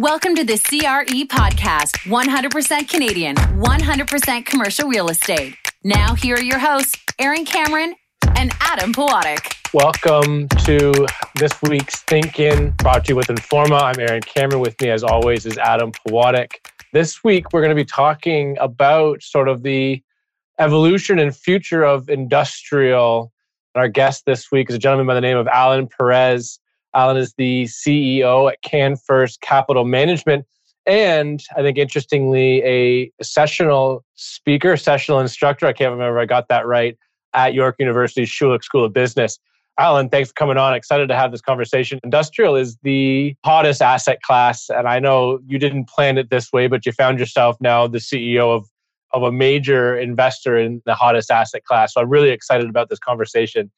Welcome 0.00 0.36
to 0.36 0.44
the 0.44 0.56
CRE 0.56 1.26
podcast 1.26 1.96
100% 2.06 2.88
Canadian, 2.88 3.34
100% 3.34 4.46
commercial 4.46 4.88
real 4.88 5.08
estate. 5.08 5.56
Now, 5.82 6.14
here 6.14 6.36
are 6.36 6.40
your 6.40 6.60
hosts, 6.60 6.96
Aaron 7.18 7.44
Cameron 7.44 7.96
and 8.36 8.52
Adam 8.60 8.92
Pawatic. 8.92 9.56
Welcome 9.74 10.46
to 10.66 10.92
this 11.34 11.60
week's 11.62 12.02
Thinking, 12.02 12.70
brought 12.78 13.06
to 13.06 13.08
you 13.08 13.16
with 13.16 13.26
Informa. 13.26 13.82
I'm 13.82 13.98
Aaron 13.98 14.20
Cameron. 14.20 14.60
With 14.60 14.80
me, 14.80 14.90
as 14.90 15.02
always, 15.02 15.44
is 15.44 15.58
Adam 15.58 15.90
Pawatic. 15.90 16.64
This 16.92 17.24
week, 17.24 17.52
we're 17.52 17.62
going 17.62 17.76
to 17.76 17.82
be 17.82 17.84
talking 17.84 18.56
about 18.60 19.20
sort 19.20 19.48
of 19.48 19.64
the 19.64 20.00
evolution 20.60 21.18
and 21.18 21.34
future 21.34 21.82
of 21.82 22.08
industrial. 22.08 23.32
Our 23.74 23.88
guest 23.88 24.26
this 24.26 24.52
week 24.52 24.70
is 24.70 24.76
a 24.76 24.78
gentleman 24.78 25.08
by 25.08 25.14
the 25.14 25.20
name 25.22 25.38
of 25.38 25.48
Alan 25.48 25.88
Perez. 25.88 26.60
Alan 26.94 27.16
is 27.16 27.34
the 27.36 27.64
CEO 27.64 28.50
at 28.50 28.62
CanFirst 28.62 29.40
Capital 29.40 29.84
Management. 29.84 30.46
And 30.86 31.42
I 31.56 31.62
think 31.62 31.76
interestingly, 31.76 32.62
a 32.64 33.12
sessional 33.22 34.04
speaker, 34.14 34.76
sessional 34.76 35.20
instructor, 35.20 35.66
I 35.66 35.74
can't 35.74 35.92
remember 35.92 36.18
if 36.18 36.22
I 36.22 36.26
got 36.26 36.48
that 36.48 36.66
right, 36.66 36.96
at 37.34 37.52
York 37.52 37.76
University's 37.78 38.30
Schulich 38.30 38.64
School 38.64 38.84
of 38.84 38.92
Business. 38.94 39.38
Alan, 39.78 40.08
thanks 40.08 40.30
for 40.30 40.34
coming 40.34 40.56
on. 40.56 40.74
Excited 40.74 41.08
to 41.08 41.14
have 41.14 41.30
this 41.30 41.40
conversation. 41.40 42.00
Industrial 42.02 42.56
is 42.56 42.76
the 42.82 43.36
hottest 43.44 43.80
asset 43.80 44.20
class. 44.22 44.68
And 44.70 44.88
I 44.88 44.98
know 44.98 45.38
you 45.46 45.58
didn't 45.58 45.88
plan 45.88 46.18
it 46.18 46.30
this 46.30 46.52
way, 46.52 46.66
but 46.66 46.84
you 46.84 46.90
found 46.92 47.20
yourself 47.20 47.56
now 47.60 47.86
the 47.86 47.98
CEO 47.98 48.56
of, 48.56 48.66
of 49.12 49.22
a 49.22 49.30
major 49.30 49.96
investor 49.96 50.58
in 50.58 50.82
the 50.84 50.94
hottest 50.94 51.30
asset 51.30 51.64
class. 51.64 51.94
So 51.94 52.00
I'm 52.00 52.08
really 52.08 52.30
excited 52.30 52.68
about 52.68 52.88
this 52.88 52.98
conversation. 52.98 53.70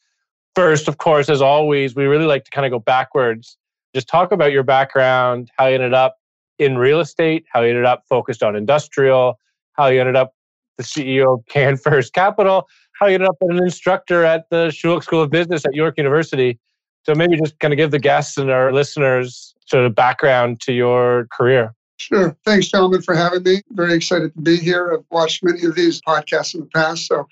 First, 0.54 0.88
of 0.88 0.98
course, 0.98 1.28
as 1.28 1.40
always, 1.40 1.94
we 1.94 2.06
really 2.06 2.26
like 2.26 2.44
to 2.44 2.50
kind 2.50 2.66
of 2.66 2.70
go 2.70 2.78
backwards. 2.78 3.56
Just 3.94 4.08
talk 4.08 4.32
about 4.32 4.52
your 4.52 4.62
background, 4.62 5.50
how 5.56 5.66
you 5.66 5.74
ended 5.74 5.94
up 5.94 6.16
in 6.58 6.76
real 6.76 7.00
estate, 7.00 7.44
how 7.52 7.62
you 7.62 7.70
ended 7.70 7.84
up 7.84 8.04
focused 8.08 8.42
on 8.42 8.54
industrial, 8.56 9.38
how 9.72 9.86
you 9.86 10.00
ended 10.00 10.16
up 10.16 10.34
the 10.76 10.84
CEO 10.84 11.38
of 11.38 11.44
CanFirst 11.46 12.12
Capital, 12.12 12.66
how 12.98 13.06
you 13.06 13.14
ended 13.14 13.28
up 13.28 13.36
an 13.40 13.56
instructor 13.58 14.24
at 14.24 14.44
the 14.50 14.68
Schulich 14.68 15.04
School 15.04 15.22
of 15.22 15.30
Business 15.30 15.64
at 15.64 15.74
York 15.74 15.94
University. 15.96 16.58
So 17.04 17.14
maybe 17.14 17.36
just 17.38 17.58
kind 17.60 17.72
of 17.72 17.78
give 17.78 17.92
the 17.92 17.98
guests 17.98 18.36
and 18.36 18.50
our 18.50 18.72
listeners 18.72 19.54
sort 19.66 19.86
of 19.86 19.94
background 19.94 20.60
to 20.62 20.72
your 20.72 21.26
career. 21.32 21.74
Sure. 21.96 22.36
Thanks, 22.44 22.68
gentlemen, 22.68 23.02
for 23.02 23.14
having 23.14 23.42
me. 23.42 23.62
Very 23.70 23.94
excited 23.94 24.34
to 24.34 24.40
be 24.40 24.56
here. 24.56 24.92
I've 24.94 25.04
watched 25.10 25.42
many 25.44 25.64
of 25.64 25.74
these 25.74 26.00
podcasts 26.00 26.54
in 26.54 26.60
the 26.60 26.66
past, 26.66 27.06
so 27.06 27.26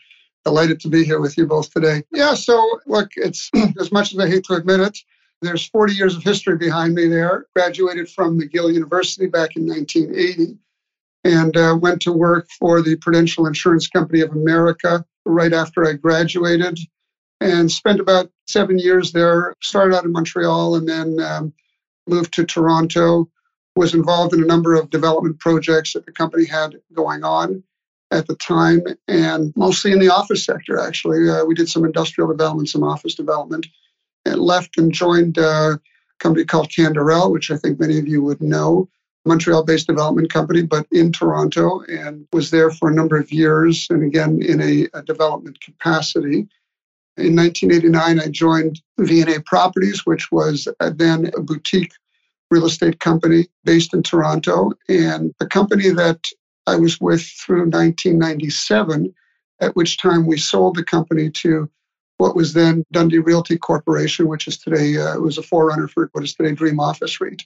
delighted 0.48 0.80
to 0.80 0.88
be 0.88 1.04
here 1.04 1.20
with 1.20 1.36
you 1.36 1.46
both 1.46 1.70
today. 1.70 2.02
Yeah, 2.10 2.32
so 2.32 2.80
look, 2.86 3.10
it's 3.16 3.50
as 3.80 3.92
much 3.92 4.14
as 4.14 4.18
I 4.18 4.28
hate 4.28 4.44
to 4.44 4.54
admit 4.54 4.80
it, 4.80 4.98
there's 5.42 5.68
40 5.68 5.92
years 5.92 6.16
of 6.16 6.22
history 6.22 6.56
behind 6.56 6.94
me 6.94 7.06
there. 7.06 7.46
Graduated 7.54 8.08
from 8.08 8.40
McGill 8.40 8.72
University 8.72 9.26
back 9.26 9.56
in 9.56 9.68
1980 9.68 10.56
and 11.24 11.56
uh, 11.56 11.76
went 11.78 12.00
to 12.02 12.12
work 12.12 12.48
for 12.58 12.80
the 12.80 12.96
Prudential 12.96 13.46
Insurance 13.46 13.88
Company 13.88 14.22
of 14.22 14.30
America 14.30 15.04
right 15.26 15.52
after 15.52 15.86
I 15.86 15.92
graduated 15.92 16.78
and 17.42 17.70
spent 17.70 18.00
about 18.00 18.30
seven 18.46 18.78
years 18.78 19.12
there. 19.12 19.54
Started 19.62 19.94
out 19.94 20.04
in 20.04 20.12
Montreal 20.12 20.76
and 20.76 20.88
then 20.88 21.20
um, 21.20 21.52
moved 22.06 22.32
to 22.34 22.46
Toronto. 22.46 23.28
Was 23.76 23.94
involved 23.94 24.32
in 24.32 24.42
a 24.42 24.46
number 24.46 24.74
of 24.74 24.88
development 24.88 25.38
projects 25.40 25.92
that 25.92 26.06
the 26.06 26.10
company 26.10 26.46
had 26.46 26.80
going 26.94 27.22
on 27.22 27.62
at 28.10 28.26
the 28.26 28.36
time, 28.36 28.82
and 29.06 29.52
mostly 29.56 29.92
in 29.92 29.98
the 29.98 30.08
office 30.08 30.44
sector, 30.44 30.78
actually. 30.78 31.28
Uh, 31.28 31.44
we 31.44 31.54
did 31.54 31.68
some 31.68 31.84
industrial 31.84 32.28
development, 32.28 32.68
some 32.68 32.82
office 32.82 33.14
development, 33.14 33.66
and 34.24 34.40
left 34.40 34.78
and 34.78 34.92
joined 34.92 35.38
uh, 35.38 35.76
a 35.76 35.80
company 36.18 36.44
called 36.44 36.70
Canderel, 36.70 37.30
which 37.30 37.50
I 37.50 37.56
think 37.56 37.78
many 37.78 37.98
of 37.98 38.08
you 38.08 38.22
would 38.22 38.40
know, 38.40 38.88
Montreal 39.26 39.64
based 39.64 39.86
development 39.86 40.32
company, 40.32 40.62
but 40.62 40.86
in 40.90 41.12
Toronto, 41.12 41.82
and 41.82 42.26
was 42.32 42.50
there 42.50 42.70
for 42.70 42.88
a 42.88 42.94
number 42.94 43.18
of 43.18 43.30
years, 43.30 43.86
and 43.90 44.02
again 44.02 44.40
in 44.42 44.60
a, 44.60 44.88
a 44.94 45.02
development 45.02 45.60
capacity. 45.60 46.48
In 47.18 47.34
1989, 47.34 48.20
I 48.20 48.28
joined 48.28 48.80
V&A 48.98 49.40
Properties, 49.42 50.06
which 50.06 50.30
was 50.30 50.68
uh, 50.78 50.90
then 50.94 51.30
a 51.36 51.40
boutique 51.40 51.92
real 52.50 52.64
estate 52.64 53.00
company 53.00 53.48
based 53.64 53.92
in 53.92 54.02
Toronto, 54.02 54.72
and 54.88 55.34
a 55.40 55.46
company 55.46 55.90
that 55.90 56.20
I 56.68 56.76
was 56.76 57.00
with 57.00 57.22
through 57.22 57.70
1997, 57.70 59.14
at 59.60 59.74
which 59.74 59.96
time 59.96 60.26
we 60.26 60.36
sold 60.36 60.76
the 60.76 60.84
company 60.84 61.30
to 61.42 61.70
what 62.18 62.36
was 62.36 62.52
then 62.52 62.84
Dundee 62.92 63.18
Realty 63.18 63.56
Corporation, 63.56 64.28
which 64.28 64.46
is 64.46 64.58
today, 64.58 64.98
uh, 64.98 65.18
was 65.18 65.38
a 65.38 65.42
forerunner 65.42 65.88
for 65.88 66.10
what 66.12 66.24
is 66.24 66.34
today 66.34 66.52
Dream 66.52 66.78
Office 66.78 67.20
REIT. 67.20 67.44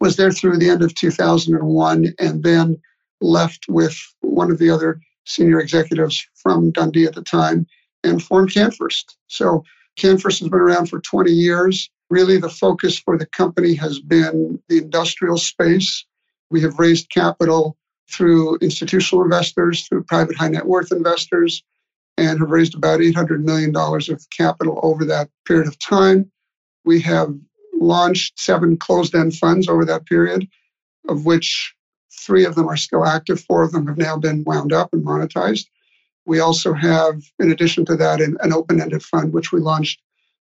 Was 0.00 0.14
there 0.16 0.30
through 0.30 0.58
the 0.58 0.70
end 0.70 0.82
of 0.82 0.94
2001 0.94 2.14
and 2.20 2.42
then 2.44 2.80
left 3.20 3.66
with 3.68 3.98
one 4.20 4.52
of 4.52 4.58
the 4.58 4.70
other 4.70 5.00
senior 5.24 5.58
executives 5.58 6.24
from 6.34 6.70
Dundee 6.70 7.06
at 7.06 7.14
the 7.14 7.22
time 7.22 7.66
and 8.04 8.22
formed 8.22 8.50
CanFirst. 8.50 9.16
So 9.26 9.64
CanFirst 9.98 10.40
has 10.40 10.48
been 10.48 10.60
around 10.60 10.86
for 10.86 11.00
20 11.00 11.32
years. 11.32 11.90
Really, 12.10 12.38
the 12.38 12.48
focus 12.48 12.98
for 12.98 13.18
the 13.18 13.26
company 13.26 13.74
has 13.74 13.98
been 13.98 14.60
the 14.68 14.78
industrial 14.78 15.38
space. 15.38 16.04
We 16.50 16.60
have 16.62 16.78
raised 16.78 17.10
capital 17.10 17.76
through 18.12 18.56
institutional 18.56 19.24
investors, 19.24 19.86
through 19.86 20.04
private 20.04 20.36
high 20.36 20.48
net 20.48 20.66
worth 20.66 20.92
investors, 20.92 21.62
and 22.18 22.38
have 22.38 22.50
raised 22.50 22.74
about 22.74 23.00
$800 23.00 23.42
million 23.42 23.74
of 23.74 24.30
capital 24.30 24.80
over 24.82 25.04
that 25.04 25.30
period 25.46 25.66
of 25.66 25.78
time. 25.78 26.30
We 26.84 27.00
have 27.02 27.34
launched 27.74 28.38
seven 28.38 28.76
closed 28.76 29.14
end 29.14 29.34
funds 29.34 29.68
over 29.68 29.84
that 29.84 30.06
period, 30.06 30.46
of 31.08 31.24
which 31.24 31.74
three 32.12 32.44
of 32.44 32.54
them 32.54 32.68
are 32.68 32.76
still 32.76 33.04
active, 33.04 33.40
four 33.40 33.62
of 33.62 33.72
them 33.72 33.86
have 33.86 33.98
now 33.98 34.16
been 34.16 34.44
wound 34.44 34.72
up 34.72 34.92
and 34.92 35.04
monetized. 35.04 35.66
We 36.24 36.38
also 36.38 36.72
have, 36.72 37.22
in 37.38 37.50
addition 37.50 37.84
to 37.86 37.96
that, 37.96 38.20
an, 38.20 38.36
an 38.40 38.52
open 38.52 38.80
ended 38.80 39.02
fund, 39.02 39.32
which 39.32 39.50
we 39.50 39.60
launched 39.60 40.00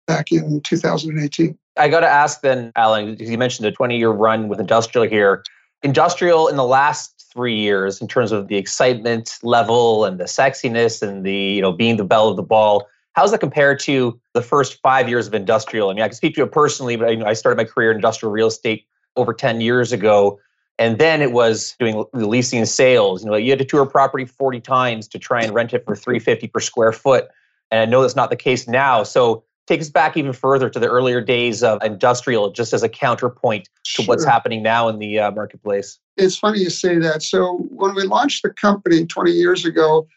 back 0.07 0.31
in 0.31 0.59
2018. 0.61 1.57
I 1.77 1.87
got 1.87 2.01
to 2.01 2.07
ask 2.07 2.41
then, 2.41 2.71
Alan, 2.75 3.11
because 3.11 3.29
you 3.29 3.37
mentioned 3.37 3.67
a 3.67 3.71
20 3.71 3.97
year 3.97 4.09
run 4.09 4.49
with 4.49 4.59
industrial 4.59 5.07
here. 5.07 5.43
Industrial 5.83 6.47
in 6.49 6.57
the 6.57 6.65
last 6.65 7.18
three 7.39 7.55
years 7.55 8.01
in 8.01 8.07
terms 8.09 8.33
of 8.33 8.49
the 8.49 8.57
excitement 8.57 9.39
level 9.43 10.03
and 10.03 10.19
the 10.19 10.25
sexiness 10.25 11.01
and 11.01 11.25
the 11.25 11.33
you 11.33 11.61
know 11.61 11.71
being 11.71 11.95
the 11.95 12.03
belle 12.03 12.27
of 12.27 12.35
the 12.35 12.43
ball. 12.43 12.85
How's 13.13 13.31
that 13.31 13.39
compared 13.39 13.79
to 13.81 14.19
the 14.33 14.41
first 14.41 14.81
five 14.81 15.07
years 15.07 15.25
of 15.25 15.33
industrial? 15.33 15.89
I 15.89 15.93
mean 15.93 16.03
i 16.03 16.09
can 16.09 16.15
speak 16.17 16.35
to 16.35 16.43
it 16.43 16.51
personally 16.51 16.97
but 16.97 17.07
I, 17.07 17.15
know 17.15 17.25
I 17.25 17.31
started 17.31 17.55
my 17.55 17.63
career 17.63 17.91
in 17.91 17.95
industrial 17.95 18.33
real 18.33 18.47
estate 18.47 18.85
over 19.15 19.33
10 19.33 19.61
years 19.61 19.93
ago 19.93 20.37
and 20.77 20.97
then 20.99 21.21
it 21.21 21.31
was 21.31 21.77
doing 21.79 22.03
leasing 22.11 22.59
and 22.59 22.67
sales. 22.67 23.23
You 23.23 23.31
know 23.31 23.37
you 23.37 23.51
had 23.51 23.59
to 23.59 23.65
tour 23.65 23.85
property 23.85 24.25
40 24.25 24.59
times 24.59 25.07
to 25.07 25.17
try 25.17 25.41
and 25.41 25.53
rent 25.53 25.73
it 25.73 25.85
for 25.85 25.95
350 25.95 26.47
per 26.49 26.59
square 26.59 26.91
foot 26.91 27.29
and 27.71 27.79
i 27.79 27.85
know 27.85 28.01
that's 28.01 28.17
not 28.17 28.31
the 28.31 28.35
case 28.35 28.67
now. 28.67 29.03
So 29.03 29.45
take 29.69 29.81
us 29.81 29.89
back 29.89 30.17
even 30.17 30.33
further 30.33 30.67
to 30.67 30.79
the 30.79 30.87
earlier 30.87 31.21
days 31.21 31.61
of 31.61 31.81
industrial, 31.83 32.51
just 32.51 32.73
as 32.73 32.81
a 32.81 32.89
counterpoint 32.89 33.69
to 33.83 34.01
what's 34.03 34.25
happening 34.25 34.63
now 34.63 34.89
in 34.89 34.97
the 34.97 35.19
uh, 35.19 35.31
marketplace. 35.31 35.99
It's 36.17 36.35
funny 36.35 36.59
you 36.59 36.71
say 36.71 36.97
that. 36.97 37.21
So, 37.21 37.57
when 37.69 37.93
we 37.93 38.03
launched 38.03 38.41
the 38.41 38.49
company 38.49 39.05
20 39.05 39.31
years 39.31 39.65
ago, 39.65 40.07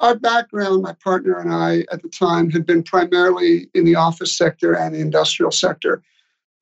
our 0.00 0.14
background, 0.18 0.82
my 0.82 0.94
partner 1.04 1.38
and 1.38 1.52
I 1.52 1.84
at 1.92 2.02
the 2.02 2.08
time, 2.08 2.50
had 2.50 2.64
been 2.64 2.82
primarily 2.82 3.68
in 3.74 3.84
the 3.84 3.94
office 3.94 4.36
sector 4.36 4.72
and 4.72 4.94
the 4.94 5.00
industrial 5.00 5.52
sector. 5.52 6.02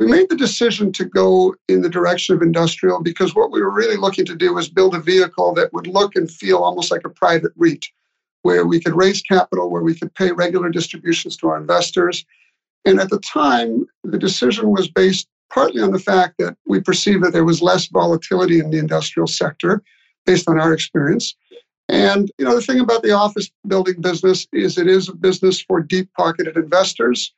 We 0.00 0.06
made 0.06 0.28
the 0.28 0.36
decision 0.36 0.90
to 0.94 1.04
go 1.04 1.54
in 1.68 1.82
the 1.82 1.88
direction 1.88 2.34
of 2.34 2.42
industrial 2.42 3.02
because 3.02 3.36
what 3.36 3.52
we 3.52 3.62
were 3.62 3.70
really 3.70 3.96
looking 3.96 4.24
to 4.24 4.34
do 4.34 4.52
was 4.52 4.68
build 4.68 4.96
a 4.96 5.00
vehicle 5.00 5.54
that 5.54 5.72
would 5.72 5.86
look 5.86 6.16
and 6.16 6.28
feel 6.28 6.58
almost 6.58 6.90
like 6.90 7.04
a 7.04 7.08
private 7.08 7.52
REIT 7.56 7.86
where 8.42 8.66
we 8.66 8.80
could 8.80 8.96
raise 8.96 9.22
capital, 9.22 9.70
where 9.70 9.82
we 9.82 9.94
could 9.94 10.14
pay 10.14 10.32
regular 10.32 10.68
distributions 10.68 11.36
to 11.36 11.48
our 11.48 11.56
investors. 11.56 12.24
And 12.84 13.00
at 13.00 13.10
the 13.10 13.20
time, 13.20 13.86
the 14.04 14.18
decision 14.18 14.70
was 14.70 14.88
based 14.88 15.28
partly 15.52 15.82
on 15.82 15.92
the 15.92 15.98
fact 15.98 16.34
that 16.38 16.56
we 16.66 16.80
perceived 16.80 17.22
that 17.22 17.32
there 17.32 17.44
was 17.44 17.62
less 17.62 17.86
volatility 17.86 18.58
in 18.58 18.70
the 18.70 18.78
industrial 18.78 19.26
sector 19.26 19.82
based 20.26 20.48
on 20.48 20.58
our 20.58 20.72
experience. 20.72 21.34
And 21.88 22.30
you 22.38 22.44
know, 22.44 22.54
the 22.54 22.62
thing 22.62 22.80
about 22.80 23.02
the 23.02 23.12
office 23.12 23.50
building 23.66 24.00
business 24.00 24.46
is 24.52 24.78
it 24.78 24.88
is 24.88 25.08
a 25.08 25.14
business 25.14 25.60
for 25.60 25.80
deep-pocketed 25.80 26.56
investors. 26.56 27.32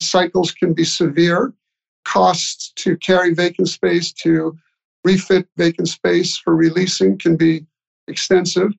Cycles 0.00 0.52
can 0.52 0.74
be 0.74 0.84
severe. 0.84 1.52
Costs 2.04 2.72
to 2.76 2.96
carry 2.96 3.34
vacant 3.34 3.68
space, 3.68 4.12
to 4.14 4.56
refit 5.04 5.46
vacant 5.56 5.88
space 5.88 6.36
for 6.36 6.56
releasing 6.56 7.18
can 7.18 7.36
be 7.36 7.66
extensive. 8.08 8.72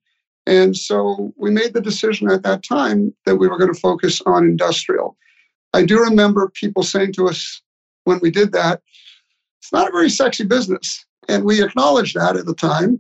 And 0.47 0.75
so 0.75 1.33
we 1.38 1.51
made 1.51 1.73
the 1.73 1.81
decision 1.81 2.29
at 2.29 2.43
that 2.43 2.63
time 2.63 3.13
that 3.25 3.35
we 3.35 3.47
were 3.47 3.57
going 3.57 3.73
to 3.73 3.79
focus 3.79 4.21
on 4.25 4.43
industrial. 4.43 5.15
I 5.73 5.85
do 5.85 5.99
remember 5.99 6.49
people 6.49 6.83
saying 6.83 7.13
to 7.13 7.27
us 7.27 7.61
when 8.03 8.19
we 8.21 8.31
did 8.31 8.51
that, 8.53 8.81
it's 9.61 9.71
not 9.71 9.88
a 9.88 9.91
very 9.91 10.09
sexy 10.09 10.43
business. 10.43 11.05
And 11.29 11.45
we 11.45 11.63
acknowledged 11.63 12.15
that 12.15 12.35
at 12.35 12.45
the 12.45 12.55
time. 12.55 12.99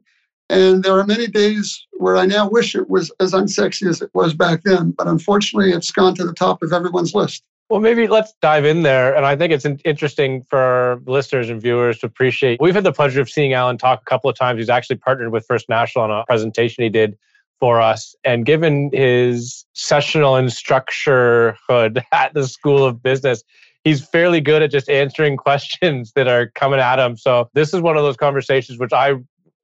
And 0.49 0.83
there 0.83 0.97
are 0.99 1.05
many 1.05 1.27
days 1.27 1.85
where 1.93 2.17
I 2.17 2.25
now 2.25 2.47
wish 2.49 2.75
it 2.75 2.89
was 2.89 3.11
as 3.19 3.31
unsexy 3.31 3.87
as 3.87 4.01
it 4.01 4.11
was 4.13 4.33
back 4.33 4.63
then. 4.63 4.91
But 4.91 5.07
unfortunately, 5.07 5.71
it's 5.71 5.91
gone 5.91 6.13
to 6.15 6.25
the 6.25 6.33
top 6.33 6.61
of 6.61 6.73
everyone's 6.73 7.15
list. 7.15 7.43
Well, 7.69 7.79
maybe 7.79 8.07
let's 8.07 8.33
dive 8.41 8.65
in 8.65 8.83
there. 8.83 9.15
And 9.15 9.25
I 9.25 9.37
think 9.37 9.53
it's 9.53 9.65
interesting 9.85 10.43
for 10.49 11.01
listeners 11.05 11.49
and 11.49 11.61
viewers 11.61 11.99
to 11.99 12.05
appreciate. 12.05 12.59
We've 12.59 12.75
had 12.75 12.83
the 12.83 12.91
pleasure 12.91 13.21
of 13.21 13.29
seeing 13.29 13.53
Alan 13.53 13.77
talk 13.77 14.01
a 14.01 14.05
couple 14.05 14.29
of 14.29 14.35
times. 14.35 14.59
He's 14.59 14.69
actually 14.69 14.97
partnered 14.97 15.31
with 15.31 15.45
First 15.47 15.69
National 15.69 16.03
on 16.03 16.11
a 16.11 16.25
presentation 16.25 16.83
he 16.83 16.89
did 16.89 17.17
for 17.61 17.79
us. 17.79 18.13
And 18.25 18.45
given 18.45 18.89
his 18.91 19.65
sessional 19.73 20.33
instructorhood 20.33 22.03
at 22.11 22.33
the 22.33 22.45
School 22.47 22.83
of 22.83 23.01
Business, 23.01 23.43
he's 23.85 24.05
fairly 24.05 24.41
good 24.41 24.61
at 24.61 24.71
just 24.71 24.89
answering 24.89 25.37
questions 25.47 26.11
that 26.15 26.27
are 26.27 26.47
coming 26.55 26.81
at 26.81 26.99
him. 26.99 27.15
So 27.15 27.49
this 27.53 27.73
is 27.73 27.79
one 27.79 27.95
of 27.95 28.03
those 28.03 28.17
conversations 28.17 28.79
which 28.79 28.91
I 28.91 29.13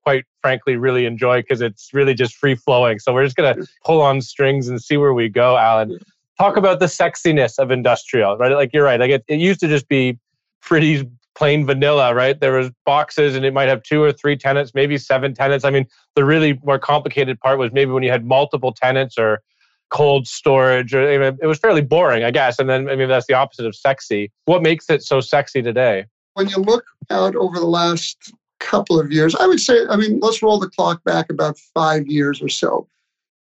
quite 0.03 0.23
frankly 0.41 0.77
really 0.77 1.05
enjoy 1.05 1.41
because 1.41 1.59
it's 1.59 1.89
really 1.91 2.13
just 2.13 2.35
free 2.35 2.55
flowing. 2.55 2.99
So 2.99 3.13
we're 3.13 3.25
just 3.25 3.35
gonna 3.35 3.57
pull 3.83 4.01
on 4.01 4.21
strings 4.21 4.69
and 4.69 4.81
see 4.81 4.95
where 4.95 5.13
we 5.13 5.27
go, 5.27 5.57
Alan. 5.57 5.99
Talk 6.39 6.55
about 6.55 6.79
the 6.79 6.85
sexiness 6.85 7.57
of 7.57 7.71
industrial, 7.71 8.37
right? 8.37 8.53
Like 8.53 8.69
you're 8.71 8.85
right. 8.85 8.99
Like 8.99 9.09
it, 9.09 9.25
it 9.27 9.39
used 9.39 9.59
to 9.61 9.67
just 9.67 9.89
be 9.89 10.17
pretty 10.61 11.09
plain 11.37 11.65
vanilla, 11.65 12.15
right? 12.15 12.39
There 12.39 12.53
was 12.53 12.71
boxes 12.85 13.35
and 13.35 13.45
it 13.45 13.53
might 13.53 13.69
have 13.69 13.83
two 13.83 14.01
or 14.01 14.11
three 14.11 14.35
tenants, 14.35 14.71
maybe 14.73 14.97
seven 14.97 15.33
tenants. 15.33 15.63
I 15.63 15.69
mean, 15.69 15.85
the 16.15 16.25
really 16.25 16.59
more 16.63 16.79
complicated 16.79 17.39
part 17.39 17.59
was 17.59 17.71
maybe 17.71 17.91
when 17.91 18.03
you 18.03 18.09
had 18.09 18.25
multiple 18.25 18.73
tenants 18.73 19.17
or 19.17 19.41
cold 19.89 20.27
storage 20.27 20.93
or 20.93 21.01
it 21.03 21.45
was 21.45 21.59
fairly 21.59 21.81
boring, 21.81 22.23
I 22.23 22.31
guess. 22.31 22.59
And 22.59 22.69
then 22.69 22.89
I 22.89 22.95
mean 22.95 23.07
that's 23.07 23.27
the 23.27 23.35
opposite 23.35 23.65
of 23.65 23.75
sexy. 23.75 24.31
What 24.45 24.61
makes 24.61 24.89
it 24.89 25.03
so 25.03 25.21
sexy 25.21 25.61
today? 25.61 26.05
When 26.33 26.49
you 26.49 26.57
look 26.57 26.83
out 27.09 27.35
over 27.35 27.59
the 27.59 27.67
last 27.67 28.33
couple 28.59 28.99
of 28.99 29.11
years. 29.11 29.35
I 29.35 29.47
would 29.47 29.59
say, 29.59 29.85
I 29.89 29.95
mean, 29.95 30.19
let's 30.19 30.41
roll 30.41 30.59
the 30.59 30.69
clock 30.69 31.03
back 31.03 31.29
about 31.29 31.57
five 31.73 32.07
years 32.07 32.41
or 32.41 32.49
so. 32.49 32.87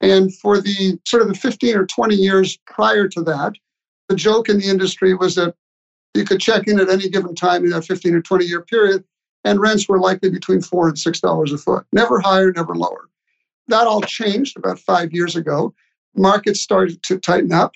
And 0.00 0.34
for 0.34 0.60
the 0.60 0.98
sort 1.06 1.22
of 1.22 1.28
the 1.28 1.34
15 1.34 1.76
or 1.76 1.86
20 1.86 2.14
years 2.14 2.58
prior 2.66 3.08
to 3.08 3.22
that, 3.22 3.52
the 4.08 4.16
joke 4.16 4.48
in 4.48 4.58
the 4.58 4.68
industry 4.68 5.14
was 5.14 5.36
that 5.36 5.54
you 6.14 6.24
could 6.24 6.40
check 6.40 6.68
in 6.68 6.80
at 6.80 6.90
any 6.90 7.08
given 7.08 7.34
time 7.34 7.64
in 7.64 7.70
that 7.70 7.84
15 7.84 8.14
or 8.14 8.22
20 8.22 8.44
year 8.44 8.62
period, 8.62 9.04
and 9.44 9.60
rents 9.60 9.88
were 9.88 9.98
likely 9.98 10.30
between 10.30 10.60
four 10.60 10.88
and 10.88 10.98
six 10.98 11.20
dollars 11.20 11.52
a 11.52 11.58
foot, 11.58 11.84
never 11.92 12.20
higher, 12.20 12.52
never 12.52 12.74
lower. 12.74 13.08
That 13.68 13.86
all 13.86 14.02
changed 14.02 14.56
about 14.56 14.78
five 14.78 15.12
years 15.12 15.36
ago. 15.36 15.74
Markets 16.14 16.60
started 16.60 17.02
to 17.04 17.18
tighten 17.18 17.52
up, 17.52 17.72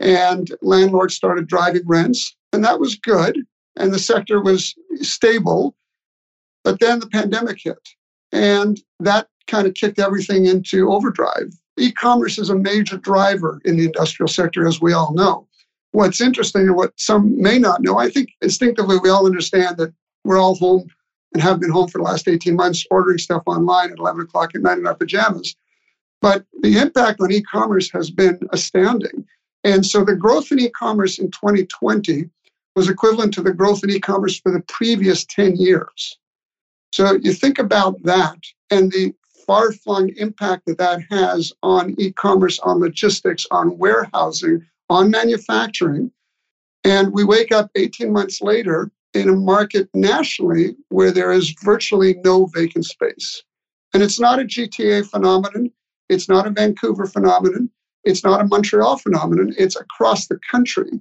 and 0.00 0.50
landlords 0.62 1.14
started 1.14 1.46
driving 1.46 1.86
rents, 1.86 2.36
and 2.52 2.64
that 2.64 2.80
was 2.80 2.96
good. 2.96 3.38
And 3.76 3.92
the 3.92 3.98
sector 3.98 4.42
was 4.42 4.74
stable 5.02 5.76
but 6.66 6.80
then 6.80 6.98
the 6.98 7.06
pandemic 7.06 7.60
hit, 7.62 7.78
and 8.32 8.82
that 8.98 9.28
kind 9.46 9.68
of 9.68 9.74
kicked 9.74 10.00
everything 10.00 10.46
into 10.46 10.90
overdrive. 10.90 11.54
E 11.78 11.92
commerce 11.92 12.38
is 12.40 12.50
a 12.50 12.56
major 12.56 12.96
driver 12.96 13.60
in 13.64 13.76
the 13.76 13.84
industrial 13.84 14.26
sector, 14.26 14.66
as 14.66 14.80
we 14.80 14.92
all 14.92 15.14
know. 15.14 15.46
What's 15.96 16.20
interesting 16.20 16.66
and 16.66 16.76
what 16.76 16.92
some 17.00 17.40
may 17.40 17.58
not 17.58 17.80
know, 17.80 17.96
I 17.96 18.10
think 18.10 18.28
instinctively 18.42 18.98
we 18.98 19.08
all 19.08 19.24
understand 19.24 19.78
that 19.78 19.94
we're 20.24 20.36
all 20.36 20.54
home 20.54 20.90
and 21.32 21.42
have 21.42 21.58
been 21.58 21.70
home 21.70 21.88
for 21.88 21.96
the 21.96 22.04
last 22.04 22.28
18 22.28 22.54
months 22.54 22.84
ordering 22.90 23.16
stuff 23.16 23.42
online 23.46 23.92
at 23.92 23.98
11 23.98 24.24
o'clock 24.24 24.54
at 24.54 24.60
night 24.60 24.76
in 24.76 24.86
our 24.86 24.94
pajamas. 24.94 25.56
But 26.20 26.44
the 26.60 26.76
impact 26.76 27.22
on 27.22 27.32
e 27.32 27.40
commerce 27.40 27.90
has 27.92 28.10
been 28.10 28.38
astounding. 28.52 29.24
And 29.64 29.86
so 29.86 30.04
the 30.04 30.14
growth 30.14 30.52
in 30.52 30.60
e 30.60 30.68
commerce 30.68 31.18
in 31.18 31.30
2020 31.30 32.28
was 32.74 32.90
equivalent 32.90 33.32
to 33.32 33.42
the 33.42 33.54
growth 33.54 33.82
in 33.82 33.88
e 33.88 33.98
commerce 33.98 34.38
for 34.38 34.52
the 34.52 34.60
previous 34.68 35.24
10 35.24 35.56
years. 35.56 36.18
So 36.92 37.14
you 37.22 37.32
think 37.32 37.58
about 37.58 38.02
that 38.02 38.36
and 38.70 38.92
the 38.92 39.14
far 39.46 39.72
flung 39.72 40.10
impact 40.18 40.66
that 40.66 40.76
that 40.76 41.00
has 41.08 41.54
on 41.62 41.94
e 41.96 42.12
commerce, 42.12 42.58
on 42.58 42.80
logistics, 42.80 43.46
on 43.50 43.78
warehousing, 43.78 44.66
on 44.88 45.10
manufacturing. 45.10 46.10
And 46.84 47.12
we 47.12 47.24
wake 47.24 47.52
up 47.52 47.70
18 47.74 48.12
months 48.12 48.40
later 48.40 48.90
in 49.14 49.28
a 49.28 49.32
market 49.32 49.88
nationally 49.94 50.76
where 50.88 51.10
there 51.10 51.32
is 51.32 51.54
virtually 51.62 52.16
no 52.24 52.46
vacant 52.46 52.84
space. 52.84 53.42
And 53.94 54.02
it's 54.02 54.20
not 54.20 54.38
a 54.38 54.44
GTA 54.44 55.08
phenomenon. 55.08 55.70
It's 56.08 56.28
not 56.28 56.46
a 56.46 56.50
Vancouver 56.50 57.06
phenomenon. 57.06 57.70
It's 58.04 58.22
not 58.22 58.40
a 58.40 58.44
Montreal 58.44 58.98
phenomenon. 58.98 59.54
It's 59.58 59.76
across 59.76 60.26
the 60.26 60.38
country. 60.50 61.00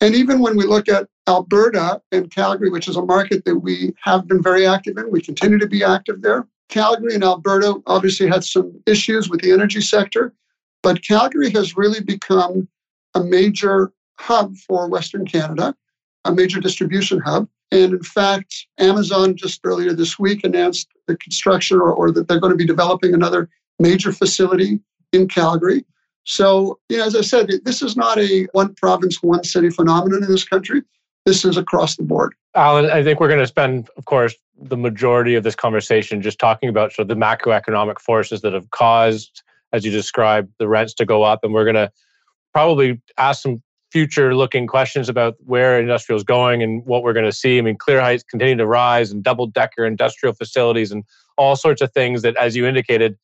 And 0.00 0.14
even 0.14 0.40
when 0.40 0.56
we 0.56 0.66
look 0.66 0.88
at 0.88 1.08
Alberta 1.26 2.00
and 2.12 2.30
Calgary, 2.30 2.70
which 2.70 2.88
is 2.88 2.96
a 2.96 3.02
market 3.02 3.44
that 3.44 3.56
we 3.56 3.94
have 4.02 4.28
been 4.28 4.42
very 4.42 4.66
active 4.66 4.98
in, 4.98 5.10
we 5.10 5.20
continue 5.20 5.58
to 5.58 5.66
be 5.66 5.82
active 5.82 6.22
there. 6.22 6.46
Calgary 6.68 7.14
and 7.14 7.24
Alberta 7.24 7.80
obviously 7.86 8.28
had 8.28 8.44
some 8.44 8.80
issues 8.86 9.28
with 9.28 9.40
the 9.40 9.52
energy 9.52 9.80
sector, 9.80 10.34
but 10.82 11.02
Calgary 11.02 11.50
has 11.50 11.76
really 11.76 12.00
become 12.00 12.68
a 13.14 13.22
major 13.22 13.92
hub 14.18 14.56
for 14.56 14.88
Western 14.88 15.26
Canada, 15.26 15.74
a 16.24 16.32
major 16.32 16.60
distribution 16.60 17.20
hub. 17.20 17.48
And 17.70 17.94
in 17.94 18.02
fact, 18.02 18.66
Amazon 18.78 19.36
just 19.36 19.60
earlier 19.64 19.92
this 19.92 20.18
week 20.18 20.44
announced 20.44 20.88
the 21.06 21.16
construction 21.16 21.78
or, 21.78 21.92
or 21.92 22.10
that 22.12 22.28
they're 22.28 22.40
going 22.40 22.52
to 22.52 22.56
be 22.56 22.66
developing 22.66 23.14
another 23.14 23.48
major 23.78 24.12
facility 24.12 24.80
in 25.12 25.28
Calgary. 25.28 25.84
So, 26.24 26.78
you 26.88 26.98
know, 26.98 27.04
as 27.04 27.16
I 27.16 27.20
said, 27.20 27.50
this 27.64 27.82
is 27.82 27.96
not 27.96 28.18
a 28.18 28.44
one 28.52 28.74
province, 28.74 29.22
one 29.22 29.44
city 29.44 29.70
phenomenon 29.70 30.22
in 30.22 30.30
this 30.30 30.44
country. 30.44 30.82
This 31.26 31.44
is 31.44 31.56
across 31.56 31.96
the 31.96 32.02
board. 32.02 32.34
Alan, 32.54 32.90
I 32.90 33.02
think 33.02 33.18
we're 33.18 33.28
going 33.28 33.40
to 33.40 33.46
spend, 33.46 33.88
of 33.96 34.04
course, 34.04 34.34
the 34.56 34.76
majority 34.76 35.34
of 35.34 35.42
this 35.42 35.54
conversation 35.54 36.22
just 36.22 36.38
talking 36.38 36.68
about 36.68 36.92
sort 36.92 37.10
of 37.10 37.18
the 37.18 37.20
macroeconomic 37.20 37.98
forces 37.98 38.42
that 38.42 38.52
have 38.52 38.70
caused, 38.70 39.42
as 39.72 39.84
you 39.84 39.90
described, 39.90 40.52
the 40.58 40.68
rents 40.68 40.94
to 40.94 41.04
go 41.04 41.22
up. 41.22 41.42
And 41.42 41.52
we're 41.52 41.64
going 41.64 41.74
to 41.74 41.90
probably 42.54 43.00
ask 43.18 43.42
some 43.42 43.62
future 43.90 44.34
looking 44.34 44.66
questions 44.66 45.08
about 45.08 45.36
where 45.44 45.78
industrial 45.78 46.16
is 46.16 46.24
going 46.24 46.62
and 46.62 46.84
what 46.86 47.02
we're 47.02 47.12
going 47.12 47.24
to 47.24 47.32
see. 47.32 47.58
I 47.58 47.60
mean, 47.60 47.76
Clear 47.76 48.00
Heights 48.00 48.22
continue 48.22 48.56
to 48.56 48.66
rise 48.66 49.10
and 49.10 49.22
double 49.22 49.46
decker 49.46 49.84
industrial 49.84 50.34
facilities 50.34 50.90
and 50.90 51.04
all 51.36 51.56
sorts 51.56 51.82
of 51.82 51.92
things 51.92 52.22
that, 52.22 52.36
as 52.36 52.56
you 52.56 52.66
indicated, 52.66 53.16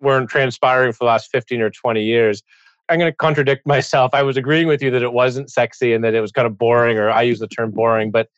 weren't 0.00 0.28
transpiring 0.28 0.92
for 0.92 0.98
the 1.00 1.04
last 1.06 1.30
15 1.30 1.60
or 1.60 1.70
20 1.70 2.02
years. 2.02 2.42
I'm 2.88 2.98
going 2.98 3.10
to 3.10 3.16
contradict 3.16 3.66
myself. 3.66 4.12
I 4.14 4.22
was 4.22 4.36
agreeing 4.36 4.66
with 4.66 4.82
you 4.82 4.90
that 4.90 5.02
it 5.02 5.12
wasn't 5.12 5.50
sexy 5.50 5.92
and 5.92 6.02
that 6.04 6.14
it 6.14 6.20
was 6.20 6.32
kind 6.32 6.46
of 6.46 6.58
boring, 6.58 6.98
or 6.98 7.10
I 7.10 7.22
use 7.22 7.38
the 7.38 7.48
term 7.48 7.70
boring. 7.70 8.10
But 8.10 8.28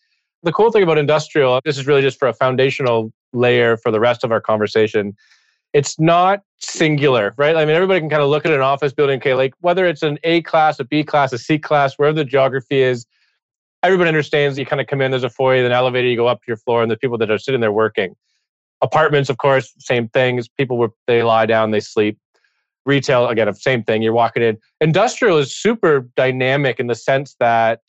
the 0.43 0.52
cool 0.52 0.70
thing 0.70 0.82
about 0.82 0.99
industrial, 0.99 1.61
this 1.64 1.79
is 1.79 1.87
really 1.87 2.02
just 2.02 2.19
for 2.19 2.29
a 2.29 2.35
foundational 2.35 3.12
layer 3.32 3.76
for 3.76 3.93
the 3.93 4.00
rest 4.00 4.25
of 4.25 4.32
our 4.32 4.41
conversation. 4.41 5.14
It's 5.73 5.99
not 6.01 6.41
singular, 6.59 7.35
right? 7.37 7.57
I 7.57 7.65
mean, 7.65 7.75
everybody 7.75 8.01
can 8.01 8.11
kind 8.11 8.23
of 8.23 8.29
look 8.29 8.45
at 8.45 8.53
an 8.53 8.61
office 8.61 8.93
building, 8.93 9.19
okay, 9.21 9.35
like 9.35 9.55
whether 9.61 9.87
it's 9.87 10.03
an 10.03 10.19
A 10.25 10.43
class, 10.43 10.81
a 10.81 10.85
B 10.85 11.05
class, 11.05 11.33
a 11.33 11.39
C 11.39 11.59
class, 11.59 11.95
wherever 11.95 12.17
the 12.17 12.25
geography 12.25 12.83
is, 12.83 13.07
everybody 13.83 14.09
understands 14.09 14.59
you 14.59 14.67
kind 14.67 14.81
of 14.81 14.87
come 14.87 15.01
in, 15.01 15.11
there's 15.11 15.25
a 15.25 15.31
foyer, 15.31 15.65
an 15.65 15.73
elevator, 15.73 16.09
you 16.09 16.17
go 16.17 16.27
up 16.27 16.39
to 16.39 16.45
your 16.49 16.57
floor, 16.57 16.83
and 16.83 16.91
the 16.91 16.97
people 16.97 17.17
that 17.19 17.31
are 17.31 17.39
sitting 17.39 17.61
there 17.61 17.73
working. 17.73 18.15
Apartments, 18.83 19.31
of 19.31 19.39
course, 19.39 19.73
same 19.79 20.09
things. 20.09 20.49
People 20.49 20.89
they 21.07 21.23
lie 21.23 21.47
down, 21.47 21.71
they 21.71 21.81
sleep. 21.81 22.19
Retail, 22.87 23.29
again, 23.29 23.53
same 23.55 23.85
thing. 23.85 24.03
You're 24.03 24.15
walking 24.15 24.43
in. 24.43 24.57
Industrial 24.81 25.37
is 25.37 25.55
super 25.55 26.09
dynamic 26.17 26.81
in 26.81 26.87
the 26.87 26.95
sense 26.95 27.37
that 27.41 27.81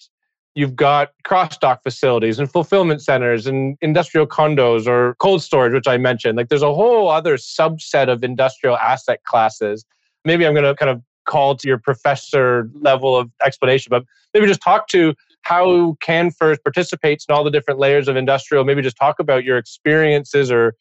you've 0.55 0.75
got 0.75 1.09
cross 1.23 1.57
dock 1.57 1.81
facilities 1.83 2.39
and 2.39 2.51
fulfillment 2.51 3.01
centers 3.01 3.47
and 3.47 3.77
industrial 3.81 4.27
condos 4.27 4.87
or 4.87 5.15
cold 5.15 5.41
storage, 5.41 5.73
which 5.73 5.87
I 5.87 5.97
mentioned. 5.97 6.37
Like 6.37 6.49
there's 6.49 6.61
a 6.61 6.73
whole 6.73 7.09
other 7.09 7.37
subset 7.37 8.09
of 8.09 8.23
industrial 8.23 8.77
asset 8.77 9.23
classes. 9.23 9.85
Maybe 10.25 10.45
I'm 10.45 10.53
going 10.53 10.65
to 10.65 10.75
kind 10.75 10.89
of 10.89 11.01
call 11.25 11.55
to 11.55 11.67
your 11.67 11.77
professor 11.77 12.69
level 12.73 13.15
of 13.15 13.29
explanation, 13.45 13.89
but 13.89 14.03
maybe 14.33 14.47
just 14.47 14.61
talk 14.61 14.87
to 14.89 15.13
how 15.43 15.95
CanFirst 16.05 16.63
participates 16.63 17.25
in 17.27 17.33
all 17.33 17.43
the 17.43 17.51
different 17.51 17.79
layers 17.79 18.07
of 18.07 18.15
industrial. 18.15 18.63
Maybe 18.63 18.81
just 18.81 18.97
talk 18.97 19.19
about 19.19 19.43
your 19.43 19.57
experiences 19.57 20.51
or 20.51 20.75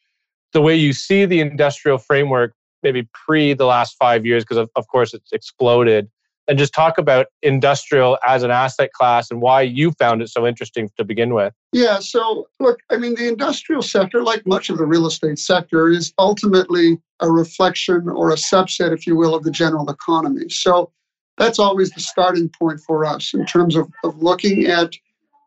the 0.52 0.60
way 0.60 0.74
you 0.74 0.92
see 0.92 1.24
the 1.24 1.40
industrial 1.40 1.98
framework, 1.98 2.54
maybe 2.82 3.08
pre 3.14 3.54
the 3.54 3.66
last 3.66 3.96
five 3.98 4.26
years, 4.26 4.42
because 4.44 4.56
of, 4.56 4.68
of 4.76 4.88
course 4.88 5.14
it's 5.14 5.32
exploded. 5.32 6.10
And 6.50 6.59
just 6.59 6.75
talk 6.75 6.99
about 6.99 7.28
industrial 7.42 8.19
as 8.26 8.42
an 8.42 8.50
asset 8.50 8.92
class 8.92 9.30
and 9.30 9.40
why 9.40 9.62
you 9.62 9.92
found 9.92 10.21
it 10.21 10.30
so 10.30 10.49
interesting 10.49 10.90
to 10.97 11.04
begin 11.04 11.33
with. 11.33 11.54
Yeah. 11.73 12.00
So, 12.00 12.49
look, 12.59 12.80
I 12.90 12.97
mean, 12.97 13.14
the 13.14 13.28
industrial 13.28 13.83
sector, 13.83 14.25
like 14.25 14.45
much 14.49 14.69
of 14.69 14.76
the 14.76 14.85
real 14.85 15.07
estate 15.07 15.38
sector, 15.38 15.88
is 15.88 16.12
ultimately 16.19 16.99
a 17.21 17.30
reflection 17.30 18.09
or 18.09 18.33
a 18.33 18.35
subset, 18.35 18.92
if 18.92 19.07
you 19.07 19.14
will, 19.14 19.33
of 19.33 19.45
the 19.45 19.52
general 19.52 19.88
economy. 19.88 20.49
So, 20.49 20.90
that's 21.38 21.61
always 21.61 21.92
the 21.92 22.00
starting 22.00 22.49
point 22.49 22.80
for 22.80 23.04
us 23.04 23.33
in 23.33 23.47
terms 23.47 23.76
of, 23.76 23.88
of 24.02 24.21
looking 24.21 24.66
at 24.66 24.95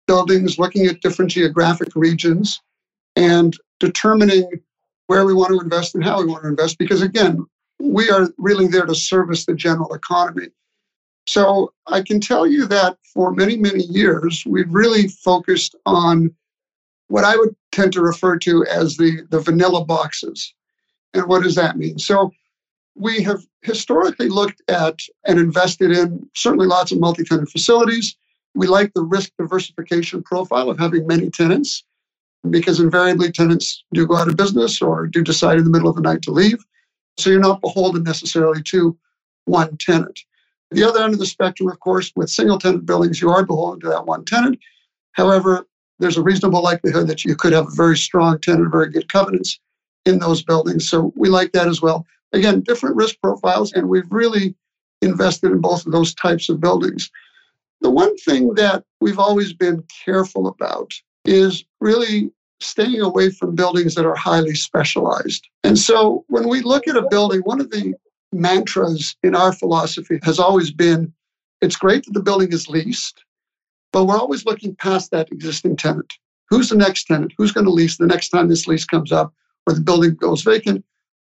buildings, 0.08 0.58
looking 0.58 0.86
at 0.86 1.02
different 1.02 1.32
geographic 1.32 1.90
regions, 1.96 2.62
and 3.18 3.58
determining 3.82 4.50
where 5.08 5.26
we 5.26 5.34
want 5.34 5.50
to 5.50 5.60
invest 5.60 5.96
and 5.96 6.04
how 6.04 6.22
we 6.22 6.28
want 6.28 6.44
to 6.44 6.48
invest. 6.50 6.78
Because 6.78 7.02
again, 7.02 7.46
we 7.82 8.10
are 8.10 8.30
really 8.38 8.68
there 8.68 8.86
to 8.86 8.96
service 8.96 9.46
the 9.46 9.54
general 9.54 9.94
economy. 9.94 10.48
So 11.26 11.74
I 11.88 12.02
can 12.02 12.20
tell 12.20 12.46
you 12.46 12.66
that 12.68 12.98
for 13.14 13.32
many, 13.32 13.56
many 13.56 13.84
years, 13.84 14.44
we've 14.46 14.74
really 14.74 15.08
focused 15.08 15.76
on 15.86 16.34
what 17.08 17.24
I 17.24 17.36
would 17.36 17.56
tend 17.72 17.94
to 17.94 18.02
refer 18.02 18.38
to 18.40 18.66
as 18.66 18.98
the, 18.98 19.22
the 19.30 19.40
vanilla 19.40 19.86
boxes. 19.86 20.54
And 21.14 21.28
what 21.28 21.44
does 21.44 21.56
that 21.56 21.78
mean? 21.78 22.00
So 22.00 22.32
we 22.96 23.22
have 23.24 23.46
historically 23.62 24.30
looked 24.30 24.62
at 24.68 25.00
and 25.26 25.40
invested 25.40 25.92
in 25.92 26.28
certainly 26.36 26.68
lots 26.68 26.92
of 26.92 27.00
multi-tenant 27.00 27.50
facilities. 27.50 28.16
we 28.56 28.68
like 28.68 28.94
the 28.94 29.02
risk 29.02 29.32
diversification 29.40 30.22
profile 30.22 30.70
of 30.70 30.78
having 30.78 31.08
many 31.08 31.30
tenants 31.30 31.84
because 32.50 32.80
invariably 32.80 33.32
tenants 33.32 33.84
do 33.94 34.06
go 34.06 34.16
out 34.16 34.28
of 34.28 34.36
business 34.36 34.82
or 34.82 35.08
do 35.08 35.24
decide 35.24 35.58
in 35.58 35.64
the 35.64 35.70
middle 35.70 35.90
of 35.90 35.96
the 35.96 36.02
night 36.02 36.22
to 36.24 36.32
leave. 36.32 36.64
So 37.18 37.30
you're 37.30 37.40
not 37.40 37.62
beholden 37.62 38.04
necessarily 38.04 38.62
to 38.64 38.98
one 39.46 39.78
tenant. 39.78 40.20
The 40.74 40.84
other 40.84 41.04
end 41.04 41.14
of 41.14 41.20
the 41.20 41.26
spectrum, 41.26 41.70
of 41.70 41.80
course, 41.80 42.12
with 42.16 42.30
single 42.30 42.58
tenant 42.58 42.86
buildings, 42.86 43.22
you 43.22 43.30
are 43.30 43.46
beholden 43.46 43.80
to 43.82 43.90
that 43.90 44.06
one 44.06 44.26
tenant. 44.26 44.60
However, 45.14 45.68
there's 46.00 46.18
a 46.18 46.24
reasonable 46.24 46.64
likelihood 46.64 47.08
that 47.08 47.24
you 47.24 47.36
could 47.36 47.54
have 47.54 47.68
a 47.68 47.76
very 47.76 47.98
strong 47.98 48.40
tenant, 48.40 48.72
very 48.72 48.90
good 48.90 49.08
covenants 49.08 49.60
in 50.06 50.20
those 50.20 50.44
buildings. 50.44 50.90
So 50.90 51.14
we 51.16 51.30
like 51.30 51.52
that 51.54 51.68
as 51.68 51.82
well. 51.82 52.06
Again, 52.34 52.62
different 52.62 52.96
risk 52.96 53.16
profiles, 53.22 53.72
and 53.74 53.88
we've 53.88 54.12
really 54.12 54.56
invested 55.02 55.52
in 55.52 55.62
both 55.62 55.86
of 55.86 55.92
those 55.92 56.14
types 56.16 56.50
of 56.50 56.60
buildings. 56.60 57.12
The 57.82 57.92
one 57.92 58.18
thing 58.18 58.54
that 58.56 58.84
we've 59.02 59.20
always 59.20 59.54
been 59.54 59.84
careful 60.04 60.48
about 60.48 60.92
is 61.26 61.64
really 61.80 62.32
staying 62.60 63.02
away 63.02 63.30
from 63.30 63.56
buildings 63.56 63.94
that 63.96 64.06
are 64.06 64.16
highly 64.16 64.56
specialized. 64.56 65.48
And 65.64 65.78
so 65.78 66.24
when 66.30 66.48
we 66.48 66.62
look 66.62 66.88
at 66.88 66.96
a 66.96 67.08
building, 67.10 67.42
one 67.42 67.60
of 67.60 67.70
the 67.70 67.94
mantras 68.34 69.16
in 69.24 69.36
our 69.36 69.54
philosophy 69.54 70.20
has 70.24 70.40
always 70.40 70.72
been 70.72 71.14
it's 71.62 71.78
great 71.78 72.06
that 72.06 72.14
the 72.14 72.22
building 72.22 72.52
is 72.52 72.68
leased, 72.68 73.24
but 73.94 74.04
we're 74.06 74.20
always 74.20 74.46
looking 74.46 74.76
past 74.76 75.12
that 75.12 75.32
existing 75.32 75.78
tenant. 75.78 76.14
Who's 76.50 76.70
the 76.70 76.76
next 76.76 77.06
tenant? 77.06 77.34
Who's 77.38 77.54
going 77.54 77.66
to 77.66 77.72
lease 77.72 77.98
the 77.98 78.06
next 78.06 78.30
time 78.30 78.50
this 78.50 78.68
lease 78.68 78.86
comes 78.86 79.12
up 79.12 79.34
or 79.66 79.74
the 79.74 79.82
building 79.82 80.16
goes 80.16 80.42
vacant? 80.42 80.84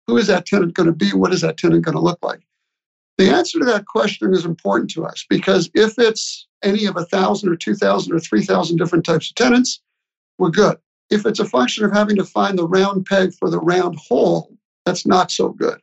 Who 0.07 0.17
is 0.17 0.27
that 0.27 0.45
tenant 0.45 0.73
going 0.73 0.87
to 0.87 0.93
be? 0.93 1.13
What 1.13 1.33
is 1.33 1.41
that 1.41 1.57
tenant 1.57 1.85
going 1.85 1.95
to 1.95 2.01
look 2.01 2.19
like? 2.23 2.41
The 3.17 3.29
answer 3.29 3.59
to 3.59 3.65
that 3.65 3.85
question 3.85 4.33
is 4.33 4.43
important 4.43 4.89
to 4.91 5.05
us 5.05 5.23
because 5.29 5.69
if 5.75 5.99
it's 5.99 6.47
any 6.63 6.85
of 6.85 6.97
a 6.97 7.05
thousand 7.05 7.49
or 7.49 7.55
two 7.55 7.75
thousand 7.75 8.13
or 8.13 8.19
three 8.19 8.43
thousand 8.43 8.77
different 8.77 9.05
types 9.05 9.29
of 9.29 9.35
tenants, 9.35 9.81
we're 10.39 10.49
good. 10.49 10.77
If 11.11 11.27
it's 11.27 11.39
a 11.39 11.45
function 11.45 11.85
of 11.85 11.91
having 11.91 12.15
to 12.15 12.25
find 12.25 12.57
the 12.57 12.67
round 12.67 13.05
peg 13.05 13.33
for 13.35 13.51
the 13.51 13.59
round 13.59 13.97
hole, 13.97 14.51
that's 14.83 15.05
not 15.05 15.29
so 15.29 15.49
good. 15.49 15.79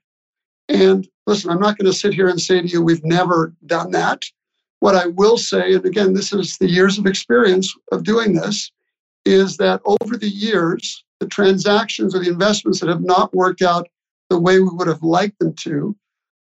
And 0.71 1.09
listen, 1.27 1.51
I'm 1.51 1.61
not 1.61 1.77
going 1.77 1.91
to 1.91 1.99
sit 1.99 2.15
here 2.15 2.29
and 2.29 2.41
say 2.41 2.61
to 2.61 2.67
you, 2.67 2.81
we've 2.81 3.05
never 3.05 3.53
done 3.67 3.91
that. 3.91 4.23
What 4.79 4.95
I 4.95 5.07
will 5.07 5.37
say, 5.37 5.75
and 5.75 5.85
again, 5.85 6.15
this 6.15 6.33
is 6.33 6.57
the 6.59 6.71
years 6.71 6.97
of 6.97 7.07
experience 7.07 7.75
of 7.93 8.05
doing 8.05 8.35
this, 8.35 8.71
is 9.25 9.57
that 9.59 9.83
over 9.85 10.17
the 10.17 10.29
years, 10.29 11.05
the 11.19 11.27
transactions 11.27 12.15
or 12.15 12.21
the 12.21 12.31
investments 12.31 12.81
that 12.81 12.89
have 12.89 13.03
not 13.03 13.35
worked 13.35 13.63
out 13.63 13.89
the 14.31 14.39
way 14.39 14.61
we 14.61 14.71
would 14.71 14.87
have 14.87 15.03
liked 15.03 15.39
them 15.41 15.53
to 15.55 15.95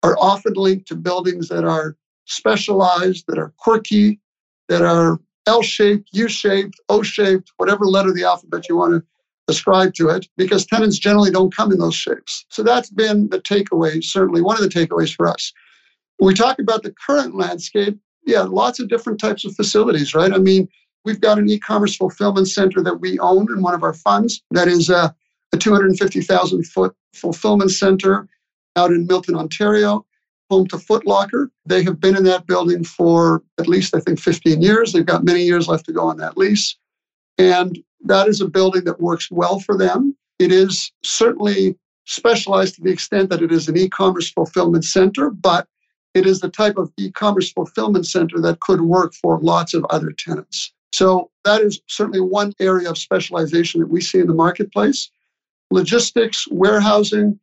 are 0.02 0.16
often 0.18 0.52
linked 0.54 0.86
to 0.88 0.94
buildings 0.94 1.48
that 1.48 1.64
are 1.64 1.96
specialized, 2.26 3.24
that 3.28 3.38
are 3.38 3.54
quirky, 3.56 4.20
that 4.68 4.82
are 4.82 5.18
L 5.46 5.62
shaped, 5.62 6.10
U 6.12 6.28
shaped, 6.28 6.78
O 6.88 7.02
shaped, 7.02 7.50
whatever 7.56 7.86
letter 7.86 8.10
of 8.10 8.14
the 8.14 8.24
alphabet 8.24 8.68
you 8.68 8.76
want 8.76 8.92
to 8.92 9.02
ascribe 9.48 9.94
to 9.94 10.08
it, 10.08 10.26
because 10.36 10.66
tenants 10.66 10.98
generally 10.98 11.30
don't 11.30 11.54
come 11.54 11.72
in 11.72 11.78
those 11.78 11.94
shapes. 11.94 12.44
So 12.48 12.62
that's 12.62 12.90
been 12.90 13.28
the 13.30 13.40
takeaway, 13.40 14.02
certainly 14.02 14.40
one 14.40 14.56
of 14.56 14.62
the 14.62 14.68
takeaways 14.68 15.14
for 15.14 15.26
us. 15.26 15.52
When 16.18 16.28
we 16.28 16.34
talk 16.34 16.58
about 16.58 16.82
the 16.82 16.94
current 17.06 17.34
landscape, 17.34 17.98
yeah, 18.24 18.42
lots 18.42 18.78
of 18.78 18.88
different 18.88 19.18
types 19.18 19.44
of 19.44 19.54
facilities, 19.54 20.14
right? 20.14 20.32
I 20.32 20.38
mean, 20.38 20.68
we've 21.04 21.20
got 21.20 21.38
an 21.38 21.50
e 21.50 21.58
commerce 21.58 21.96
fulfillment 21.96 22.48
center 22.48 22.82
that 22.82 23.00
we 23.00 23.18
own 23.18 23.48
in 23.52 23.62
one 23.62 23.74
of 23.74 23.82
our 23.82 23.94
funds 23.94 24.42
that 24.52 24.68
is 24.68 24.88
a, 24.88 25.14
a 25.52 25.56
250,000 25.56 26.66
foot 26.66 26.94
fulfillment 27.14 27.72
center 27.72 28.28
out 28.76 28.90
in 28.90 29.06
Milton, 29.06 29.34
Ontario 29.34 30.06
home 30.52 30.66
to 30.68 30.76
Footlocker. 30.76 31.48
They 31.64 31.82
have 31.82 31.98
been 31.98 32.16
in 32.16 32.24
that 32.24 32.46
building 32.46 32.84
for 32.84 33.42
at 33.58 33.68
least, 33.68 33.94
I 33.96 34.00
think, 34.00 34.20
15 34.20 34.60
years. 34.60 34.92
They've 34.92 35.06
got 35.06 35.24
many 35.24 35.42
years 35.42 35.66
left 35.66 35.86
to 35.86 35.92
go 35.92 36.06
on 36.06 36.18
that 36.18 36.36
lease. 36.36 36.76
And 37.38 37.78
that 38.04 38.28
is 38.28 38.40
a 38.40 38.48
building 38.48 38.84
that 38.84 39.00
works 39.00 39.30
well 39.30 39.60
for 39.60 39.76
them. 39.76 40.16
It 40.38 40.52
is 40.52 40.92
certainly 41.02 41.78
specialized 42.04 42.76
to 42.76 42.82
the 42.82 42.90
extent 42.90 43.30
that 43.30 43.42
it 43.42 43.52
is 43.52 43.68
an 43.68 43.76
e 43.76 43.88
commerce 43.88 44.30
fulfillment 44.30 44.84
center, 44.84 45.30
but 45.30 45.68
it 46.14 46.26
is 46.26 46.40
the 46.40 46.48
type 46.48 46.76
of 46.76 46.92
e 46.98 47.10
commerce 47.10 47.52
fulfillment 47.52 48.06
center 48.06 48.40
that 48.40 48.60
could 48.60 48.82
work 48.82 49.14
for 49.14 49.40
lots 49.40 49.72
of 49.72 49.84
other 49.90 50.12
tenants. 50.12 50.72
So 50.92 51.30
that 51.44 51.62
is 51.62 51.80
certainly 51.86 52.20
one 52.20 52.52
area 52.60 52.90
of 52.90 52.98
specialization 52.98 53.80
that 53.80 53.90
we 53.90 54.00
see 54.00 54.18
in 54.18 54.26
the 54.26 54.34
marketplace. 54.34 55.10
Logistics, 55.70 56.46
warehousing, 56.50 57.38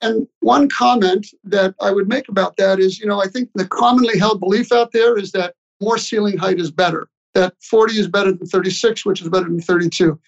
and 0.00 0.28
one 0.40 0.68
comment 0.68 1.26
that 1.42 1.74
I 1.80 1.90
would 1.90 2.08
make 2.08 2.28
about 2.28 2.56
that 2.58 2.78
is, 2.78 3.00
you 3.00 3.06
know, 3.06 3.20
I 3.20 3.26
think 3.26 3.48
the 3.54 3.66
commonly 3.66 4.18
held 4.18 4.40
belief 4.40 4.70
out 4.70 4.92
there 4.92 5.18
is 5.18 5.32
that 5.32 5.54
more 5.80 5.98
ceiling 5.98 6.36
height 6.36 6.60
is 6.60 6.70
better, 6.70 7.08
that 7.36 7.52
40 7.60 7.98
is 7.98 8.08
better 8.08 8.32
than 8.32 8.46
36, 8.46 9.04
which 9.04 9.20
is 9.20 9.28
better 9.28 9.44
than 9.44 9.60
32. 9.60 10.18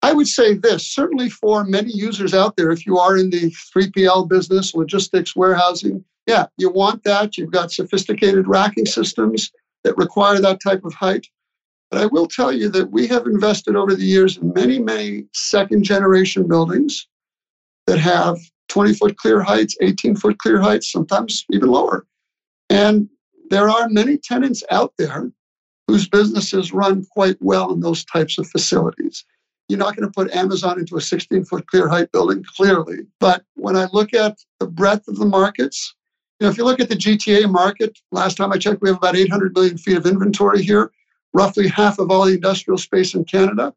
I 0.00 0.14
would 0.14 0.26
say 0.26 0.54
this 0.54 0.86
certainly 0.86 1.28
for 1.28 1.64
many 1.64 1.92
users 1.92 2.32
out 2.32 2.56
there, 2.56 2.70
if 2.70 2.86
you 2.86 2.96
are 2.98 3.18
in 3.18 3.28
the 3.28 3.50
3PL 3.76 4.26
business, 4.28 4.74
logistics, 4.74 5.36
warehousing, 5.36 6.02
yeah, 6.26 6.46
you 6.56 6.70
want 6.70 7.04
that. 7.04 7.36
You've 7.36 7.52
got 7.52 7.72
sophisticated 7.72 8.48
racking 8.48 8.86
systems 8.86 9.52
that 9.82 9.98
require 9.98 10.40
that 10.40 10.62
type 10.62 10.82
of 10.86 10.94
height. 10.94 11.26
But 11.90 12.00
I 12.00 12.06
will 12.06 12.26
tell 12.26 12.50
you 12.50 12.70
that 12.70 12.90
we 12.90 13.06
have 13.08 13.26
invested 13.26 13.76
over 13.76 13.94
the 13.94 14.06
years 14.06 14.38
in 14.38 14.50
many, 14.54 14.78
many 14.78 15.26
second 15.34 15.84
generation 15.84 16.48
buildings 16.48 17.06
that 17.86 17.98
have 17.98 18.38
20 18.68 18.94
foot 18.94 19.18
clear 19.18 19.42
heights, 19.42 19.76
18 19.82 20.16
foot 20.16 20.38
clear 20.38 20.58
heights, 20.58 20.90
sometimes 20.90 21.44
even 21.50 21.68
lower. 21.68 22.06
And 22.70 23.10
there 23.50 23.68
are 23.68 23.90
many 23.90 24.16
tenants 24.16 24.62
out 24.70 24.94
there 24.96 25.30
whose 25.88 26.08
businesses 26.08 26.72
run 26.72 27.04
quite 27.10 27.36
well 27.40 27.72
in 27.72 27.80
those 27.80 28.04
types 28.04 28.38
of 28.38 28.48
facilities. 28.48 29.24
You're 29.68 29.78
not 29.78 29.96
going 29.96 30.06
to 30.06 30.12
put 30.12 30.34
Amazon 30.34 30.78
into 30.78 30.96
a 30.96 31.00
16 31.00 31.44
foot 31.44 31.66
clear 31.66 31.88
height 31.88 32.12
building, 32.12 32.44
clearly. 32.56 33.06
But 33.20 33.44
when 33.54 33.76
I 33.76 33.88
look 33.92 34.12
at 34.12 34.38
the 34.60 34.66
breadth 34.66 35.08
of 35.08 35.16
the 35.16 35.24
markets, 35.24 35.94
you 36.40 36.46
know, 36.46 36.50
if 36.50 36.58
you 36.58 36.64
look 36.64 36.80
at 36.80 36.88
the 36.88 36.96
GTA 36.96 37.50
market, 37.50 37.98
last 38.12 38.36
time 38.36 38.52
I 38.52 38.58
checked, 38.58 38.82
we 38.82 38.88
have 38.88 38.98
about 38.98 39.16
800 39.16 39.54
million 39.54 39.78
feet 39.78 39.96
of 39.96 40.06
inventory 40.06 40.62
here, 40.62 40.90
roughly 41.32 41.68
half 41.68 41.98
of 41.98 42.10
all 42.10 42.26
the 42.26 42.34
industrial 42.34 42.78
space 42.78 43.14
in 43.14 43.24
Canada. 43.24 43.72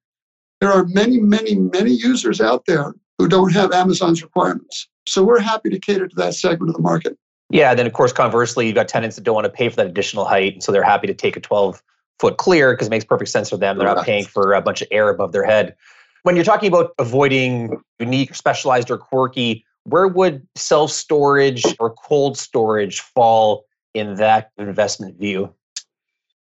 There 0.60 0.72
are 0.72 0.86
many, 0.86 1.20
many, 1.20 1.56
many 1.56 1.92
users 1.92 2.42
out 2.42 2.66
there 2.66 2.94
who 3.18 3.28
don't 3.28 3.54
have 3.54 3.72
Amazon's 3.72 4.24
requirements. 4.24 4.88
So 5.08 5.24
we're 5.24 5.40
happy 5.40 5.70
to 5.70 5.80
cater 5.80 6.08
to 6.08 6.16
that 6.16 6.34
segment 6.34 6.70
of 6.70 6.76
the 6.76 6.82
market. 6.82 7.18
Yeah, 7.50 7.70
and 7.70 7.80
then 7.80 7.88
of 7.88 7.94
course, 7.94 8.12
conversely, 8.12 8.66
you've 8.66 8.76
got 8.76 8.88
tenants 8.88 9.16
that 9.16 9.24
don't 9.24 9.36
want 9.36 9.46
to 9.46 9.52
pay 9.52 9.70
for 9.70 9.78
that 9.78 9.88
additional 9.88 10.26
height, 10.26 10.54
and 10.54 10.64
so 10.64 10.72
they're 10.72 10.84
happy 10.84 11.08
to 11.08 11.14
take 11.14 11.38
a 11.38 11.40
12 11.40 11.82
foot 12.20 12.38
clear 12.38 12.74
because 12.74 12.88
it 12.88 12.92
makes 12.92 13.06
perfect 13.06 13.30
sense 13.30 13.50
for 13.50 13.58
them. 13.58 13.78
They're 13.78 13.88
not 13.88 14.06
paying 14.06 14.26
for 14.26 14.54
a 14.54 14.62
bunch 14.62 14.82
of 14.82 14.88
air 14.92 15.10
above 15.10 15.32
their 15.32 15.46
head. 15.46 15.76
When 16.24 16.36
you're 16.36 16.46
talking 16.46 16.68
about 16.68 16.92
avoiding 17.00 17.82
unique, 18.00 18.36
specialized, 18.36 18.92
or 18.92 18.98
quirky, 18.98 19.66
where 19.84 20.08
would 20.08 20.46
self 20.56 20.92
storage 20.92 21.64
or 21.80 21.92
cold 21.94 22.38
storage 22.38 23.00
fall 23.00 23.66
in 23.94 24.16
that 24.16 24.52
investment 24.58 25.18
view? 25.20 25.54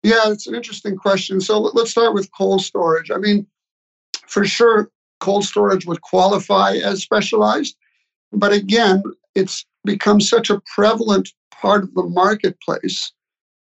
Yeah, 0.04 0.32
it's 0.32 0.48
an 0.48 0.56
interesting 0.56 0.96
question. 0.96 1.42
So 1.42 1.60
let's 1.60 1.92
start 1.92 2.14
with 2.14 2.30
cold 2.38 2.62
storage. 2.62 3.12
I 3.12 3.18
mean, 3.18 3.48
for 4.28 4.46
sure, 4.46 4.90
cold 5.20 5.46
storage 5.46 5.86
would 5.86 6.02
qualify 6.02 6.74
as 6.74 7.02
specialized. 7.02 7.76
But 8.32 8.54
again, 8.54 9.04
it's 9.36 9.66
become 9.84 10.22
such 10.22 10.50
a 10.50 10.62
prevalent 10.76 11.30
part 11.52 11.84
of 11.84 11.94
the 11.94 12.04
marketplace. 12.04 13.12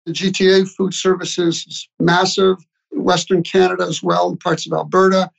The 0.06 0.12
GTA 0.12 0.68
food 0.68 0.94
services 0.94 1.64
is 1.68 1.88
massive, 1.98 2.56
Western 2.90 3.42
Canada 3.42 3.84
as 3.84 4.02
well, 4.02 4.36
parts 4.36 4.66
of 4.66 4.72
Alberta, 4.72 5.30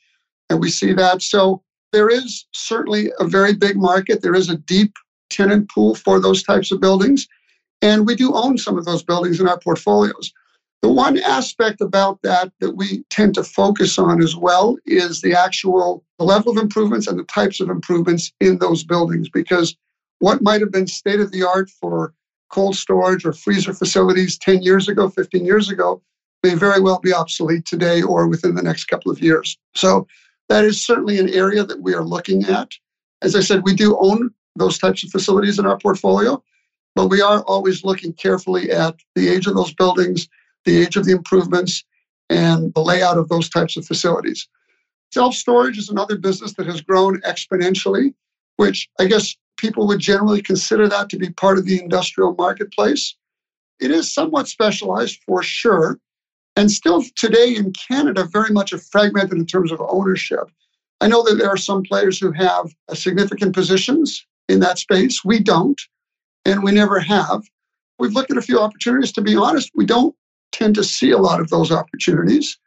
and 0.49 0.59
we 0.59 0.69
see 0.69 0.93
that. 0.93 1.21
So 1.21 1.63
there 1.91 2.09
is 2.09 2.45
certainly 2.53 3.11
a 3.19 3.25
very 3.25 3.53
big 3.53 3.75
market. 3.75 4.21
There 4.21 4.35
is 4.35 4.49
a 4.49 4.57
deep 4.57 4.93
tenant 5.29 5.69
pool 5.69 5.95
for 5.95 6.19
those 6.19 6.43
types 6.43 6.71
of 6.71 6.79
buildings. 6.79 7.27
And 7.81 8.05
we 8.05 8.15
do 8.15 8.33
own 8.33 8.57
some 8.57 8.77
of 8.77 8.85
those 8.85 9.03
buildings 9.03 9.39
in 9.39 9.47
our 9.47 9.59
portfolios. 9.59 10.31
The 10.81 10.91
one 10.91 11.19
aspect 11.19 11.79
about 11.81 12.21
that 12.23 12.51
that 12.59 12.75
we 12.75 13.03
tend 13.09 13.35
to 13.35 13.43
focus 13.43 13.99
on 13.99 14.21
as 14.21 14.35
well 14.35 14.77
is 14.85 15.21
the 15.21 15.33
actual 15.33 16.03
the 16.17 16.25
level 16.25 16.51
of 16.51 16.57
improvements 16.57 17.07
and 17.07 17.19
the 17.19 17.23
types 17.23 17.59
of 17.59 17.69
improvements 17.69 18.31
in 18.39 18.57
those 18.57 18.83
buildings 18.83 19.29
because 19.29 19.75
what 20.19 20.41
might 20.41 20.61
have 20.61 20.71
been 20.71 20.87
state 20.87 21.19
of 21.19 21.31
the 21.31 21.43
art 21.43 21.69
for 21.69 22.13
cold 22.51 22.75
storage 22.75 23.25
or 23.25 23.33
freezer 23.33 23.73
facilities 23.73 24.37
10 24.37 24.61
years 24.61 24.87
ago, 24.87 25.09
15 25.09 25.45
years 25.45 25.69
ago 25.69 26.01
may 26.43 26.55
very 26.55 26.81
well 26.81 26.99
be 26.99 27.13
obsolete 27.13 27.65
today 27.65 28.01
or 28.01 28.27
within 28.27 28.55
the 28.55 28.63
next 28.63 28.85
couple 28.85 29.11
of 29.11 29.21
years. 29.21 29.57
So 29.75 30.07
that 30.49 30.65
is 30.65 30.85
certainly 30.85 31.19
an 31.19 31.29
area 31.29 31.63
that 31.63 31.81
we 31.81 31.93
are 31.93 32.03
looking 32.03 32.45
at. 32.45 32.71
As 33.21 33.35
I 33.35 33.41
said, 33.41 33.63
we 33.63 33.75
do 33.75 33.97
own 33.99 34.31
those 34.55 34.77
types 34.77 35.03
of 35.03 35.11
facilities 35.11 35.59
in 35.59 35.65
our 35.65 35.77
portfolio, 35.77 36.43
but 36.95 37.07
we 37.07 37.21
are 37.21 37.41
always 37.43 37.83
looking 37.83 38.13
carefully 38.13 38.71
at 38.71 38.95
the 39.15 39.29
age 39.29 39.47
of 39.47 39.55
those 39.55 39.73
buildings, 39.73 40.27
the 40.65 40.77
age 40.81 40.97
of 40.97 41.05
the 41.05 41.11
improvements, 41.11 41.83
and 42.29 42.73
the 42.73 42.81
layout 42.81 43.17
of 43.17 43.29
those 43.29 43.49
types 43.49 43.77
of 43.77 43.85
facilities. 43.85 44.47
Self 45.13 45.35
storage 45.35 45.77
is 45.77 45.89
another 45.89 46.17
business 46.17 46.53
that 46.53 46.67
has 46.67 46.81
grown 46.81 47.21
exponentially, 47.21 48.13
which 48.57 48.89
I 48.99 49.05
guess 49.05 49.35
people 49.61 49.87
would 49.87 49.99
generally 49.99 50.41
consider 50.41 50.89
that 50.89 51.07
to 51.09 51.17
be 51.17 51.29
part 51.29 51.59
of 51.59 51.65
the 51.65 51.79
industrial 51.79 52.33
marketplace. 52.33 53.15
It 53.79 53.91
is 53.91 54.11
somewhat 54.11 54.47
specialized 54.47 55.19
for 55.25 55.43
sure, 55.43 55.99
and 56.55 56.71
still 56.71 57.03
today 57.15 57.55
in 57.55 57.71
Canada, 57.73 58.23
very 58.23 58.49
much 58.49 58.73
a 58.73 58.79
fragmented 58.79 59.37
in 59.37 59.45
terms 59.45 59.71
of 59.71 59.79
ownership. 59.87 60.49
I 60.99 61.07
know 61.07 61.23
that 61.23 61.35
there 61.35 61.49
are 61.49 61.57
some 61.57 61.83
players 61.83 62.19
who 62.19 62.31
have 62.31 62.73
significant 62.93 63.53
positions 63.53 64.25
in 64.49 64.59
that 64.61 64.79
space. 64.79 65.23
We 65.23 65.39
don't, 65.39 65.79
and 66.43 66.63
we 66.63 66.71
never 66.71 66.99
have. 66.99 67.43
We've 67.99 68.13
looked 68.13 68.31
at 68.31 68.37
a 68.37 68.41
few 68.41 68.59
opportunities. 68.59 69.11
To 69.13 69.21
be 69.21 69.35
honest, 69.35 69.71
we 69.75 69.85
don't 69.85 70.15
tend 70.51 70.73
to 70.75 70.83
see 70.83 71.11
a 71.11 71.17
lot 71.17 71.39
of 71.39 71.49
those 71.49 71.71
opportunities. 71.71 72.57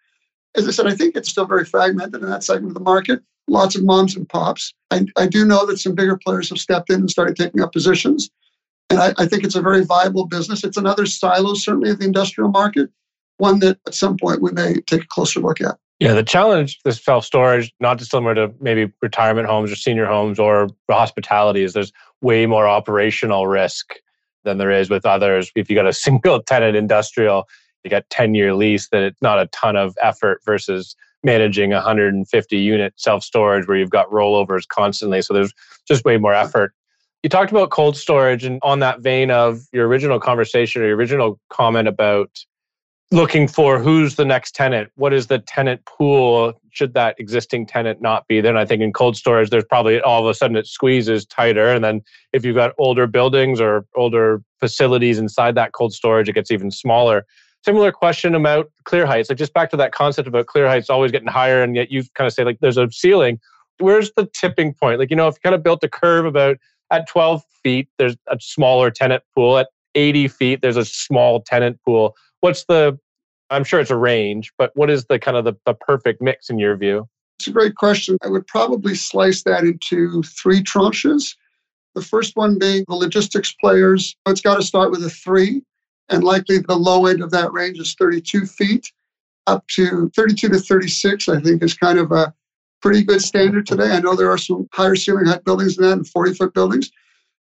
As 0.57 0.69
I 0.69 0.71
said, 0.71 0.87
I 0.87 0.95
think 0.95 1.17
it's 1.17 1.29
still 1.29 1.47
very 1.47 1.65
fragmented 1.65 2.23
in 2.23 2.31
that 2.31 2.45
segment 2.45 2.71
of 2.71 2.75
the 2.75 2.81
market. 2.81 3.21
Lots 3.49 3.77
of 3.77 3.85
moms 3.85 4.17
and 4.17 4.29
pops. 4.29 4.73
I, 4.91 5.07
I 5.17 5.27
do 5.27 5.45
know 5.45 5.67
that 5.67 5.79
some 5.79 5.95
bigger 5.95 6.17
players 6.17 6.49
have 6.49 6.59
stepped 6.59 6.91
in 6.91 7.01
and 7.01 7.11
started 7.11 7.37
taking 7.37 7.61
up 7.61 7.73
positions. 7.73 8.31
And 8.91 8.99
I, 8.99 9.13
I 9.19 9.27
think 9.27 9.45
it's 9.45 9.55
a 9.55 9.63
very 9.63 9.85
viable 9.85 10.27
business. 10.27 10.65
It's 10.65 10.77
another 10.77 11.07
silo, 11.07 11.55
certainly, 11.55 11.91
of 11.91 11.99
the 11.99 12.07
industrial 12.07 12.51
market, 12.51 12.91
one 13.39 13.59
that 13.61 13.79
at 13.87 13.95
some 13.95 14.17
point 14.17 14.43
we 14.43 14.53
may 14.53 14.81
take 14.87 15.03
a 15.03 15.07
closer 15.09 15.41
look 15.41 15.61
at. 15.61 15.77
Yeah, 16.01 16.13
the 16.13 16.23
challenge 16.23 16.81
with 16.85 16.97
self 16.97 17.25
storage, 17.25 17.73
not 17.81 17.99
dissimilar 17.99 18.35
to 18.35 18.53
maybe 18.61 18.93
retirement 19.01 19.47
homes 19.47 19.71
or 19.71 19.77
senior 19.77 20.07
homes 20.07 20.39
or 20.39 20.69
hospitality, 20.91 21.63
is 21.63 21.73
there's 21.73 21.93
way 22.21 22.47
more 22.47 22.67
operational 22.67 23.47
risk 23.47 23.95
than 24.45 24.59
there 24.59 24.71
is 24.71 24.91
with 24.91 25.07
others. 25.07 25.51
If 25.55 25.71
you 25.71 25.77
got 25.77 25.87
a 25.87 25.93
single 25.93 26.43
tenant 26.47 26.77
industrial, 26.77 27.49
you 27.85 27.91
got 27.91 28.09
10 28.11 28.35
year 28.35 28.55
lease, 28.55 28.89
that 28.89 29.03
it's 29.03 29.23
not 29.23 29.41
a 29.41 29.47
ton 29.47 29.77
of 29.77 29.97
effort 30.01 30.41
versus 30.45 30.97
managing 31.25 31.71
150 31.71 32.57
unit 32.57 32.95
self 32.97 33.25
storage 33.25 33.67
where 33.67 33.77
you've 33.77 33.91
got 33.91 34.11
rollovers 34.11 34.69
constantly. 34.69 35.23
So 35.23 35.35
there's 35.35 35.53
just 35.89 36.05
way 36.05 36.17
more 36.17 36.35
effort. 36.35 36.73
You 37.23 37.31
talked 37.31 37.51
about 37.51 37.71
cold 37.71 37.97
storage, 37.97 38.45
and 38.45 38.61
on 38.63 38.81
that 38.81 39.01
vein 39.01 39.31
of 39.31 39.63
your 39.73 39.89
original 39.89 40.21
conversation 40.21 40.83
or 40.83 40.87
your 40.87 40.97
original 40.97 41.41
comment 41.49 41.89
about 41.89 42.29
looking 43.11 43.47
for 43.47 43.79
who's 43.79 44.17
the 44.17 44.25
next 44.25 44.55
tenant, 44.55 44.91
what 44.97 45.13
is 45.13 45.29
the 45.29 45.39
tenant 45.39 45.85
pool? 45.87 46.53
Should 46.71 46.95
that 46.95 47.15
existing 47.19 47.67
tenant 47.67 48.03
not 48.03 48.27
be? 48.27 48.41
Then 48.41 48.57
I 48.57 48.65
think 48.65 48.83
in 48.83 48.93
cold 48.93 49.17
storage, 49.17 49.51
there's 49.51 49.65
probably 49.65 50.01
all 50.01 50.21
of 50.21 50.29
a 50.29 50.35
sudden 50.35 50.57
it 50.57 50.67
squeezes 50.67 51.25
tighter. 51.25 51.69
And 51.69 51.85
then 51.85 52.03
if 52.33 52.45
you've 52.45 52.57
got 52.57 52.73
older 52.77 53.07
buildings 53.07 53.61
or 53.61 53.87
older 53.95 54.43
facilities 54.61 55.19
inside 55.19 55.55
that 55.55 55.73
cold 55.73 55.93
storage, 55.93 56.29
it 56.29 56.35
gets 56.35 56.51
even 56.51 56.71
smaller. 56.71 57.25
Similar 57.65 57.93
question 57.93 58.35
about 58.35 58.71
clear 58.85 59.07
heights. 59.07 59.31
Like 59.31 59.39
just 59.39 59.55
back 59.55 59.71
to 59.71 59.77
that 59.79 59.93
concept 59.93 60.29
about 60.29 60.47
clear 60.47 60.69
heights 60.69 60.91
always 60.91 61.11
getting 61.11 61.29
higher, 61.29 61.63
and 61.63 61.75
yet 61.75 61.91
you 61.91 62.03
kind 62.15 62.27
of 62.27 62.35
say 62.35 62.45
like 62.45 62.59
there's 62.61 62.77
a 62.77 62.91
ceiling. 62.91 63.41
Where's 63.79 64.13
the 64.17 64.29
tipping 64.35 64.75
point? 64.75 65.01
Like, 65.01 65.11
you 65.11 65.17
know, 65.17 65.29
if 65.29 65.35
you 65.37 65.41
kind 65.43 65.55
of 65.55 65.63
built 65.63 65.83
a 65.83 65.89
curve 65.89 66.27
about 66.27 66.59
at 66.91 67.09
12 67.09 67.43
feet, 67.63 67.89
there's 67.99 68.17
a 68.29 68.37
smaller 68.39 68.91
tenant 68.91 69.23
pool. 69.35 69.59
At 69.59 69.69
80 69.95 70.29
feet, 70.29 70.61
there's 70.63 70.77
a 70.77 70.85
small 70.85 71.41
tenant 71.41 71.79
pool. 71.85 72.15
What's 72.41 72.65
the, 72.67 72.99
I'm 73.51 73.65
sure 73.65 73.81
it's 73.81 73.91
a 73.91 73.97
range, 73.97 74.53
but 74.59 74.71
what 74.75 74.91
is 74.91 75.07
the 75.07 75.19
kind 75.19 75.37
of 75.37 75.45
the, 75.45 75.55
the 75.65 75.75
perfect 75.75 76.21
mix 76.21 76.51
in 76.51 76.59
your 76.59 76.77
view? 76.77 77.09
It's 77.39 77.49
a 77.49 77.53
great 77.53 77.77
question. 77.77 78.19
I 78.23 78.29
would 78.29 78.47
probably 78.47 78.95
slice 78.95 79.43
that 79.45 79.65
into 79.65 80.23
three 80.23 80.63
tranches. 80.63 81.35
The 81.95 82.03
first 82.03 82.37
one 82.37 82.59
being 82.59 82.85
the 82.89 82.95
logistics 82.95 83.53
players. 83.55 84.15
It's 84.27 84.41
got 84.41 84.57
to 84.57 84.63
start 84.63 84.91
with 84.91 85.03
a 85.05 85.11
three, 85.11 85.63
and 86.09 86.25
likely 86.25 86.59
the 86.59 86.77
low 86.77 87.07
end 87.07 87.23
of 87.23 87.31
that 87.31 87.53
range 87.53 87.79
is 87.79 87.95
32 87.95 88.47
feet. 88.47 88.91
Up 89.47 89.67
to 89.69 90.11
32 90.17 90.49
to 90.49 90.59
36, 90.59 91.29
I 91.29 91.41
think, 91.41 91.63
is 91.63 91.75
kind 91.75 91.99
of 91.99 92.13
a 92.13 92.33
pretty 92.81 93.03
good 93.03 93.23
standard 93.23 93.67
today. 93.67 93.91
I 93.91 94.01
know 94.01 94.15
there 94.15 94.31
are 94.31 94.39
some 94.39 94.69
higher 94.73 94.97
ceiling 94.97 95.27
height 95.27 95.45
buildings 95.45 95.77
than 95.77 95.89
that 95.89 95.97
and 95.99 96.09
40 96.09 96.35
foot 96.35 96.55
buildings. 96.55 96.91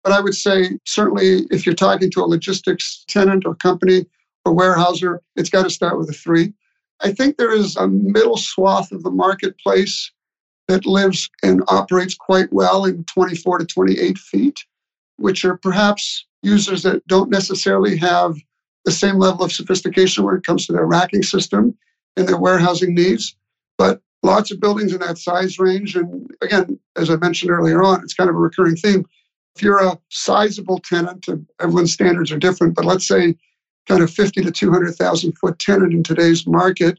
But 0.03 0.13
I 0.13 0.21
would 0.21 0.35
say 0.35 0.79
certainly 0.85 1.47
if 1.51 1.65
you're 1.65 1.75
talking 1.75 2.11
to 2.11 2.21
a 2.23 2.27
logistics 2.27 3.05
tenant 3.09 3.45
or 3.47 3.55
company 3.55 4.07
or 4.45 4.53
warehouser, 4.53 5.23
it's 5.37 5.51
got 5.51 5.63
to 5.63 5.71
start 5.71 5.99
with 5.99 6.11
a 6.11 6.13
three. 6.13 6.53
I 7.01 7.13
think 7.13 7.37
there 7.37 7.53
is 7.53 7.77
a 7.77 7.89
middle 7.89 8.37
swath 8.37 8.93
of 8.93 9.03
the 9.03 9.11
marketplace 9.11 10.11
that 10.69 10.87
lives 10.87 11.29
and 11.43 11.63
operates 11.69 12.15
quite 12.15 12.53
well 12.53 12.85
in 12.85 13.05
24 13.05 13.59
to 13.59 13.67
28 13.67 14.19
feet, 14.19 14.65
which 15.17 15.45
are 15.45 15.57
perhaps 15.57 16.25
users 16.43 16.83
that 16.83 17.07
don't 17.07 17.31
necessarily 17.31 17.97
have 17.97 18.37
the 18.85 18.93
same 18.93 19.19
level 19.19 19.45
of 19.45 19.53
sophistication 19.53 20.25
when 20.25 20.37
it 20.37 20.45
comes 20.45 20.67
to 20.67 20.73
their 20.73 20.87
racking 20.87 21.23
system 21.23 21.77
and 22.17 22.29
their 22.29 22.39
warehousing 22.39 22.95
needs. 22.95 23.37
But 23.79 24.01
lots 24.23 24.51
of 24.51 24.61
buildings 24.61 24.93
in 24.93 25.01
that 25.01 25.19
size 25.19 25.59
range. 25.59 25.97
And 25.97 26.31
again, 26.41 26.79
as 26.97 27.11
I 27.11 27.17
mentioned 27.17 27.51
earlier 27.51 27.83
on, 27.83 28.03
it's 28.03 28.15
kind 28.15 28.31
of 28.31 28.37
a 28.37 28.41
recurring 28.41 28.77
theme. 28.77 29.07
If 29.57 29.63
you're 29.63 29.85
a 29.85 29.99
sizable 30.09 30.79
tenant, 30.79 31.29
and 31.29 31.47
everyone's 31.61 31.93
standards 31.93 32.33
are 32.33 32.39
different, 32.39 32.75
but 32.75 32.85
let's 32.85 33.07
say 33.07 33.35
kind 33.87 34.03
of 34.03 34.11
50 34.11 34.43
to 34.43 34.51
200,000 34.51 35.33
foot 35.39 35.59
tenant 35.59 35.93
in 35.93 36.03
today's 36.03 36.47
market, 36.47 36.99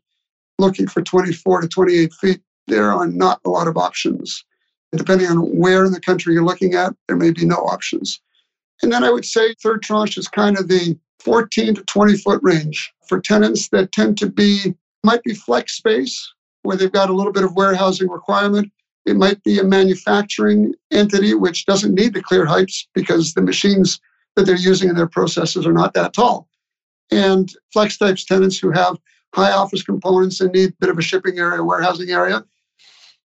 looking 0.59 0.87
for 0.87 1.01
24 1.01 1.61
to 1.61 1.67
28 1.67 2.13
feet, 2.13 2.41
there 2.67 2.91
are 2.91 3.07
not 3.07 3.39
a 3.45 3.49
lot 3.49 3.67
of 3.67 3.77
options. 3.77 4.43
And 4.91 4.99
depending 4.99 5.27
on 5.27 5.37
where 5.57 5.85
in 5.85 5.91
the 5.91 5.99
country 5.99 6.33
you're 6.33 6.45
looking 6.45 6.75
at, 6.75 6.93
there 7.07 7.17
may 7.17 7.31
be 7.31 7.45
no 7.45 7.55
options. 7.55 8.21
And 8.83 8.91
then 8.91 9.03
I 9.03 9.09
would 9.09 9.25
say 9.25 9.53
third 9.55 9.81
tranche 9.81 10.17
is 10.17 10.27
kind 10.27 10.57
of 10.57 10.67
the 10.67 10.97
14 11.23 11.75
to 11.75 11.83
20 11.83 12.17
foot 12.17 12.39
range 12.43 12.93
for 13.07 13.19
tenants 13.19 13.69
that 13.69 13.91
tend 13.91 14.17
to 14.17 14.29
be, 14.29 14.75
might 15.03 15.23
be 15.23 15.33
flex 15.33 15.77
space, 15.77 16.33
where 16.63 16.77
they've 16.77 16.91
got 16.91 17.09
a 17.09 17.13
little 17.13 17.33
bit 17.33 17.43
of 17.43 17.55
warehousing 17.55 18.09
requirement. 18.09 18.71
It 19.05 19.15
might 19.15 19.43
be 19.43 19.59
a 19.59 19.63
manufacturing 19.63 20.73
entity 20.91 21.33
which 21.33 21.65
doesn't 21.65 21.93
need 21.93 22.13
the 22.13 22.21
clear 22.21 22.45
heights 22.45 22.87
because 22.93 23.33
the 23.33 23.41
machines 23.41 23.99
that 24.35 24.45
they're 24.45 24.55
using 24.55 24.89
in 24.89 24.95
their 24.95 25.07
processes 25.07 25.65
are 25.65 25.73
not 25.73 25.93
that 25.93 26.13
tall. 26.13 26.47
And 27.11 27.51
flex 27.71 27.97
types 27.97 28.23
tenants 28.23 28.57
who 28.57 28.71
have 28.71 28.97
high 29.35 29.51
office 29.51 29.83
components 29.83 30.39
and 30.41 30.51
need 30.51 30.69
a 30.69 30.75
bit 30.79 30.89
of 30.89 30.97
a 30.97 31.01
shipping 31.01 31.37
area, 31.37 31.63
warehousing 31.63 32.09
area. 32.09 32.43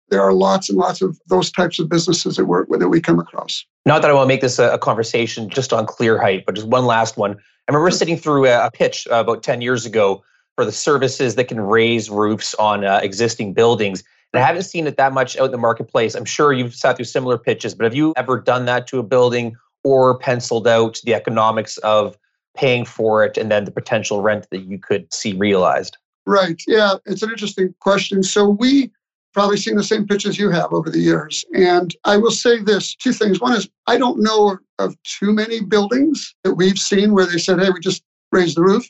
There 0.10 0.22
are 0.22 0.34
lots 0.34 0.70
and 0.70 0.78
lots 0.78 1.02
of 1.02 1.20
those 1.28 1.52
types 1.52 1.80
of 1.80 1.90
businesses 1.90 2.36
that, 2.36 2.46
we 2.46 2.78
that 2.78 2.90
we 2.90 3.02
come 3.02 3.20
across. 3.20 3.66
Not 3.86 4.02
that 4.02 4.12
I 4.12 4.14
want 4.14 4.26
to 4.26 4.28
make 4.28 4.42
this 4.42 4.60
a, 4.60 4.78
conversation 4.78 5.50
just 5.50 5.74
on 5.74 5.86
clear 5.86 6.22
height, 6.22 6.46
but 6.46 6.56
just 6.56 6.68
one 6.68 6.86
last 6.86 7.18
one. 7.18 7.38
I 7.68 7.72
remember 7.72 7.92
sitting 7.92 8.18
through 8.18 8.48
a, 8.48 8.70
pitch 8.72 9.08
uh, 9.10 9.16
about 9.16 9.44
10 9.44 9.62
years 9.62 9.86
ago 9.86 10.24
for 10.56 10.66
the 10.66 10.72
services 10.72 11.36
that 11.36 11.46
can 11.46 11.60
raise 11.60 12.10
roofs 12.10 12.54
on 12.56 12.84
uh, 12.84 13.00
existing 13.02 13.54
buildings. 13.54 14.04
And 14.34 14.44
I 14.44 14.46
haven't 14.46 14.64
seen 14.64 14.86
it 14.86 14.98
that 14.98 15.14
much 15.14 15.38
out 15.38 15.46
in 15.46 15.52
the 15.52 15.58
marketplace. 15.58 16.16
I'm 16.16 16.26
sure 16.26 16.52
you've 16.52 16.76
sat 16.76 16.98
through 16.98 17.06
similar 17.06 17.38
pitches, 17.38 17.74
but 17.74 17.86
have 17.86 17.96
you 17.96 18.14
ever 18.18 18.40
done 18.40 18.66
that 18.66 18.88
to 18.88 19.00
a 19.00 19.04
building 19.04 19.56
or 19.84 20.18
penciled 20.18 20.68
out 20.68 21.00
the 21.04 21.14
economics 21.14 21.78
of 21.80 22.18
paying 22.56 22.86
for 22.86 23.24
it 23.24 23.38
and 23.38 23.50
then 23.50 23.66
the 23.66 23.72
potential 23.72 24.22
rent 24.22 24.48
that 24.52 24.64
you 24.64 24.78
could 24.78 25.12
see 25.14 25.34
realized? 25.34 25.98
Right. 26.26 26.62
Yeah, 26.68 26.96
it's 27.06 27.24
an 27.24 27.30
interesting 27.30 27.74
question. 27.80 28.24
So 28.24 28.50
we 28.50 28.92
probably 29.34 29.58
seen 29.58 29.76
the 29.76 29.84
same 29.84 30.08
pitches 30.08 30.38
you 30.38 30.50
have 30.52 30.72
over 30.72 30.90
the 30.90 31.00
years. 31.00 31.44
And 31.56 31.94
I 32.06 32.18
will 32.18 32.32
say 32.32 32.60
this 32.60 32.96
two 32.96 33.14
things. 33.14 33.40
One 33.40 33.54
is 33.54 33.68
I 33.88 33.98
don't 33.98 34.22
know 34.22 34.58
of, 34.80 34.96
too 35.04 35.34
many 35.34 35.62
buildings 35.62 36.36
that 36.44 36.56
we've 36.56 36.78
seen 36.78 37.14
where 37.14 37.26
they 37.26 37.38
said, 37.38 37.60
hey, 37.60 37.70
we 37.70 37.80
just 37.80 38.04
raised 38.32 38.58
the 38.58 38.62
roof. 38.62 38.90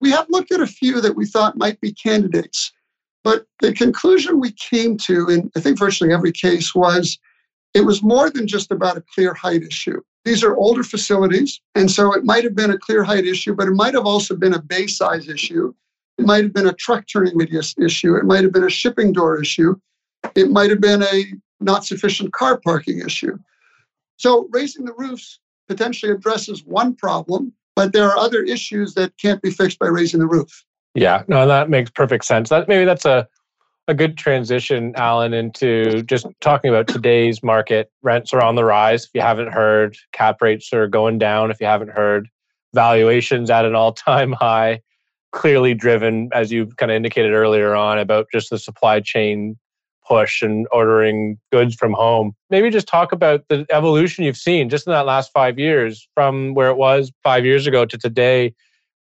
We 0.00 0.10
have 0.10 0.26
looked 0.30 0.52
at 0.52 0.60
a 0.60 0.66
few 0.66 1.00
that 1.00 1.16
we 1.16 1.26
thought 1.26 1.56
might 1.56 1.80
be 1.80 1.92
candidates. 1.92 2.72
But 3.22 3.44
the 3.60 3.72
conclusion 3.72 4.40
we 4.40 4.52
came 4.52 4.96
to 4.98 5.28
in, 5.28 5.50
I 5.56 5.60
think, 5.60 5.78
virtually 5.78 6.12
every 6.12 6.32
case 6.32 6.74
was 6.74 7.18
it 7.74 7.82
was 7.82 8.02
more 8.02 8.30
than 8.30 8.46
just 8.46 8.70
about 8.70 8.96
a 8.96 9.04
clear 9.14 9.34
height 9.34 9.62
issue. 9.62 10.00
These 10.24 10.42
are 10.42 10.56
older 10.56 10.82
facilities. 10.82 11.60
And 11.74 11.90
so 11.90 12.12
it 12.12 12.24
might 12.24 12.44
have 12.44 12.54
been 12.54 12.70
a 12.70 12.78
clear 12.78 13.04
height 13.04 13.26
issue, 13.26 13.54
but 13.54 13.68
it 13.68 13.74
might 13.74 13.94
have 13.94 14.06
also 14.06 14.36
been 14.36 14.54
a 14.54 14.62
bay 14.62 14.86
size 14.86 15.28
issue. 15.28 15.72
It 16.20 16.26
might 16.26 16.44
have 16.44 16.52
been 16.52 16.66
a 16.66 16.72
truck 16.74 17.06
turning 17.10 17.36
radius 17.36 17.74
issue. 17.78 18.14
It 18.14 18.24
might 18.24 18.44
have 18.44 18.52
been 18.52 18.64
a 18.64 18.70
shipping 18.70 19.12
door 19.12 19.40
issue. 19.40 19.74
It 20.34 20.50
might 20.50 20.68
have 20.70 20.80
been 20.80 21.02
a 21.02 21.24
not 21.60 21.84
sufficient 21.84 22.32
car 22.32 22.60
parking 22.60 23.00
issue. 23.00 23.38
So 24.16 24.48
raising 24.50 24.84
the 24.84 24.92
roofs 24.98 25.40
potentially 25.66 26.12
addresses 26.12 26.64
one 26.64 26.94
problem, 26.94 27.54
but 27.74 27.92
there 27.92 28.10
are 28.10 28.18
other 28.18 28.42
issues 28.42 28.92
that 28.94 29.16
can't 29.16 29.40
be 29.40 29.50
fixed 29.50 29.78
by 29.78 29.86
raising 29.86 30.20
the 30.20 30.26
roof. 30.26 30.64
Yeah, 30.94 31.22
no, 31.26 31.46
that 31.46 31.70
makes 31.70 31.90
perfect 31.90 32.26
sense. 32.26 32.50
That 32.50 32.68
maybe 32.68 32.84
that's 32.84 33.06
a 33.06 33.26
a 33.88 33.94
good 33.94 34.16
transition, 34.16 34.92
Alan, 34.96 35.32
into 35.32 36.02
just 36.02 36.26
talking 36.40 36.70
about 36.70 36.86
today's 36.86 37.42
market. 37.42 37.90
Rents 38.02 38.32
are 38.32 38.42
on 38.42 38.54
the 38.54 38.64
rise. 38.64 39.04
If 39.04 39.10
you 39.14 39.20
haven't 39.20 39.52
heard, 39.52 39.96
cap 40.12 40.40
rates 40.42 40.72
are 40.72 40.86
going 40.86 41.18
down. 41.18 41.50
If 41.50 41.60
you 41.60 41.66
haven't 41.66 41.90
heard, 41.90 42.28
valuations 42.72 43.50
at 43.50 43.64
an 43.64 43.74
all-time 43.74 44.32
high. 44.40 44.82
Clearly 45.32 45.74
driven, 45.74 46.28
as 46.32 46.50
you 46.50 46.66
kind 46.66 46.90
of 46.90 46.96
indicated 46.96 47.32
earlier 47.32 47.74
on, 47.74 47.98
about 47.98 48.26
just 48.32 48.50
the 48.50 48.58
supply 48.58 49.00
chain 49.00 49.56
push 50.10 50.42
and 50.42 50.66
ordering 50.72 51.38
goods 51.52 51.76
from 51.76 51.92
home. 51.92 52.34
Maybe 52.50 52.68
just 52.68 52.88
talk 52.88 53.12
about 53.12 53.44
the 53.48 53.64
evolution 53.70 54.24
you've 54.24 54.36
seen 54.36 54.68
just 54.68 54.86
in 54.86 54.92
that 54.92 55.06
last 55.06 55.30
five 55.32 55.56
years 55.56 56.08
from 56.14 56.54
where 56.54 56.68
it 56.68 56.76
was 56.76 57.12
five 57.22 57.44
years 57.44 57.68
ago 57.68 57.84
to 57.84 57.96
today. 57.96 58.52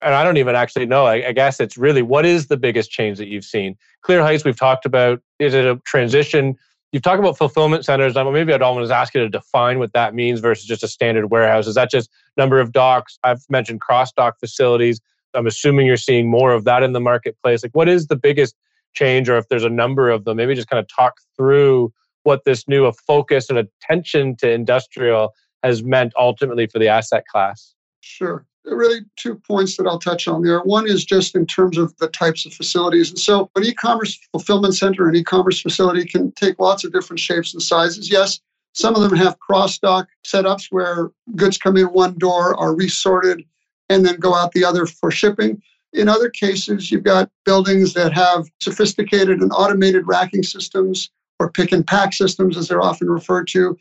And 0.04 0.14
I 0.14 0.24
don't 0.24 0.38
even 0.38 0.56
actually 0.56 0.86
know. 0.86 1.08
I, 1.08 1.30
I 1.30 1.32
guess 1.32 1.60
it's 1.60 1.78
really 1.78 2.04
what 2.04 2.26
is 2.28 2.48
the 2.48 2.58
biggest 2.58 2.92
change 2.92 3.18
that 3.18 3.28
you've 3.28 3.44
seen? 3.44 3.76
Clear 4.04 4.22
Heights, 4.22 4.46
we've 4.46 4.58
talked 4.58 4.86
about. 4.86 5.20
Is 5.40 5.56
it 5.56 5.66
a 5.66 5.78
transition? 5.84 6.56
You've 6.92 7.04
talked 7.04 7.20
about 7.20 7.38
fulfillment 7.38 7.86
centers. 7.86 8.14
Maybe 8.16 8.54
I'd 8.54 8.62
almost 8.62 8.92
ask 8.92 9.14
you 9.16 9.22
to 9.22 9.30
define 9.30 9.80
what 9.80 9.94
that 9.94 10.14
means 10.14 10.40
versus 10.40 10.66
just 10.66 10.84
a 10.84 10.88
standard 10.88 11.32
warehouse. 11.32 11.66
Is 11.66 11.76
that 11.76 11.90
just 11.90 12.10
number 12.38 12.60
of 12.60 12.72
docks? 12.72 13.18
I've 13.24 13.42
mentioned 13.50 13.82
cross 13.82 14.12
dock 14.12 14.40
facilities. 14.40 15.02
I'm 15.34 15.48
assuming 15.48 15.86
you're 15.86 15.98
seeing 15.98 16.30
more 16.30 16.52
of 16.52 16.64
that 16.66 16.84
in 16.84 16.94
the 16.94 17.00
marketplace. 17.00 17.64
Like, 17.64 17.76
what 17.76 17.90
is 17.90 18.08
the 18.08 18.16
biggest 18.16 18.56
change, 18.94 19.30
or 19.30 19.38
if 19.38 19.48
there's 19.50 19.64
a 19.64 19.70
number 19.70 20.10
of 20.10 20.26
them, 20.26 20.38
maybe 20.38 20.56
just 20.56 20.70
kind 20.70 20.80
of 20.80 20.88
talk 20.88 21.16
through 21.38 21.94
what 22.24 22.44
this 22.46 22.68
new 22.68 22.92
focus 22.92 23.50
and 23.50 23.58
attention 23.58 24.36
to 24.38 24.52
industrial 24.52 25.34
has 25.64 25.84
meant 25.84 26.14
ultimately 26.18 26.68
for 26.68 26.80
the 26.80 26.88
asset 26.88 27.24
class. 27.28 27.74
Sure. 28.02 28.46
Really, 28.66 29.00
two 29.16 29.36
points 29.36 29.78
that 29.78 29.88
I'll 29.88 30.00
touch 30.00 30.28
on 30.28 30.44
there. 30.44 30.60
One 30.60 30.88
is 30.88 31.06
just 31.06 31.36
in 31.36 31.46
terms 31.46 31.78
of 31.78 31.96
the 31.98 32.08
types 32.10 32.46
of 32.46 32.54
facilities. 32.54 33.10
And 33.10 33.18
so, 33.18 33.50
an 33.56 33.64
e 33.64 33.74
commerce 33.74 34.20
fulfillment 34.32 34.76
center, 34.76 35.08
an 35.08 35.16
e 35.16 35.24
commerce 35.24 35.62
facility 35.62 36.06
can 36.06 36.32
take 36.34 36.60
lots 36.60 36.84
of 36.84 36.92
different 36.92 37.20
shapes 37.20 37.54
and 37.54 37.64
sizes. 37.64 38.12
Yes, 38.12 38.40
some 38.74 38.96
of 38.96 39.02
them 39.02 39.18
have 39.18 39.40
cross 39.40 39.80
dock 39.80 40.08
setups 40.26 40.68
where 40.70 41.10
goods 41.36 41.58
come 41.58 41.78
in 41.78 41.88
one 41.88 42.18
door, 42.18 42.56
are 42.60 42.76
resorted, 42.76 43.44
and 43.90 44.06
then 44.06 44.18
go 44.18 44.36
out 44.36 44.52
the 44.52 44.64
other 44.64 44.86
for 44.86 45.12
shipping. 45.12 45.62
In 45.94 46.08
other 46.08 46.30
cases, 46.30 46.92
you've 46.92 47.04
got 47.04 47.32
buildings 47.46 47.94
that 47.94 48.14
have 48.14 48.48
sophisticated 48.62 49.42
and 49.42 49.52
automated 49.52 50.08
racking 50.08 50.44
systems 50.44 51.10
or 51.40 51.52
pick 51.52 51.72
and 51.72 51.86
pack 51.86 52.14
systems, 52.14 52.58
as 52.58 52.68
they're 52.68 52.82
often 52.82 53.10
referred 53.10 53.48
to. 53.48 53.78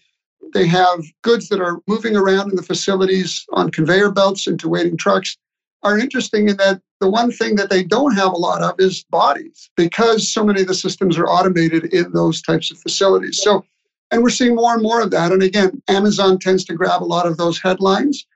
They 0.54 0.66
have 0.66 1.04
goods 1.22 1.48
that 1.48 1.60
are 1.60 1.80
moving 1.86 2.16
around 2.16 2.50
in 2.50 2.56
the 2.56 2.62
facilities 2.62 3.44
on 3.52 3.70
conveyor 3.70 4.12
belts 4.12 4.46
into 4.46 4.68
waiting 4.68 4.96
trucks. 4.96 5.36
Are 5.82 5.98
interesting 5.98 6.48
in 6.48 6.56
that 6.56 6.80
the 7.00 7.08
one 7.08 7.30
thing 7.30 7.54
that 7.56 7.70
they 7.70 7.84
don't 7.84 8.14
have 8.14 8.32
a 8.32 8.36
lot 8.36 8.62
of 8.62 8.74
is 8.80 9.04
bodies 9.04 9.70
because 9.76 10.32
so 10.32 10.44
many 10.44 10.62
of 10.62 10.66
the 10.66 10.74
systems 10.74 11.16
are 11.16 11.28
automated 11.28 11.92
in 11.92 12.10
those 12.12 12.42
types 12.42 12.70
of 12.70 12.78
facilities. 12.78 13.40
So, 13.40 13.64
and 14.10 14.22
we're 14.22 14.30
seeing 14.30 14.56
more 14.56 14.72
and 14.72 14.82
more 14.82 15.00
of 15.00 15.10
that. 15.12 15.30
And 15.30 15.42
again, 15.42 15.80
Amazon 15.88 16.38
tends 16.38 16.64
to 16.64 16.74
grab 16.74 17.02
a 17.02 17.04
lot 17.04 17.26
of 17.26 17.36
those 17.36 17.60
headlines, 17.60 18.26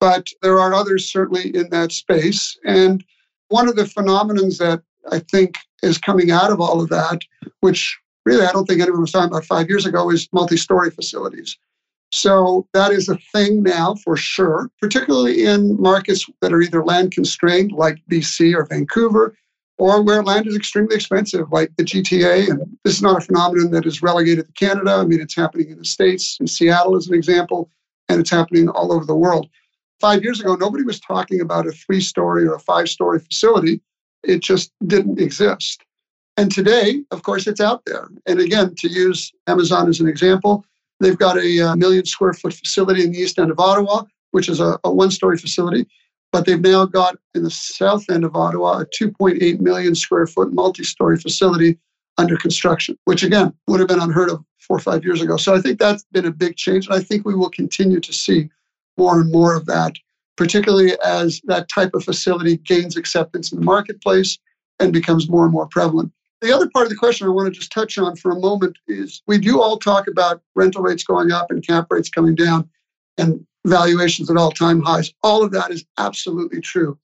but 0.00 0.28
there 0.42 0.58
are 0.58 0.74
others 0.74 1.10
certainly 1.10 1.54
in 1.54 1.68
that 1.70 1.92
space. 1.92 2.56
And 2.64 3.04
one 3.48 3.68
of 3.68 3.76
the 3.76 3.84
phenomenons 3.84 4.58
that 4.58 4.82
I 5.10 5.20
think 5.20 5.56
is 5.82 5.98
coming 5.98 6.30
out 6.30 6.50
of 6.50 6.60
all 6.60 6.80
of 6.80 6.88
that, 6.90 7.20
which 7.60 7.98
really 8.24 8.44
I 8.44 8.52
don't 8.52 8.66
think 8.66 8.80
anyone 8.80 9.00
was 9.00 9.12
talking 9.12 9.30
about 9.30 9.44
five 9.44 9.68
years 9.68 9.86
ago, 9.86 10.10
is 10.10 10.28
multi 10.32 10.56
story 10.56 10.90
facilities. 10.90 11.56
So 12.10 12.66
that 12.72 12.90
is 12.90 13.08
a 13.08 13.18
thing 13.32 13.62
now 13.62 13.94
for 13.96 14.16
sure, 14.16 14.70
particularly 14.80 15.44
in 15.44 15.80
markets 15.80 16.24
that 16.40 16.52
are 16.52 16.62
either 16.62 16.84
land 16.84 17.12
constrained, 17.12 17.72
like 17.72 17.98
BC 18.10 18.54
or 18.54 18.64
Vancouver, 18.64 19.34
or 19.76 20.02
where 20.02 20.22
land 20.22 20.46
is 20.46 20.56
extremely 20.56 20.96
expensive, 20.96 21.52
like 21.52 21.70
the 21.76 21.84
GTA. 21.84 22.50
And 22.50 22.78
this 22.82 22.94
is 22.94 23.02
not 23.02 23.18
a 23.18 23.24
phenomenon 23.24 23.70
that 23.72 23.86
is 23.86 24.02
relegated 24.02 24.46
to 24.46 24.52
Canada. 24.52 24.92
I 24.92 25.04
mean, 25.04 25.20
it's 25.20 25.36
happening 25.36 25.70
in 25.70 25.78
the 25.78 25.84
States, 25.84 26.38
in 26.40 26.46
Seattle 26.46 26.96
as 26.96 27.08
an 27.08 27.14
example, 27.14 27.70
and 28.08 28.20
it's 28.20 28.30
happening 28.30 28.68
all 28.68 28.92
over 28.92 29.04
the 29.04 29.14
world. 29.14 29.48
Five 30.00 30.22
years 30.22 30.40
ago, 30.40 30.54
nobody 30.54 30.84
was 30.84 31.00
talking 31.00 31.40
about 31.40 31.66
a 31.66 31.72
three 31.72 32.00
story 32.00 32.46
or 32.46 32.54
a 32.54 32.60
five 32.60 32.88
story 32.88 33.18
facility. 33.18 33.80
It 34.22 34.40
just 34.42 34.72
didn't 34.86 35.20
exist. 35.20 35.84
And 36.36 36.52
today, 36.52 37.02
of 37.10 37.24
course, 37.24 37.48
it's 37.48 37.60
out 37.60 37.84
there. 37.84 38.08
And 38.26 38.38
again, 38.38 38.74
to 38.76 38.88
use 38.88 39.32
Amazon 39.48 39.88
as 39.88 39.98
an 39.98 40.06
example, 40.06 40.64
they've 41.00 41.18
got 41.18 41.36
a, 41.36 41.60
uh, 41.60 41.76
million 41.76 42.04
square 42.06 42.32
foot 42.32 42.54
facility 42.54 43.02
in 43.02 43.10
the 43.10 43.18
east 43.18 43.40
end 43.40 43.50
of 43.50 43.58
Ottawa, 43.58 44.04
which 44.30 44.48
is 44.48 44.60
a, 44.60 44.78
a 44.84 44.92
one 44.92 45.10
story 45.10 45.36
facility. 45.36 45.84
But 46.30 46.46
they've 46.46 46.60
now 46.60 46.84
got 46.84 47.16
in 47.34 47.42
the 47.42 47.50
south 47.50 48.04
end 48.08 48.24
of 48.24 48.36
Ottawa 48.36 48.80
a 48.80 48.86
2.8 48.86 49.60
million 49.60 49.94
square 49.96 50.26
foot 50.26 50.52
multi 50.52 50.84
story 50.84 51.16
facility 51.16 51.78
under 52.18 52.36
construction, 52.36 52.96
which 53.06 53.22
again 53.24 53.52
would 53.66 53.80
have 53.80 53.88
been 53.88 54.00
unheard 54.00 54.30
of 54.30 54.44
four 54.58 54.76
or 54.76 54.80
five 54.80 55.04
years 55.04 55.22
ago. 55.22 55.36
So 55.36 55.54
I 55.54 55.60
think 55.60 55.78
that's 55.78 56.04
been 56.12 56.26
a 56.26 56.30
big 56.30 56.56
change. 56.56 56.86
And 56.86 56.94
I 56.94 57.00
think 57.00 57.24
we 57.24 57.34
will 57.34 57.50
continue 57.50 58.00
to 58.00 58.12
see 58.12 58.50
more 58.98 59.20
and 59.20 59.32
more 59.32 59.54
of 59.54 59.66
that, 59.66 59.94
particularly 60.36 60.92
as 61.04 61.40
that 61.44 61.68
type 61.68 61.94
of 61.94 62.04
facility 62.04 62.58
gains 62.58 62.96
acceptance 62.96 63.52
in 63.52 63.60
the 63.60 63.64
marketplace 63.64 64.38
and 64.80 64.92
becomes 64.92 65.28
more 65.28 65.44
and 65.44 65.52
more 65.52 65.68
prevalent. 65.68 66.12
The 66.40 66.52
other 66.52 66.68
part 66.70 66.84
of 66.84 66.90
the 66.90 66.96
question 66.96 67.26
I 67.26 67.30
want 67.30 67.52
to 67.52 67.58
just 67.58 67.72
touch 67.72 67.98
on 67.98 68.14
for 68.16 68.30
a 68.30 68.38
moment 68.38 68.76
is 68.86 69.22
we 69.26 69.38
do 69.38 69.60
all 69.60 69.78
talk 69.78 70.06
about 70.06 70.40
rental 70.54 70.82
rates 70.82 71.02
going 71.02 71.32
up 71.32 71.50
and 71.50 71.66
cap 71.66 71.86
rates 71.90 72.08
coming 72.08 72.34
down 72.34 72.68
and 73.16 73.44
valuations 73.66 74.30
at 74.30 74.36
all 74.36 74.52
time 74.52 74.80
highs. 74.80 75.12
All 75.22 75.42
of 75.42 75.50
that 75.52 75.70
is 75.70 75.84
absolutely 75.98 76.60
true. 76.60 76.96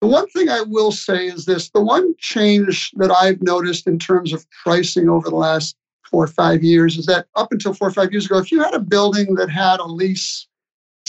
The 0.00 0.06
one 0.06 0.26
thing 0.30 0.48
I 0.48 0.62
will 0.62 0.92
say 0.92 1.26
is 1.26 1.44
this 1.44 1.68
the 1.70 1.82
one 1.82 2.14
change 2.18 2.90
that 2.96 3.10
I've 3.10 3.42
noticed 3.42 3.86
in 3.86 3.98
terms 3.98 4.32
of 4.32 4.46
pricing 4.62 5.10
over 5.10 5.28
the 5.28 5.36
last 5.36 5.76
four 6.10 6.24
or 6.24 6.28
five 6.28 6.64
years 6.64 6.96
is 6.96 7.04
that 7.06 7.26
up 7.36 7.52
until 7.52 7.74
four 7.74 7.88
or 7.88 7.92
five 7.92 8.10
years 8.10 8.24
ago, 8.24 8.38
if 8.38 8.50
you 8.50 8.62
had 8.62 8.74
a 8.74 8.80
building 8.80 9.34
that 9.34 9.50
had 9.50 9.78
a 9.78 9.84
lease, 9.84 10.48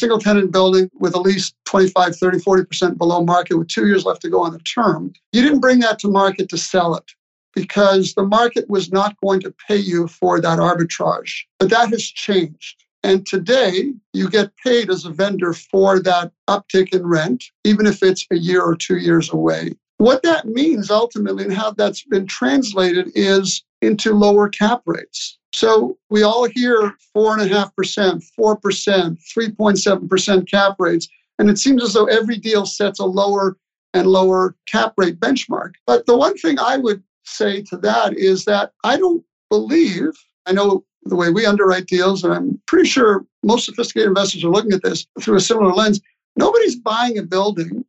single 0.01 0.17
tenant 0.17 0.51
building 0.51 0.89
with 0.99 1.13
a 1.13 1.19
lease 1.19 1.53
25, 1.65 2.15
30, 2.15 2.39
40% 2.39 2.97
below 2.97 3.23
market 3.23 3.55
with 3.55 3.67
two 3.67 3.85
years 3.85 4.03
left 4.03 4.23
to 4.23 4.29
go 4.29 4.41
on 4.41 4.51
the 4.51 4.59
term, 4.59 5.13
you 5.31 5.43
didn't 5.43 5.59
bring 5.59 5.79
that 5.79 5.99
to 5.99 6.07
market 6.07 6.49
to 6.49 6.57
sell 6.57 6.95
it 6.95 7.11
because 7.53 8.15
the 8.15 8.25
market 8.25 8.67
was 8.67 8.91
not 8.91 9.15
going 9.23 9.39
to 9.41 9.53
pay 9.67 9.77
you 9.77 10.07
for 10.07 10.41
that 10.41 10.57
arbitrage. 10.57 11.43
But 11.59 11.69
that 11.69 11.89
has 11.89 12.03
changed. 12.03 12.83
And 13.03 13.27
today, 13.27 13.93
you 14.13 14.27
get 14.27 14.57
paid 14.63 14.89
as 14.89 15.05
a 15.05 15.11
vendor 15.11 15.53
for 15.53 15.99
that 15.99 16.31
uptick 16.47 16.93
in 16.93 17.05
rent, 17.05 17.43
even 17.63 17.85
if 17.85 18.01
it's 18.01 18.25
a 18.31 18.37
year 18.37 18.61
or 18.63 18.75
two 18.75 18.97
years 18.97 19.31
away. 19.31 19.73
What 19.97 20.23
that 20.23 20.47
means 20.47 20.89
ultimately 20.89 21.43
and 21.43 21.53
how 21.53 21.71
that's 21.71 22.03
been 22.03 22.25
translated 22.25 23.11
is 23.13 23.63
into 23.81 24.13
lower 24.13 24.49
cap 24.49 24.81
rates. 24.85 25.37
So 25.53 25.97
we 26.09 26.23
all 26.23 26.45
hear 26.45 26.95
4.5%, 27.15 28.23
4%, 28.39 29.17
3.7% 29.37 30.49
cap 30.49 30.75
rates. 30.79 31.07
And 31.39 31.49
it 31.49 31.57
seems 31.57 31.83
as 31.83 31.93
though 31.93 32.05
every 32.05 32.37
deal 32.37 32.65
sets 32.65 32.99
a 32.99 33.05
lower 33.05 33.57
and 33.93 34.07
lower 34.07 34.55
cap 34.67 34.93
rate 34.97 35.19
benchmark. 35.19 35.73
But 35.85 36.05
the 36.05 36.15
one 36.15 36.37
thing 36.37 36.59
I 36.59 36.77
would 36.77 37.03
say 37.23 37.61
to 37.63 37.77
that 37.77 38.17
is 38.17 38.45
that 38.45 38.71
I 38.83 38.97
don't 38.97 39.23
believe, 39.49 40.11
I 40.45 40.53
know 40.53 40.85
the 41.03 41.15
way 41.15 41.31
we 41.31 41.45
underwrite 41.45 41.87
deals, 41.87 42.23
and 42.23 42.33
I'm 42.33 42.61
pretty 42.67 42.87
sure 42.87 43.25
most 43.43 43.65
sophisticated 43.65 44.07
investors 44.07 44.43
are 44.43 44.49
looking 44.49 44.73
at 44.73 44.83
this 44.83 45.05
through 45.19 45.37
a 45.37 45.41
similar 45.41 45.73
lens. 45.73 45.99
Nobody's 46.35 46.75
buying 46.75 47.17
a 47.17 47.23
building 47.23 47.83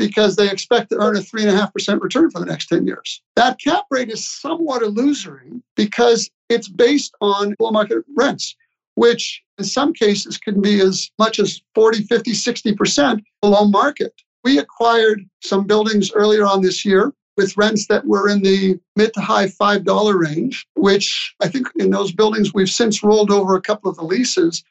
because 0.00 0.34
they 0.34 0.50
expect 0.50 0.88
to 0.88 0.96
earn 0.96 1.14
a 1.14 1.20
3.5% 1.20 2.00
return 2.00 2.30
for 2.30 2.40
the 2.40 2.46
next 2.46 2.68
10 2.68 2.86
years. 2.86 3.20
That 3.36 3.60
cap 3.60 3.84
rate 3.90 4.08
is 4.08 4.26
somewhat 4.26 4.80
illusory 4.80 5.52
because 5.76 6.30
it's 6.48 6.68
based 6.68 7.14
on 7.20 7.54
below 7.58 7.70
market 7.70 8.02
rents, 8.16 8.56
which 8.94 9.42
in 9.58 9.64
some 9.64 9.92
cases 9.92 10.38
can 10.38 10.62
be 10.62 10.80
as 10.80 11.10
much 11.18 11.38
as 11.38 11.60
40, 11.74 12.04
50, 12.04 12.32
60% 12.32 13.22
below 13.42 13.66
market. 13.66 14.14
We 14.42 14.58
acquired 14.58 15.20
some 15.42 15.66
buildings 15.66 16.10
earlier 16.12 16.46
on 16.46 16.62
this 16.62 16.82
year 16.82 17.12
with 17.36 17.58
rents 17.58 17.86
that 17.88 18.06
were 18.06 18.30
in 18.30 18.42
the 18.42 18.80
mid 18.96 19.12
to 19.12 19.20
high 19.20 19.48
$5 19.48 20.18
range, 20.18 20.66
which 20.76 21.34
I 21.42 21.48
think 21.48 21.68
in 21.76 21.90
those 21.90 22.10
buildings 22.10 22.54
we've 22.54 22.70
since 22.70 23.02
rolled 23.02 23.30
over 23.30 23.54
a 23.54 23.60
couple 23.60 23.90
of 23.90 23.98
the 23.98 24.04
leases. 24.04 24.64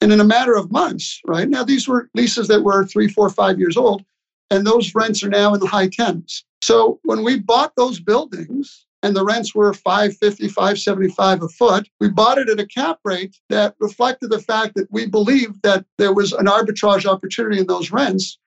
And 0.00 0.12
in 0.12 0.18
a 0.18 0.24
matter 0.24 0.56
of 0.56 0.72
months, 0.72 1.20
right? 1.24 1.48
Now, 1.48 1.62
these 1.62 1.86
were 1.86 2.10
leases 2.14 2.48
that 2.48 2.64
were 2.64 2.84
three, 2.84 3.06
four, 3.06 3.30
five 3.30 3.60
years 3.60 3.76
old, 3.76 4.04
and 4.52 4.66
those 4.66 4.94
rents 4.94 5.22
are 5.24 5.28
now 5.28 5.54
in 5.54 5.60
the 5.60 5.66
high 5.66 5.88
tens. 5.88 6.44
So 6.62 7.00
when 7.02 7.24
we 7.24 7.40
bought 7.40 7.74
those 7.76 7.98
buildings, 7.98 8.86
and 9.04 9.16
the 9.16 9.24
rents 9.24 9.52
were 9.52 9.74
550 9.74 10.46
575 10.46 11.42
a 11.42 11.48
foot 11.48 11.88
we 11.98 12.08
bought 12.08 12.38
it 12.38 12.48
at 12.48 12.60
a 12.60 12.66
cap 12.66 13.00
rate 13.04 13.36
that 13.48 13.74
reflected 13.80 14.30
the 14.30 14.38
fact 14.38 14.76
that 14.76 14.86
we 14.92 15.06
believed 15.06 15.60
that 15.64 15.84
there 15.98 16.14
was 16.14 16.32
an 16.32 16.46
arbitrage 16.46 17.04
opportunity 17.04 17.58
in 17.58 17.66
those 17.66 17.90
rents 17.90 18.38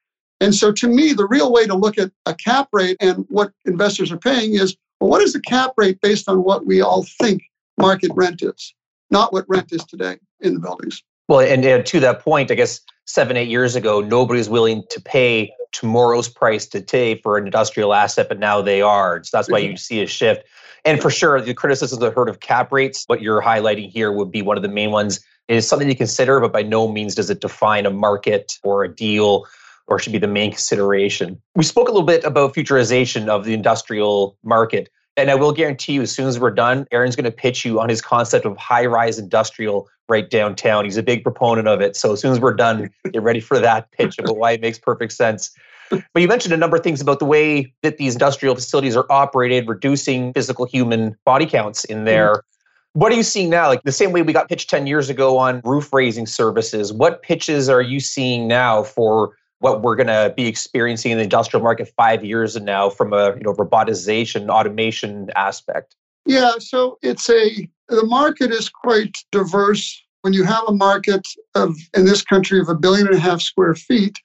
and 0.42 0.54
so 0.54 0.72
to 0.74 0.88
me, 0.88 1.14
the 1.14 1.28
real 1.28 1.52
way 1.52 1.66
to 1.66 1.76
look 1.76 1.98
at 1.98 2.12
a 2.26 2.36
cap 2.36 2.68
rate 2.74 2.98
and 3.00 3.26
what 3.30 3.52
investors 3.66 4.12
are 4.12 4.18
paying 4.18 4.56
is 4.56 4.76
well, 5.00 5.10
what 5.10 5.22
is 5.22 5.34
the 5.34 5.42
cap 5.42 5.74
rate 5.78 6.00
based 6.02 6.30
on 6.30 6.44
what 6.44 6.66
we 6.66 6.82
all 6.82 7.04
think 7.04 7.44
market 7.78 8.12
rent 8.16 8.42
is, 8.42 8.74
not 9.10 9.34
what 9.34 9.46
rent 9.48 9.72
is 9.72 9.84
today 9.86 10.18
in 10.42 10.54
the 10.54 10.60
buildings. 10.60 11.04
Well, 11.28 11.40
and, 11.40 11.66
and 11.66 11.86
to 11.86 12.00
that 12.02 12.20
point, 12.20 12.52
I 12.52 12.56
guess 12.56 12.82
seven, 13.06 13.38
eight 13.38 13.48
years 13.48 13.76
ago, 13.76 14.02
nobody 14.02 14.40
was 14.40 14.50
willing 14.50 14.84
to 14.90 15.02
pay 15.02 15.52
tomorrow's 15.72 16.30
price 16.30 16.66
today 16.66 17.16
for 17.16 17.38
an 17.38 17.46
industrial 17.46 17.94
asset, 17.94 18.30
but 18.30 18.40
now 18.40 18.62
they 18.62 18.82
are. 18.82 19.24
So 19.24 19.38
that's 19.38 19.50
why 19.50 19.60
you 19.60 19.70
mm-hmm. 19.70 19.78
see 19.78 20.02
a 20.02 20.08
shift. 20.08 20.46
And 20.86 21.02
for 21.02 21.10
sure, 21.10 21.42
the 21.42 21.54
criticisms 21.54 22.02
I've 22.04 22.14
heard 22.14 22.30
of 22.30 22.40
cap 22.40 22.72
rates, 22.72 23.04
what 23.08 23.22
you're 23.22 23.42
highlighting 23.42 23.90
here 23.90 24.12
would 24.12 24.32
be 24.32 24.42
one 24.42 24.56
of 24.56 24.64
the 24.64 24.70
main 24.70 24.92
ones. 24.92 25.20
It 25.48 25.58
is 25.58 25.68
something 25.68 25.88
to 25.88 25.96
consider, 25.96 26.40
but 26.40 26.54
by 26.54 26.62
no 26.62 26.88
means 26.88 27.16
does 27.16 27.30
it 27.30 27.42
define 27.42 27.86
a 27.86 27.92
market 27.92 28.54
or 28.64 28.84
a 28.84 28.88
deal 28.88 29.46
or 29.88 30.00
should 30.00 30.14
be 30.14 30.20
the 30.20 30.28
main 30.28 30.52
consideration. 30.52 31.42
We 31.56 31.64
spoke 31.64 31.88
a 31.88 31.92
little 31.92 32.06
bit 32.06 32.24
about 32.24 32.54
futurization 32.54 33.28
of 33.28 33.46
the 33.46 33.54
industrial 33.54 34.38
market. 34.44 34.90
And 35.18 35.32
I 35.32 35.36
will 35.36 35.54
guarantee 35.54 35.94
you, 35.94 36.02
as 36.02 36.12
soon 36.12 36.28
as 36.28 36.40
we're 36.40 36.52
done, 36.52 36.88
Aaron's 36.92 37.16
going 37.16 37.26
to 37.26 37.32
pitch 37.32 37.64
you 37.64 37.80
on 37.80 37.88
his 37.88 38.02
concept 38.02 38.46
of 38.46 38.58
high 38.58 38.86
rise 38.86 39.18
industrial 39.18 39.88
right 40.10 40.30
downtown. 40.30 40.84
He's 40.84 40.98
a 40.98 41.04
big 41.04 41.24
proponent 41.24 41.68
of 41.68 41.82
it. 41.82 41.96
So 41.96 42.14
as 42.14 42.20
soon 42.20 42.32
as 42.32 42.40
we're 42.40 42.54
done, 42.54 42.90
get 43.12 43.22
ready 43.22 43.40
for 43.40 43.60
that 43.60 43.92
pitch 43.92 44.20
about 44.20 44.38
why 44.38 44.52
it 44.52 44.62
makes 44.62 44.78
perfect 44.78 45.14
sense. 45.14 45.56
But 45.90 46.22
you 46.22 46.28
mentioned 46.28 46.54
a 46.54 46.58
number 46.58 46.76
of 46.76 46.84
things 46.84 47.00
about 47.00 47.20
the 47.20 47.26
way 47.26 47.74
that 47.82 47.98
these 47.98 48.14
industrial 48.14 48.56
facilities 48.56 48.96
are 48.96 49.06
operated, 49.10 49.70
reducing 49.70 50.34
physical 50.34 50.66
human 50.66 51.16
body 51.26 51.46
counts 51.46 51.84
in 51.86 52.06
there. 52.06 52.34
Mm-hmm. 52.34 53.00
What 53.00 53.12
are 53.12 53.16
you 53.16 53.24
seeing 53.24 53.50
now? 53.50 53.68
Like 53.68 53.84
the 53.84 53.92
same 53.92 54.12
way 54.12 54.22
we 54.22 54.34
got 54.34 54.50
pitched 54.50 54.70
10 54.70 54.88
years 54.88 55.10
ago 55.10 55.38
on 55.38 55.62
roof 55.64 55.94
raising 55.94 56.26
services, 56.26 56.92
what 56.92 57.22
pitches 57.22 57.70
are 57.70 57.82
you 57.82 58.00
seeing 58.00 58.48
now 58.48 58.84
for 58.84 59.36
what 59.60 59.82
we're 59.82 59.96
going 59.96 60.08
to 60.08 60.34
be 60.36 60.48
experiencing 60.48 61.12
in 61.12 61.18
the 61.18 61.24
industrial 61.24 61.64
market 61.64 61.92
five 61.96 62.24
years 62.24 62.56
and 62.56 62.66
now 62.66 62.90
from 62.90 63.14
a 63.14 63.36
you 63.36 63.42
know 63.42 63.54
robotization 63.54 64.50
automation 64.50 65.30
aspect? 65.36 65.96
Yeah 66.26 66.54
so 66.60 66.98
it's 67.02 67.30
a 67.30 67.70
the 67.88 68.06
market 68.06 68.52
is 68.52 68.70
quite 68.70 69.18
diverse. 69.32 70.02
When 70.22 70.34
you 70.34 70.44
have 70.44 70.64
a 70.68 70.74
market 70.74 71.28
of 71.54 71.76
in 71.96 72.06
this 72.06 72.24
country 72.24 72.60
of 72.60 72.68
a 72.68 72.76
billion 72.76 73.08
and 73.08 73.16
a 73.16 73.20
half 73.20 73.42
square 73.42 73.76
feet 73.76 74.20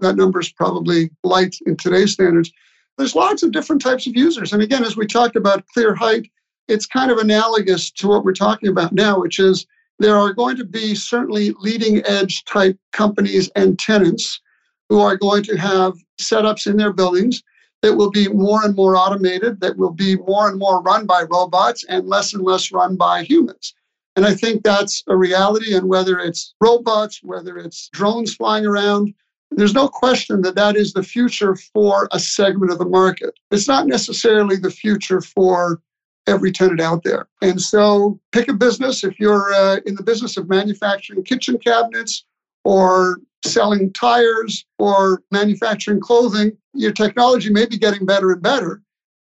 that 0.00 0.16
number 0.16 0.40
is 0.40 0.52
probably 0.52 1.10
light 1.24 1.56
in 1.64 1.76
today's 1.76 2.12
standards. 2.12 2.52
There's 2.98 3.14
lots 3.14 3.42
of 3.42 3.52
different 3.52 3.80
types 3.80 4.06
of 4.06 4.14
users. 4.14 4.52
And 4.52 4.62
again 4.62 4.84
as 4.84 4.96
we 4.96 5.06
talked 5.06 5.36
about 5.36 5.66
clear 5.72 5.94
height 5.94 6.30
it's 6.68 6.86
kind 6.86 7.10
of 7.10 7.18
analogous 7.18 7.90
to 7.92 8.08
what 8.08 8.24
we're 8.24 8.32
talking 8.32 8.68
about 8.68 8.92
now 8.92 9.20
which 9.20 9.38
is 9.38 9.66
there 9.98 10.16
are 10.16 10.34
going 10.34 10.56
to 10.56 10.64
be 10.64 10.94
certainly 10.94 11.54
leading 11.58 12.04
edge 12.04 12.44
type 12.44 12.78
companies 12.92 13.50
and 13.56 13.78
tenants 13.78 14.40
who 14.88 15.00
are 15.00 15.16
going 15.16 15.42
to 15.44 15.56
have 15.56 15.94
setups 16.20 16.66
in 16.66 16.76
their 16.76 16.92
buildings 16.92 17.42
that 17.82 17.94
will 17.94 18.10
be 18.10 18.28
more 18.28 18.64
and 18.64 18.74
more 18.74 18.96
automated, 18.96 19.60
that 19.60 19.76
will 19.76 19.92
be 19.92 20.16
more 20.16 20.48
and 20.48 20.58
more 20.58 20.82
run 20.82 21.06
by 21.06 21.22
robots 21.22 21.84
and 21.88 22.06
less 22.08 22.32
and 22.32 22.42
less 22.42 22.72
run 22.72 22.96
by 22.96 23.22
humans. 23.22 23.74
And 24.16 24.24
I 24.24 24.34
think 24.34 24.62
that's 24.62 25.04
a 25.08 25.16
reality. 25.16 25.74
And 25.74 25.88
whether 25.88 26.18
it's 26.18 26.54
robots, 26.60 27.20
whether 27.22 27.58
it's 27.58 27.88
drones 27.90 28.34
flying 28.34 28.64
around, 28.64 29.12
there's 29.50 29.74
no 29.74 29.88
question 29.88 30.42
that 30.42 30.56
that 30.56 30.74
is 30.74 30.92
the 30.92 31.02
future 31.02 31.54
for 31.54 32.08
a 32.12 32.18
segment 32.18 32.72
of 32.72 32.78
the 32.78 32.86
market. 32.86 33.34
It's 33.50 33.68
not 33.68 33.86
necessarily 33.86 34.56
the 34.56 34.70
future 34.70 35.20
for 35.20 35.80
every 36.26 36.50
tenant 36.50 36.80
out 36.80 37.04
there. 37.04 37.28
And 37.42 37.60
so 37.60 38.18
pick 38.32 38.48
a 38.48 38.52
business. 38.52 39.04
If 39.04 39.20
you're 39.20 39.52
uh, 39.52 39.78
in 39.86 39.94
the 39.94 40.02
business 40.02 40.36
of 40.36 40.48
manufacturing 40.48 41.22
kitchen 41.22 41.58
cabinets 41.58 42.24
or 42.64 43.20
selling 43.46 43.92
tires 43.92 44.64
or 44.78 45.22
manufacturing 45.30 46.00
clothing, 46.00 46.56
your 46.74 46.92
technology 46.92 47.50
may 47.50 47.66
be 47.66 47.78
getting 47.78 48.06
better 48.06 48.32
and 48.32 48.42
better. 48.42 48.82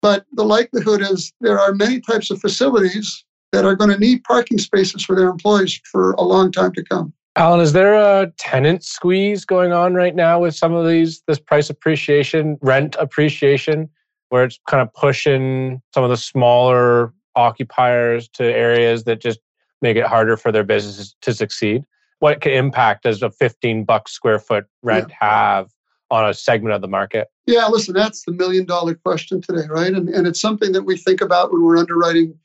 But 0.01 0.25
the 0.33 0.43
likelihood 0.43 1.01
is 1.01 1.31
there 1.41 1.59
are 1.59 1.73
many 1.73 1.99
types 1.99 2.31
of 2.31 2.39
facilities 2.39 3.23
that 3.51 3.65
are 3.65 3.75
going 3.75 3.91
to 3.91 3.97
need 3.97 4.23
parking 4.23 4.57
spaces 4.57 5.03
for 5.03 5.15
their 5.15 5.29
employees 5.29 5.79
for 5.91 6.13
a 6.13 6.21
long 6.21 6.51
time 6.51 6.73
to 6.73 6.83
come. 6.83 7.13
Alan, 7.35 7.61
is 7.61 7.73
there 7.73 7.93
a 7.93 8.31
tenant 8.37 8.83
squeeze 8.83 9.45
going 9.45 9.71
on 9.71 9.93
right 9.93 10.15
now 10.15 10.39
with 10.39 10.55
some 10.55 10.73
of 10.73 10.87
these, 10.87 11.21
this 11.27 11.39
price 11.39 11.69
appreciation, 11.69 12.57
rent 12.61 12.95
appreciation, 12.99 13.89
where 14.29 14.43
it's 14.43 14.59
kind 14.67 14.81
of 14.81 14.93
pushing 14.93 15.81
some 15.93 16.03
of 16.03 16.09
the 16.09 16.17
smaller 16.17 17.13
occupiers 17.35 18.27
to 18.29 18.43
areas 18.43 19.05
that 19.05 19.21
just 19.21 19.39
make 19.81 19.95
it 19.95 20.05
harder 20.05 20.35
for 20.35 20.51
their 20.51 20.63
businesses 20.63 21.15
to 21.21 21.33
succeed? 21.33 21.83
What 22.21 22.45
impact 22.45 23.03
does 23.03 23.23
a 23.23 23.31
15 23.31 23.83
bucks 23.83 24.11
square 24.11 24.37
foot 24.37 24.65
rent 24.83 25.09
yeah. 25.09 25.15
have 25.27 25.71
on 26.11 26.29
a 26.29 26.33
segment 26.33 26.75
of 26.75 26.81
the 26.81 26.87
market? 26.87 27.27
Yeah, 27.47 27.65
listen, 27.67 27.95
that's 27.95 28.23
the 28.25 28.31
million 28.31 28.65
dollar 28.65 28.93
question 28.93 29.41
today, 29.41 29.67
right? 29.67 29.91
And, 29.91 30.07
and 30.07 30.27
it's 30.27 30.39
something 30.39 30.71
that 30.73 30.83
we 30.83 30.97
think 30.97 31.19
about 31.19 31.51
when 31.51 31.63
we're 31.63 31.77
underwriting 31.77 32.37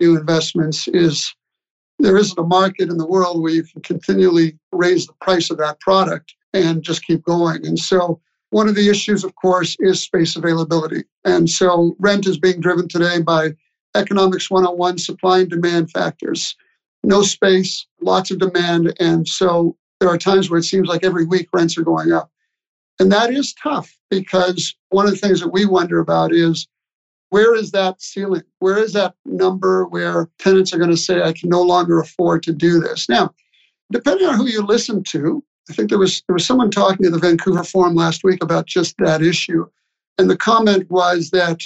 new 0.00 0.18
investments 0.18 0.88
is 0.88 1.32
there 2.00 2.16
isn't 2.16 2.38
a 2.38 2.42
market 2.42 2.88
in 2.88 2.96
the 2.96 3.06
world 3.06 3.40
where 3.40 3.52
you 3.52 3.62
can 3.62 3.82
continually 3.82 4.58
raise 4.72 5.06
the 5.06 5.12
price 5.20 5.48
of 5.48 5.58
that 5.58 5.78
product 5.78 6.34
and 6.52 6.82
just 6.82 7.06
keep 7.06 7.22
going. 7.22 7.64
And 7.64 7.78
so 7.78 8.20
one 8.50 8.68
of 8.68 8.74
the 8.74 8.90
issues, 8.90 9.22
of 9.22 9.36
course, 9.36 9.76
is 9.78 10.00
space 10.00 10.34
availability. 10.34 11.04
And 11.24 11.48
so 11.48 11.94
rent 12.00 12.26
is 12.26 12.36
being 12.36 12.60
driven 12.60 12.88
today 12.88 13.20
by 13.20 13.50
economics 13.94 14.50
101 14.50 14.98
supply 14.98 15.40
and 15.40 15.50
demand 15.50 15.92
factors 15.92 16.56
no 17.02 17.22
space, 17.22 17.86
lots 18.00 18.30
of 18.30 18.38
demand. 18.38 18.94
And 19.00 19.26
so 19.26 19.76
there 20.00 20.08
are 20.08 20.18
times 20.18 20.50
where 20.50 20.58
it 20.58 20.64
seems 20.64 20.88
like 20.88 21.04
every 21.04 21.24
week 21.24 21.48
rents 21.52 21.76
are 21.78 21.82
going 21.82 22.12
up. 22.12 22.30
And 22.98 23.10
that 23.12 23.32
is 23.32 23.54
tough 23.54 23.96
because 24.10 24.74
one 24.90 25.06
of 25.06 25.12
the 25.12 25.18
things 25.18 25.40
that 25.40 25.52
we 25.52 25.64
wonder 25.64 26.00
about 26.00 26.34
is 26.34 26.68
where 27.30 27.54
is 27.54 27.70
that 27.70 28.02
ceiling? 28.02 28.42
Where 28.58 28.78
is 28.78 28.92
that 28.92 29.14
number 29.24 29.86
where 29.86 30.28
tenants 30.38 30.74
are 30.74 30.78
going 30.78 30.90
to 30.90 30.96
say, 30.96 31.22
I 31.22 31.32
can 31.32 31.48
no 31.48 31.62
longer 31.62 32.00
afford 32.00 32.42
to 32.44 32.52
do 32.52 32.80
this? 32.80 33.08
Now, 33.08 33.32
depending 33.90 34.26
on 34.26 34.34
who 34.36 34.46
you 34.46 34.62
listen 34.62 35.02
to, 35.04 35.42
I 35.70 35.72
think 35.72 35.88
there 35.88 35.98
was 35.98 36.22
there 36.26 36.34
was 36.34 36.44
someone 36.44 36.70
talking 36.70 37.06
at 37.06 37.12
the 37.12 37.18
Vancouver 37.18 37.62
Forum 37.62 37.94
last 37.94 38.24
week 38.24 38.42
about 38.42 38.66
just 38.66 38.96
that 38.98 39.22
issue. 39.22 39.66
And 40.18 40.28
the 40.28 40.36
comment 40.36 40.90
was 40.90 41.30
that 41.30 41.62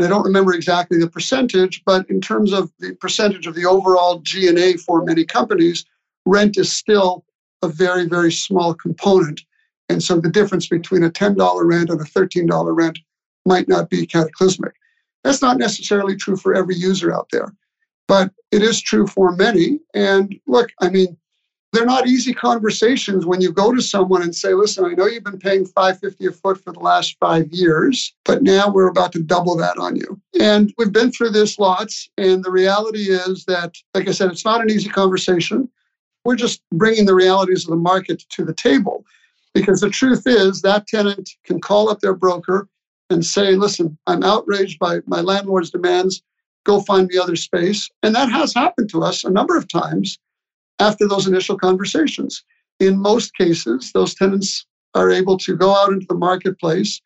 and 0.00 0.06
I 0.06 0.16
don't 0.16 0.24
remember 0.24 0.54
exactly 0.54 0.98
the 0.98 1.10
percentage, 1.10 1.82
but 1.84 2.08
in 2.08 2.22
terms 2.22 2.54
of 2.54 2.72
the 2.78 2.94
percentage 2.94 3.46
of 3.46 3.54
the 3.54 3.66
overall 3.66 4.20
G&A 4.20 4.78
for 4.78 5.04
many 5.04 5.26
companies, 5.26 5.84
rent 6.24 6.56
is 6.56 6.72
still 6.72 7.22
a 7.60 7.68
very, 7.68 8.08
very 8.08 8.32
small 8.32 8.72
component. 8.72 9.42
And 9.90 10.02
so 10.02 10.18
the 10.18 10.30
difference 10.30 10.68
between 10.68 11.02
a 11.02 11.10
$10 11.10 11.36
rent 11.64 11.90
and 11.90 12.00
a 12.00 12.04
$13 12.04 12.48
rent 12.74 12.98
might 13.44 13.68
not 13.68 13.90
be 13.90 14.06
cataclysmic. 14.06 14.72
That's 15.22 15.42
not 15.42 15.58
necessarily 15.58 16.16
true 16.16 16.36
for 16.36 16.54
every 16.54 16.76
user 16.76 17.12
out 17.12 17.28
there, 17.30 17.52
but 18.08 18.30
it 18.52 18.62
is 18.62 18.80
true 18.80 19.06
for 19.06 19.32
many. 19.32 19.80
And 19.92 20.34
look, 20.46 20.70
I 20.80 20.88
mean, 20.88 21.18
they're 21.72 21.86
not 21.86 22.08
easy 22.08 22.34
conversations 22.34 23.26
when 23.26 23.40
you 23.40 23.52
go 23.52 23.72
to 23.72 23.80
someone 23.80 24.22
and 24.22 24.34
say, 24.34 24.54
listen, 24.54 24.84
I 24.84 24.94
know 24.94 25.06
you've 25.06 25.24
been 25.24 25.38
paying 25.38 25.64
550 25.64 26.26
a 26.26 26.32
foot 26.32 26.62
for 26.62 26.72
the 26.72 26.80
last 26.80 27.16
five 27.20 27.48
years, 27.52 28.12
but 28.24 28.42
now 28.42 28.68
we're 28.68 28.88
about 28.88 29.12
to 29.12 29.22
double 29.22 29.56
that 29.58 29.78
on 29.78 29.94
you. 29.94 30.20
And 30.38 30.74
we've 30.78 30.92
been 30.92 31.12
through 31.12 31.30
this 31.30 31.58
lots. 31.58 32.08
And 32.18 32.44
the 32.44 32.50
reality 32.50 33.10
is 33.10 33.44
that, 33.44 33.76
like 33.94 34.08
I 34.08 34.12
said, 34.12 34.30
it's 34.30 34.44
not 34.44 34.60
an 34.60 34.70
easy 34.70 34.88
conversation. 34.88 35.68
We're 36.24 36.36
just 36.36 36.60
bringing 36.72 37.06
the 37.06 37.14
realities 37.14 37.64
of 37.64 37.70
the 37.70 37.76
market 37.76 38.24
to 38.30 38.44
the 38.44 38.54
table. 38.54 39.04
Because 39.54 39.80
the 39.80 39.90
truth 39.90 40.24
is, 40.26 40.62
that 40.62 40.88
tenant 40.88 41.30
can 41.44 41.60
call 41.60 41.88
up 41.88 42.00
their 42.00 42.14
broker 42.14 42.68
and 43.10 43.24
say, 43.24 43.54
listen, 43.54 43.96
I'm 44.06 44.22
outraged 44.22 44.78
by 44.78 45.00
my 45.06 45.20
landlord's 45.20 45.70
demands. 45.70 46.22
Go 46.64 46.80
find 46.80 47.08
me 47.08 47.16
other 47.16 47.36
space. 47.36 47.88
And 48.02 48.14
that 48.14 48.30
has 48.30 48.54
happened 48.54 48.90
to 48.90 49.02
us 49.02 49.24
a 49.24 49.30
number 49.30 49.56
of 49.56 49.68
times 49.68 50.18
after 50.80 51.06
those 51.06 51.26
initial 51.26 51.56
conversations. 51.56 52.42
In 52.80 52.98
most 52.98 53.34
cases, 53.36 53.92
those 53.92 54.14
tenants 54.14 54.66
are 54.94 55.10
able 55.10 55.36
to 55.38 55.56
go 55.56 55.74
out 55.76 55.92
into 55.92 56.06
the 56.08 56.16
marketplace 56.16 57.00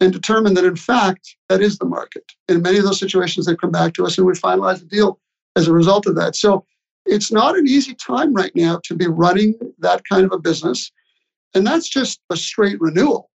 and 0.00 0.12
determine 0.12 0.54
that, 0.54 0.64
in 0.64 0.76
fact, 0.76 1.36
that 1.48 1.60
is 1.60 1.78
the 1.78 1.86
market. 1.86 2.24
In 2.48 2.62
many 2.62 2.78
of 2.78 2.84
those 2.84 2.98
situations, 2.98 3.46
they 3.46 3.56
come 3.56 3.70
back 3.70 3.92
to 3.94 4.06
us 4.06 4.16
and 4.16 4.26
we 4.26 4.34
finalize 4.34 4.80
the 4.80 4.86
deal 4.86 5.18
as 5.56 5.68
a 5.68 5.72
result 5.72 6.06
of 6.06 6.14
that. 6.16 6.36
So 6.36 6.64
it's 7.04 7.32
not 7.32 7.56
an 7.56 7.66
easy 7.66 7.94
time 7.94 8.32
right 8.32 8.54
now 8.54 8.80
to 8.84 8.94
be 8.94 9.06
running 9.06 9.54
that 9.78 10.02
kind 10.08 10.24
of 10.24 10.32
a 10.32 10.38
business. 10.38 10.92
And 11.54 11.66
that's 11.66 11.88
just 11.88 12.20
a 12.30 12.36
straight 12.36 12.80
renewal 12.80 13.30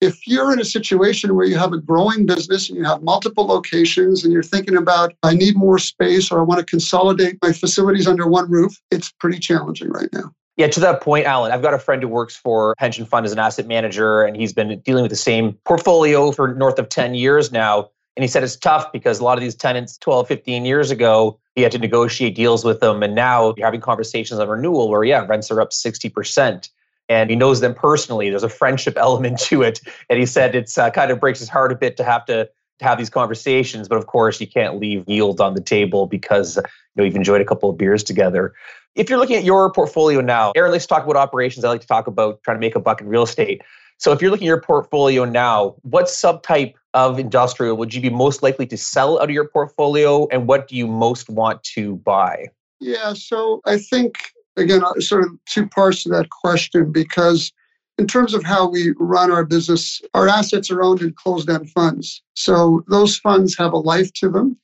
if 0.00 0.26
you're 0.26 0.52
in 0.52 0.60
a 0.60 0.64
situation 0.64 1.34
where 1.34 1.46
you 1.46 1.58
have 1.58 1.72
a 1.72 1.78
growing 1.78 2.26
business 2.26 2.68
and 2.68 2.78
you 2.78 2.84
have 2.84 3.02
multiple 3.02 3.46
locations 3.46 4.24
and 4.24 4.32
you're 4.32 4.42
thinking 4.42 4.76
about, 4.76 5.14
I 5.22 5.34
need 5.34 5.56
more 5.56 5.78
space 5.78 6.30
or 6.30 6.38
I 6.38 6.42
want 6.42 6.60
to 6.60 6.66
consolidate 6.66 7.38
my 7.42 7.52
facilities 7.52 8.06
under 8.06 8.26
one 8.26 8.50
roof, 8.50 8.80
it's 8.90 9.10
pretty 9.10 9.38
challenging 9.38 9.90
right 9.90 10.08
now. 10.12 10.32
Yeah, 10.56 10.66
to 10.68 10.80
that 10.80 11.00
point, 11.00 11.24
Alan, 11.26 11.52
I've 11.52 11.62
got 11.62 11.74
a 11.74 11.78
friend 11.78 12.02
who 12.02 12.08
works 12.08 12.34
for 12.34 12.74
pension 12.78 13.06
fund 13.06 13.24
as 13.24 13.32
an 13.32 13.38
asset 13.38 13.68
manager, 13.68 14.22
and 14.22 14.36
he's 14.36 14.52
been 14.52 14.80
dealing 14.80 15.02
with 15.02 15.10
the 15.10 15.16
same 15.16 15.52
portfolio 15.64 16.32
for 16.32 16.52
north 16.54 16.80
of 16.80 16.88
10 16.88 17.14
years 17.14 17.52
now. 17.52 17.90
And 18.16 18.24
he 18.24 18.28
said 18.28 18.42
it's 18.42 18.56
tough 18.56 18.90
because 18.90 19.20
a 19.20 19.24
lot 19.24 19.38
of 19.38 19.42
these 19.42 19.54
tenants 19.54 19.96
12, 19.98 20.26
15 20.26 20.64
years 20.64 20.90
ago, 20.90 21.38
he 21.54 21.62
had 21.62 21.70
to 21.70 21.78
negotiate 21.78 22.34
deals 22.34 22.64
with 22.64 22.80
them. 22.80 23.04
And 23.04 23.14
now 23.14 23.54
you're 23.56 23.66
having 23.66 23.80
conversations 23.80 24.40
on 24.40 24.48
renewal 24.48 24.88
where, 24.88 25.04
yeah, 25.04 25.24
rents 25.24 25.48
are 25.52 25.60
up 25.60 25.70
60% 25.70 26.68
and 27.08 27.30
he 27.30 27.36
knows 27.36 27.60
them 27.60 27.74
personally. 27.74 28.30
There's 28.30 28.42
a 28.42 28.48
friendship 28.48 28.94
element 28.98 29.38
to 29.40 29.62
it, 29.62 29.80
and 30.08 30.18
he 30.18 30.26
said 30.26 30.54
it's 30.54 30.78
uh, 30.78 30.90
kind 30.90 31.10
of 31.10 31.20
breaks 31.20 31.38
his 31.38 31.48
heart 31.48 31.72
a 31.72 31.74
bit 31.74 31.96
to 31.96 32.04
have 32.04 32.24
to, 32.26 32.48
to 32.78 32.84
have 32.84 32.98
these 32.98 33.10
conversations. 33.10 33.88
But 33.88 33.98
of 33.98 34.06
course, 34.06 34.40
you 34.40 34.46
can't 34.46 34.78
leave 34.78 35.04
yield 35.08 35.40
on 35.40 35.54
the 35.54 35.60
table 35.60 36.06
because 36.06 36.56
you 36.56 36.62
know 36.96 37.04
you've 37.04 37.16
enjoyed 37.16 37.40
a 37.40 37.44
couple 37.44 37.70
of 37.70 37.78
beers 37.78 38.02
together. 38.02 38.54
If 38.94 39.08
you're 39.08 39.18
looking 39.18 39.36
at 39.36 39.44
your 39.44 39.70
portfolio 39.72 40.20
now, 40.20 40.52
Aaron 40.56 40.72
likes 40.72 40.84
to 40.84 40.88
talk 40.88 41.04
about 41.04 41.16
operations. 41.16 41.64
I 41.64 41.68
like 41.68 41.82
to 41.82 41.86
talk 41.86 42.06
about 42.06 42.42
trying 42.42 42.56
to 42.56 42.60
make 42.60 42.74
a 42.74 42.80
buck 42.80 43.00
in 43.00 43.08
real 43.08 43.22
estate. 43.22 43.62
So 43.98 44.12
if 44.12 44.22
you're 44.22 44.30
looking 44.30 44.46
at 44.46 44.50
your 44.50 44.60
portfolio 44.60 45.24
now, 45.24 45.74
what 45.82 46.06
subtype 46.06 46.74
of 46.94 47.18
industrial 47.18 47.76
would 47.76 47.92
you 47.92 48.00
be 48.00 48.10
most 48.10 48.42
likely 48.42 48.66
to 48.66 48.76
sell 48.76 49.18
out 49.18 49.24
of 49.24 49.30
your 49.30 49.48
portfolio, 49.48 50.26
and 50.28 50.46
what 50.46 50.68
do 50.68 50.76
you 50.76 50.86
most 50.86 51.28
want 51.28 51.62
to 51.74 51.96
buy? 51.96 52.46
Yeah, 52.80 53.12
so 53.14 53.60
I 53.66 53.78
think 53.78 54.32
again, 54.58 54.82
uh, 54.84 55.00
sort 55.00 55.24
of 55.24 55.30
two 55.46 55.66
parts 55.66 56.02
to 56.02 56.08
that 56.10 56.30
question 56.30 56.92
because 56.92 57.52
in 57.98 58.06
terms 58.06 58.32
of 58.32 58.44
how 58.44 58.68
we 58.68 58.94
run 58.98 59.30
our 59.30 59.44
business, 59.44 60.00
our 60.14 60.28
assets 60.28 60.70
are 60.70 60.82
owned 60.82 61.00
in 61.00 61.12
closed 61.14 61.50
end 61.50 61.68
funds. 61.70 62.22
So 62.34 62.84
those 62.88 63.18
funds 63.18 63.56
have 63.58 63.72
a 63.72 63.78
life 63.78 64.12
to 64.14 64.28
them. 64.28 64.56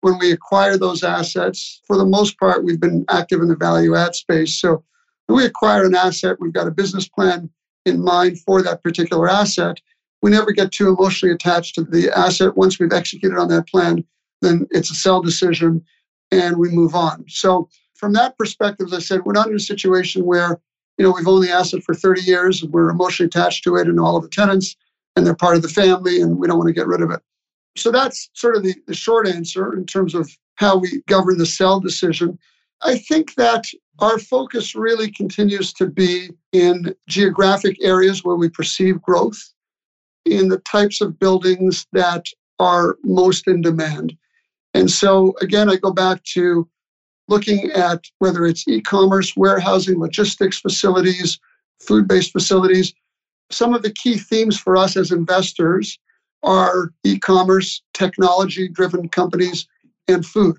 When 0.00 0.18
we 0.18 0.32
acquire 0.32 0.76
those 0.76 1.04
assets, 1.04 1.80
for 1.86 1.96
the 1.96 2.06
most 2.06 2.38
part, 2.38 2.64
we've 2.64 2.80
been 2.80 3.04
active 3.08 3.40
in 3.40 3.48
the 3.48 3.56
value 3.56 3.94
add 3.94 4.14
space. 4.14 4.58
So 4.58 4.82
when 5.26 5.36
we 5.36 5.44
acquire 5.44 5.84
an 5.84 5.94
asset, 5.94 6.38
we've 6.40 6.52
got 6.52 6.66
a 6.66 6.72
business 6.72 7.06
plan 7.06 7.50
in 7.84 8.02
mind 8.02 8.40
for 8.40 8.62
that 8.62 8.82
particular 8.82 9.28
asset. 9.28 9.78
We 10.22 10.30
never 10.30 10.52
get 10.52 10.72
too 10.72 10.88
emotionally 10.88 11.34
attached 11.34 11.76
to 11.76 11.84
the 11.84 12.10
asset. 12.16 12.56
Once 12.56 12.78
we've 12.78 12.92
executed 12.92 13.38
on 13.38 13.48
that 13.48 13.68
plan, 13.68 14.04
then 14.42 14.66
it's 14.70 14.90
a 14.90 14.94
sell 14.94 15.22
decision 15.22 15.84
and 16.30 16.56
we 16.56 16.70
move 16.70 16.94
on. 16.94 17.24
So 17.28 17.68
from 18.00 18.14
that 18.14 18.36
perspective, 18.38 18.88
as 18.88 18.94
I 18.94 18.98
said, 18.98 19.24
we're 19.24 19.34
not 19.34 19.48
in 19.48 19.54
a 19.54 19.60
situation 19.60 20.24
where 20.24 20.58
you 20.98 21.04
know, 21.04 21.12
we've 21.12 21.28
owned 21.28 21.44
the 21.44 21.50
asset 21.50 21.82
for 21.82 21.94
30 21.94 22.22
years. 22.22 22.64
We're 22.64 22.90
emotionally 22.90 23.28
attached 23.28 23.64
to 23.64 23.76
it 23.76 23.88
and 23.88 23.98
all 23.98 24.16
of 24.16 24.22
the 24.22 24.28
tenants, 24.28 24.76
and 25.16 25.26
they're 25.26 25.34
part 25.34 25.56
of 25.56 25.62
the 25.62 25.68
family, 25.68 26.20
and 26.20 26.36
we 26.36 26.46
don't 26.46 26.58
want 26.58 26.68
to 26.68 26.74
get 26.74 26.86
rid 26.86 27.00
of 27.00 27.10
it. 27.10 27.20
So 27.76 27.90
that's 27.90 28.28
sort 28.34 28.56
of 28.56 28.64
the, 28.64 28.74
the 28.86 28.94
short 28.94 29.28
answer 29.28 29.74
in 29.74 29.86
terms 29.86 30.14
of 30.14 30.30
how 30.56 30.76
we 30.76 31.02
govern 31.08 31.38
the 31.38 31.46
sell 31.46 31.80
decision. 31.80 32.38
I 32.82 32.98
think 32.98 33.34
that 33.36 33.66
our 34.00 34.18
focus 34.18 34.74
really 34.74 35.10
continues 35.10 35.72
to 35.74 35.86
be 35.86 36.30
in 36.52 36.94
geographic 37.08 37.82
areas 37.82 38.24
where 38.24 38.36
we 38.36 38.48
perceive 38.48 39.00
growth, 39.00 39.40
in 40.26 40.48
the 40.48 40.58
types 40.58 41.00
of 41.00 41.18
buildings 41.18 41.86
that 41.92 42.26
are 42.58 42.98
most 43.02 43.48
in 43.48 43.62
demand. 43.62 44.14
And 44.74 44.90
so, 44.90 45.34
again, 45.40 45.70
I 45.70 45.76
go 45.76 45.92
back 45.92 46.22
to 46.34 46.68
looking 47.30 47.70
at 47.70 48.04
whether 48.18 48.44
it's 48.44 48.66
e 48.68 48.80
commerce, 48.82 49.34
warehousing, 49.36 49.98
logistics 49.98 50.60
facilities, 50.60 51.38
food 51.80 52.06
based 52.06 52.32
facilities. 52.32 52.92
Some 53.50 53.72
of 53.72 53.82
the 53.82 53.92
key 53.92 54.18
themes 54.18 54.58
for 54.58 54.76
us 54.76 54.96
as 54.96 55.12
investors 55.12 55.98
are 56.42 56.92
e 57.04 57.18
commerce, 57.18 57.82
technology 57.94 58.68
driven 58.68 59.08
companies, 59.08 59.66
and 60.08 60.26
food. 60.26 60.56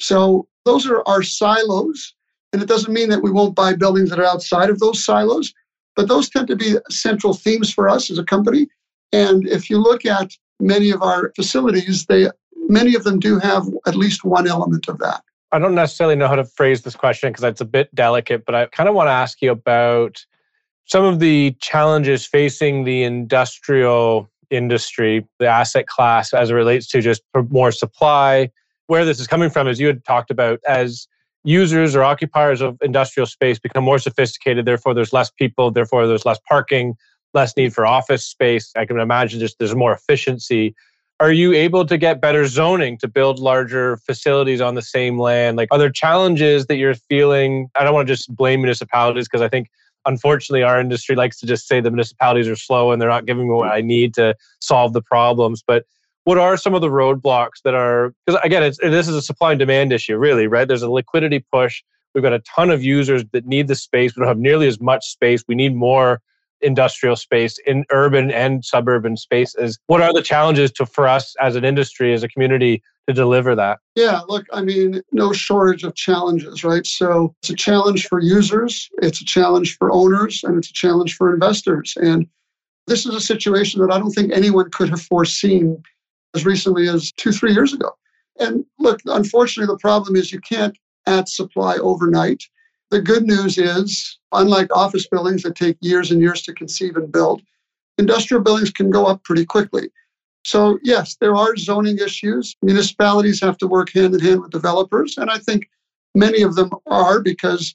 So, 0.00 0.48
those 0.64 0.86
are 0.86 1.02
our 1.06 1.22
silos. 1.22 2.14
And 2.52 2.62
it 2.62 2.68
doesn't 2.68 2.92
mean 2.92 3.08
that 3.10 3.22
we 3.22 3.30
won't 3.30 3.56
buy 3.56 3.74
buildings 3.74 4.10
that 4.10 4.20
are 4.20 4.24
outside 4.24 4.70
of 4.70 4.78
those 4.78 5.04
silos, 5.04 5.52
but 5.96 6.08
those 6.08 6.30
tend 6.30 6.46
to 6.48 6.56
be 6.56 6.76
central 6.88 7.34
themes 7.34 7.72
for 7.72 7.88
us 7.88 8.10
as 8.10 8.18
a 8.18 8.24
company. 8.24 8.68
And 9.12 9.46
if 9.48 9.68
you 9.68 9.78
look 9.78 10.06
at 10.06 10.30
many 10.60 10.90
of 10.90 11.02
our 11.02 11.32
facilities, 11.36 12.06
they 12.06 12.30
many 12.68 12.94
of 12.94 13.04
them 13.04 13.18
do 13.18 13.38
have 13.38 13.66
at 13.86 13.96
least 13.96 14.24
one 14.24 14.48
element 14.48 14.88
of 14.88 14.98
that. 14.98 15.22
I 15.54 15.60
don't 15.60 15.76
necessarily 15.76 16.16
know 16.16 16.26
how 16.26 16.34
to 16.34 16.44
phrase 16.44 16.82
this 16.82 16.96
question 16.96 17.30
because 17.30 17.44
it's 17.44 17.60
a 17.60 17.64
bit 17.64 17.94
delicate, 17.94 18.44
but 18.44 18.56
I 18.56 18.66
kind 18.66 18.88
of 18.88 18.96
want 18.96 19.06
to 19.06 19.12
ask 19.12 19.40
you 19.40 19.52
about 19.52 20.26
some 20.86 21.04
of 21.04 21.20
the 21.20 21.56
challenges 21.60 22.26
facing 22.26 22.82
the 22.82 23.04
industrial 23.04 24.28
industry, 24.50 25.24
the 25.38 25.46
asset 25.46 25.86
class, 25.86 26.34
as 26.34 26.50
it 26.50 26.54
relates 26.54 26.88
to 26.88 27.00
just 27.00 27.22
more 27.50 27.70
supply. 27.70 28.50
Where 28.88 29.04
this 29.04 29.20
is 29.20 29.28
coming 29.28 29.48
from, 29.48 29.68
as 29.68 29.78
you 29.78 29.86
had 29.86 30.04
talked 30.04 30.32
about, 30.32 30.58
as 30.66 31.06
users 31.44 31.94
or 31.94 32.02
occupiers 32.02 32.60
of 32.60 32.76
industrial 32.82 33.26
space 33.26 33.60
become 33.60 33.84
more 33.84 34.00
sophisticated, 34.00 34.66
therefore 34.66 34.92
there's 34.92 35.12
less 35.12 35.30
people, 35.30 35.70
therefore 35.70 36.08
there's 36.08 36.26
less 36.26 36.40
parking, 36.48 36.96
less 37.32 37.56
need 37.56 37.72
for 37.72 37.86
office 37.86 38.26
space. 38.26 38.72
I 38.74 38.86
can 38.86 38.98
imagine 38.98 39.38
just 39.38 39.60
there's 39.60 39.76
more 39.76 39.92
efficiency. 39.92 40.74
Are 41.20 41.32
you 41.32 41.52
able 41.52 41.86
to 41.86 41.96
get 41.96 42.20
better 42.20 42.46
zoning 42.46 42.98
to 42.98 43.08
build 43.08 43.38
larger 43.38 43.96
facilities 43.98 44.60
on 44.60 44.74
the 44.74 44.82
same 44.82 45.18
land? 45.18 45.56
Like, 45.56 45.68
are 45.70 45.78
there 45.78 45.90
challenges 45.90 46.66
that 46.66 46.76
you're 46.76 46.94
feeling? 46.94 47.68
I 47.76 47.84
don't 47.84 47.94
want 47.94 48.08
to 48.08 48.12
just 48.12 48.34
blame 48.34 48.62
municipalities 48.62 49.28
because 49.28 49.40
I 49.40 49.48
think 49.48 49.68
unfortunately 50.06 50.64
our 50.64 50.80
industry 50.80 51.14
likes 51.14 51.38
to 51.40 51.46
just 51.46 51.68
say 51.68 51.80
the 51.80 51.90
municipalities 51.90 52.48
are 52.48 52.56
slow 52.56 52.90
and 52.90 53.00
they're 53.00 53.08
not 53.08 53.26
giving 53.26 53.48
me 53.48 53.54
what 53.54 53.70
I 53.70 53.80
need 53.80 54.12
to 54.14 54.34
solve 54.60 54.92
the 54.92 55.02
problems. 55.02 55.62
But 55.64 55.84
what 56.24 56.38
are 56.38 56.56
some 56.56 56.74
of 56.74 56.80
the 56.80 56.88
roadblocks 56.88 57.62
that 57.64 57.74
are 57.74 58.12
because 58.26 58.40
again 58.42 58.62
this 58.82 59.08
is 59.08 59.14
a 59.14 59.22
supply 59.22 59.52
and 59.52 59.58
demand 59.58 59.92
issue 59.92 60.16
really 60.16 60.46
right 60.46 60.68
there's 60.68 60.82
a 60.82 60.90
liquidity 60.90 61.44
push 61.52 61.82
we've 62.14 62.24
got 62.24 62.32
a 62.32 62.40
ton 62.40 62.70
of 62.70 62.82
users 62.82 63.24
that 63.32 63.46
need 63.46 63.68
the 63.68 63.74
space 63.74 64.16
we 64.16 64.20
don't 64.20 64.28
have 64.28 64.38
nearly 64.38 64.66
as 64.66 64.80
much 64.80 65.06
space 65.06 65.44
we 65.46 65.54
need 65.54 65.74
more 65.74 66.20
industrial 66.60 67.16
space 67.16 67.58
in 67.66 67.84
urban 67.90 68.30
and 68.30 68.64
suburban 68.64 69.16
spaces. 69.16 69.78
What 69.86 70.00
are 70.00 70.12
the 70.12 70.22
challenges 70.22 70.72
to 70.72 70.86
for 70.86 71.06
us 71.06 71.34
as 71.40 71.56
an 71.56 71.64
industry, 71.64 72.12
as 72.12 72.22
a 72.22 72.28
community, 72.28 72.82
to 73.06 73.14
deliver 73.14 73.54
that? 73.54 73.78
Yeah, 73.94 74.20
look, 74.28 74.46
I 74.52 74.62
mean, 74.62 75.02
no 75.12 75.32
shortage 75.32 75.84
of 75.84 75.94
challenges, 75.94 76.64
right? 76.64 76.86
So 76.86 77.34
it's 77.42 77.50
a 77.50 77.54
challenge 77.54 78.06
for 78.06 78.20
users, 78.20 78.88
it's 79.02 79.20
a 79.20 79.24
challenge 79.24 79.76
for 79.76 79.92
owners, 79.92 80.42
and 80.44 80.56
it's 80.58 80.70
a 80.70 80.74
challenge 80.74 81.16
for 81.16 81.32
investors. 81.32 81.94
And 81.96 82.26
this 82.86 83.06
is 83.06 83.14
a 83.14 83.20
situation 83.20 83.80
that 83.80 83.92
I 83.92 83.98
don't 83.98 84.12
think 84.12 84.32
anyone 84.32 84.70
could 84.70 84.88
have 84.90 85.02
foreseen 85.02 85.82
as 86.34 86.44
recently 86.44 86.88
as 86.88 87.12
two, 87.12 87.32
three 87.32 87.52
years 87.52 87.72
ago. 87.72 87.90
And 88.40 88.64
look, 88.78 89.00
unfortunately, 89.06 89.72
the 89.72 89.78
problem 89.78 90.16
is 90.16 90.32
you 90.32 90.40
can't 90.40 90.76
add 91.06 91.28
supply 91.28 91.76
overnight. 91.76 92.42
The 92.94 93.02
good 93.02 93.24
news 93.24 93.58
is, 93.58 94.20
unlike 94.30 94.68
office 94.72 95.08
buildings 95.08 95.42
that 95.42 95.56
take 95.56 95.76
years 95.80 96.12
and 96.12 96.20
years 96.20 96.42
to 96.42 96.54
conceive 96.54 96.94
and 96.94 97.10
build, 97.10 97.42
industrial 97.98 98.40
buildings 98.40 98.70
can 98.70 98.88
go 98.88 99.04
up 99.04 99.24
pretty 99.24 99.44
quickly. 99.44 99.90
So, 100.44 100.78
yes, 100.84 101.16
there 101.16 101.34
are 101.34 101.56
zoning 101.56 101.98
issues. 101.98 102.54
Municipalities 102.62 103.40
have 103.40 103.58
to 103.58 103.66
work 103.66 103.90
hand 103.92 104.14
in 104.14 104.20
hand 104.20 104.42
with 104.42 104.52
developers. 104.52 105.18
And 105.18 105.28
I 105.28 105.38
think 105.38 105.68
many 106.14 106.42
of 106.42 106.54
them 106.54 106.70
are 106.86 107.20
because, 107.20 107.74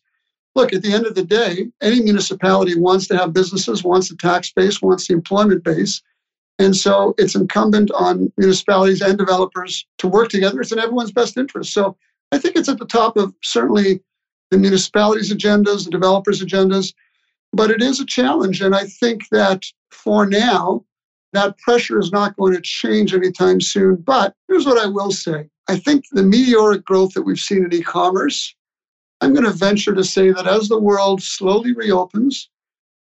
look, 0.55 0.71
at 0.71 0.83
the 0.83 0.93
end 0.93 1.05
of 1.05 1.15
the 1.15 1.25
day, 1.25 1.67
any 1.81 1.99
municipality 1.99 2.79
wants 2.79 3.05
to 3.09 3.17
have 3.17 3.33
businesses, 3.33 3.83
wants 3.83 4.07
the 4.07 4.15
tax 4.15 4.53
base, 4.53 4.81
wants 4.81 5.09
the 5.09 5.15
employment 5.15 5.65
base. 5.65 6.01
And 6.59 6.73
so 6.73 7.13
it's 7.17 7.35
incumbent 7.35 7.91
on 7.91 8.31
municipalities 8.37 9.01
and 9.01 9.17
developers 9.17 9.85
to 9.97 10.07
work 10.07 10.29
together. 10.29 10.61
It's 10.61 10.71
in 10.71 10.79
everyone's 10.79 11.11
best 11.11 11.35
interest. 11.35 11.73
So 11.73 11.97
I 12.31 12.37
think 12.37 12.55
it's 12.55 12.69
at 12.69 12.79
the 12.79 12.85
top 12.85 13.17
of 13.17 13.33
certainly 13.43 14.01
the 14.51 14.57
municipalities' 14.57 15.33
agendas, 15.33 15.85
the 15.85 15.91
developers' 15.91 16.41
agendas. 16.41 16.93
But 17.53 17.71
it 17.71 17.81
is 17.81 17.99
a 17.99 18.05
challenge. 18.05 18.61
And 18.61 18.75
I 18.75 18.85
think 18.85 19.29
that 19.29 19.63
for 19.91 20.25
now, 20.25 20.83
that 21.33 21.57
pressure 21.59 21.99
is 21.99 22.11
not 22.11 22.35
going 22.37 22.53
to 22.53 22.61
change 22.61 23.13
anytime 23.13 23.61
soon. 23.61 23.95
But 23.97 24.33
here's 24.47 24.65
what 24.65 24.77
I 24.77 24.87
will 24.87 25.11
say 25.11 25.49
I 25.67 25.77
think 25.77 26.05
the 26.11 26.23
meteoric 26.23 26.83
growth 26.83 27.13
that 27.13 27.23
we've 27.23 27.39
seen 27.39 27.63
in 27.63 27.73
e 27.73 27.81
commerce, 27.81 28.55
I'm 29.21 29.33
going 29.33 29.45
to 29.45 29.51
venture 29.51 29.93
to 29.93 30.03
say 30.03 30.31
that 30.31 30.47
as 30.47 30.67
the 30.67 30.79
world 30.79 31.21
slowly 31.21 31.73
reopens, 31.73 32.49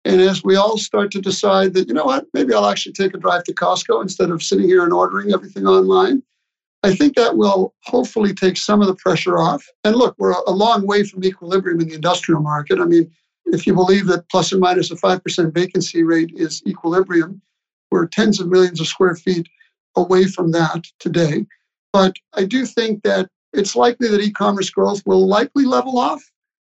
and 0.04 0.20
as 0.20 0.42
we 0.42 0.56
all 0.56 0.78
start 0.78 1.10
to 1.12 1.20
decide 1.20 1.74
that, 1.74 1.88
you 1.88 1.94
know 1.94 2.04
what, 2.04 2.26
maybe 2.32 2.54
I'll 2.54 2.66
actually 2.66 2.92
take 2.92 3.14
a 3.14 3.18
drive 3.18 3.44
to 3.44 3.54
Costco 3.54 4.02
instead 4.02 4.30
of 4.30 4.42
sitting 4.42 4.66
here 4.66 4.84
and 4.84 4.92
ordering 4.92 5.32
everything 5.32 5.66
online, 5.66 6.22
I 6.86 6.94
think 6.94 7.16
that 7.16 7.36
will 7.36 7.74
hopefully 7.82 8.32
take 8.32 8.56
some 8.56 8.80
of 8.80 8.86
the 8.86 8.94
pressure 8.94 9.38
off. 9.38 9.66
And 9.82 9.96
look, 9.96 10.14
we're 10.18 10.30
a 10.46 10.52
long 10.52 10.86
way 10.86 11.02
from 11.02 11.24
equilibrium 11.24 11.80
in 11.80 11.88
the 11.88 11.96
industrial 11.96 12.40
market. 12.40 12.78
I 12.78 12.84
mean, 12.84 13.10
if 13.46 13.66
you 13.66 13.74
believe 13.74 14.06
that 14.06 14.28
plus 14.30 14.52
or 14.52 14.58
minus 14.58 14.92
a 14.92 14.94
5% 14.94 15.52
vacancy 15.52 16.04
rate 16.04 16.30
is 16.36 16.62
equilibrium, 16.64 17.42
we're 17.90 18.06
tens 18.06 18.38
of 18.38 18.46
millions 18.46 18.80
of 18.80 18.86
square 18.86 19.16
feet 19.16 19.48
away 19.96 20.26
from 20.26 20.52
that 20.52 20.84
today. 21.00 21.44
But 21.92 22.14
I 22.34 22.44
do 22.44 22.64
think 22.64 23.02
that 23.02 23.28
it's 23.52 23.74
likely 23.74 24.06
that 24.06 24.20
e 24.20 24.30
commerce 24.30 24.70
growth 24.70 25.02
will 25.06 25.26
likely 25.26 25.64
level 25.64 25.98
off 25.98 26.22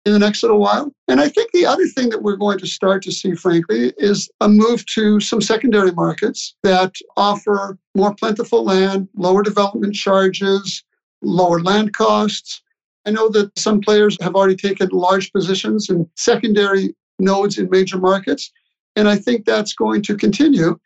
in 0.05 0.13
the 0.13 0.19
next 0.19 0.43
little 0.43 0.59
while. 0.59 0.93
And 1.09 1.21
I 1.21 1.29
think 1.29 1.53
the 1.53 1.67
other 1.67 1.87
thing 1.87 2.09
that 2.11 2.23
we're 2.23 2.37
going 2.37 2.59
to 2.59 2.67
start 2.67 3.03
to 3.05 3.13
see, 3.13 3.35
frankly, 3.35 3.93
is 3.99 4.29
a 4.41 4.49
move 4.49 4.85
to 4.87 5.21
some 5.21 5.41
secondary 5.41 5.93
markets 5.93 6.55
that 6.63 6.95
offer 7.17 7.79
more 7.95 8.15
plentiful 8.15 8.65
land, 8.65 9.09
lower 9.15 9.43
development 9.43 9.95
charges, 9.95 10.83
lower 11.23 11.61
land 11.61 11.95
costs. 11.95 12.63
I 13.07 13.11
know 13.11 13.29
that 13.31 13.57
some 13.59 13.81
players 13.81 14.17
have 14.21 14.35
already 14.35 14.57
taken 14.57 14.89
large 14.93 15.33
positions 15.33 15.89
in 15.89 16.09
secondary 16.17 16.95
nodes 17.19 17.59
in 17.59 17.71
major 17.71 17.99
markets. 17.99 18.51
And 18.97 19.09
I 19.09 19.17
think 19.17 19.45
that's 19.45 19.73
going 19.73 20.03
to 20.03 20.17
continue. 20.17 20.79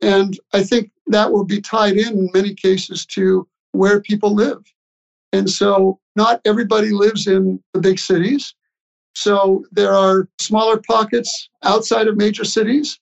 And 0.00 0.38
I 0.52 0.64
think 0.64 0.90
that 1.08 1.30
will 1.30 1.44
be 1.44 1.60
tied 1.60 1.96
in 1.96 2.18
in 2.18 2.30
many 2.34 2.54
cases 2.54 3.06
to 3.06 3.46
where 3.72 4.00
people 4.00 4.34
live. 4.34 4.62
And 5.32 5.48
so 5.48 5.98
not 6.16 6.40
everybody 6.44 6.90
lives 6.90 7.26
in 7.26 7.62
the 7.72 7.80
big 7.80 7.98
cities. 7.98 8.54
So 9.14 9.64
there 9.72 9.92
are 9.92 10.28
smaller 10.38 10.78
pockets 10.78 11.48
outside 11.62 12.08
of 12.08 12.16
major 12.16 12.44
cities. 12.44 12.98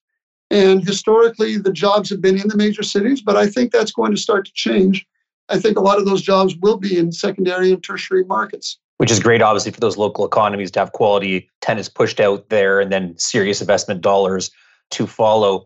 And 0.50 0.84
historically, 0.84 1.58
the 1.58 1.72
jobs 1.72 2.10
have 2.10 2.20
been 2.20 2.40
in 2.40 2.48
the 2.48 2.56
major 2.56 2.82
cities, 2.82 3.20
but 3.20 3.36
I 3.36 3.46
think 3.46 3.70
that's 3.70 3.92
going 3.92 4.10
to 4.10 4.16
start 4.16 4.46
to 4.46 4.52
change. 4.52 5.06
I 5.48 5.58
think 5.58 5.78
a 5.78 5.80
lot 5.80 5.98
of 5.98 6.06
those 6.06 6.22
jobs 6.22 6.56
will 6.56 6.76
be 6.76 6.98
in 6.98 7.12
secondary 7.12 7.72
and 7.72 7.82
tertiary 7.82 8.24
markets. 8.24 8.78
Which 8.98 9.10
is 9.10 9.20
great, 9.20 9.42
obviously, 9.42 9.72
for 9.72 9.80
those 9.80 9.96
local 9.96 10.26
economies 10.26 10.70
to 10.72 10.80
have 10.80 10.92
quality 10.92 11.48
tenants 11.60 11.88
pushed 11.88 12.20
out 12.20 12.48
there 12.50 12.80
and 12.80 12.92
then 12.92 13.16
serious 13.16 13.60
investment 13.60 14.00
dollars 14.00 14.50
to 14.90 15.06
follow. 15.06 15.64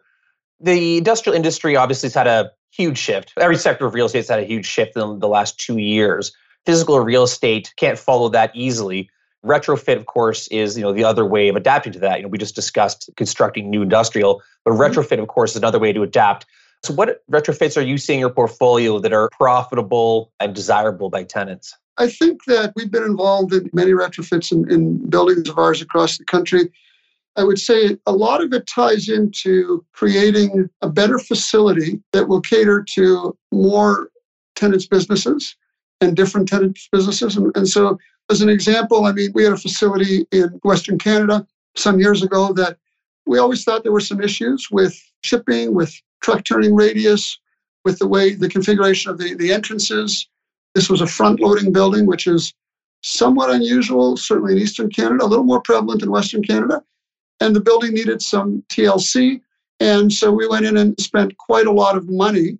The 0.60 0.98
industrial 0.98 1.34
industry 1.34 1.76
obviously 1.76 2.08
has 2.08 2.14
had 2.14 2.26
a 2.26 2.52
huge 2.70 2.98
shift. 2.98 3.32
Every 3.38 3.56
sector 3.56 3.86
of 3.86 3.94
real 3.94 4.06
estate 4.06 4.20
has 4.20 4.28
had 4.28 4.40
a 4.40 4.44
huge 4.44 4.66
shift 4.66 4.96
in 4.96 5.18
the 5.18 5.28
last 5.28 5.58
two 5.58 5.78
years. 5.78 6.32
Physical 6.66 7.00
real 7.00 7.24
estate 7.24 7.72
can't 7.76 7.98
follow 7.98 8.28
that 8.30 8.50
easily. 8.54 9.10
Retrofit, 9.44 9.96
of 9.96 10.06
course, 10.06 10.48
is 10.48 10.76
you 10.76 10.82
know 10.82 10.92
the 10.92 11.04
other 11.04 11.24
way 11.24 11.48
of 11.48 11.56
adapting 11.56 11.92
to 11.92 11.98
that. 12.00 12.18
You 12.18 12.22
know, 12.22 12.28
we 12.28 12.38
just 12.38 12.54
discussed 12.54 13.10
constructing 13.16 13.70
new 13.70 13.82
industrial, 13.82 14.42
but 14.64 14.72
mm-hmm. 14.72 14.80
retrofit, 14.82 15.20
of 15.20 15.28
course, 15.28 15.52
is 15.52 15.56
another 15.56 15.78
way 15.78 15.92
to 15.92 16.02
adapt. 16.02 16.46
So, 16.82 16.92
what 16.94 17.22
retrofits 17.30 17.76
are 17.76 17.84
you 17.84 17.98
seeing 17.98 18.18
in 18.18 18.20
your 18.20 18.30
portfolio 18.30 18.98
that 18.98 19.12
are 19.12 19.30
profitable 19.30 20.32
and 20.40 20.54
desirable 20.54 21.10
by 21.10 21.24
tenants? 21.24 21.74
I 21.96 22.08
think 22.08 22.44
that 22.46 22.72
we've 22.74 22.90
been 22.90 23.04
involved 23.04 23.52
in 23.52 23.70
many 23.72 23.92
retrofits 23.92 24.50
in, 24.50 24.70
in 24.70 25.08
buildings 25.08 25.48
of 25.48 25.58
ours 25.58 25.80
across 25.80 26.18
the 26.18 26.24
country. 26.24 26.70
I 27.36 27.44
would 27.44 27.58
say 27.58 27.96
a 28.06 28.12
lot 28.12 28.42
of 28.42 28.52
it 28.52 28.66
ties 28.66 29.08
into 29.08 29.84
creating 29.92 30.68
a 30.82 30.88
better 30.88 31.18
facility 31.18 32.00
that 32.12 32.28
will 32.28 32.40
cater 32.40 32.84
to 32.94 33.36
more 33.50 34.10
tenants' 34.54 34.86
businesses 34.86 35.56
and 36.00 36.16
different 36.16 36.48
tenants' 36.48 36.88
businesses. 36.92 37.36
And, 37.36 37.50
and 37.56 37.68
so 37.68 37.98
as 38.30 38.40
an 38.40 38.48
example, 38.48 39.04
I 39.04 39.12
mean, 39.12 39.30
we 39.34 39.44
had 39.44 39.52
a 39.52 39.56
facility 39.56 40.26
in 40.32 40.48
Western 40.62 40.98
Canada 40.98 41.46
some 41.76 42.00
years 42.00 42.22
ago 42.22 42.52
that 42.54 42.78
we 43.26 43.38
always 43.38 43.64
thought 43.64 43.82
there 43.82 43.92
were 43.92 44.00
some 44.00 44.20
issues 44.20 44.68
with 44.70 44.98
shipping, 45.22 45.74
with 45.74 45.94
truck 46.22 46.44
turning 46.44 46.74
radius, 46.74 47.38
with 47.84 47.98
the 47.98 48.06
way 48.06 48.34
the 48.34 48.48
configuration 48.48 49.10
of 49.10 49.18
the, 49.18 49.34
the 49.34 49.52
entrances. 49.52 50.28
This 50.74 50.88
was 50.88 51.00
a 51.00 51.06
front 51.06 51.40
loading 51.40 51.72
building, 51.72 52.06
which 52.06 52.26
is 52.26 52.54
somewhat 53.02 53.50
unusual, 53.50 54.16
certainly 54.16 54.52
in 54.52 54.58
Eastern 54.58 54.88
Canada, 54.88 55.24
a 55.24 55.26
little 55.26 55.44
more 55.44 55.60
prevalent 55.60 56.02
in 56.02 56.10
Western 56.10 56.42
Canada. 56.42 56.82
And 57.40 57.54
the 57.54 57.60
building 57.60 57.92
needed 57.92 58.22
some 58.22 58.64
TLC. 58.70 59.40
And 59.80 60.12
so 60.12 60.32
we 60.32 60.48
went 60.48 60.64
in 60.64 60.76
and 60.76 60.98
spent 60.98 61.36
quite 61.36 61.66
a 61.66 61.72
lot 61.72 61.96
of 61.96 62.08
money 62.08 62.58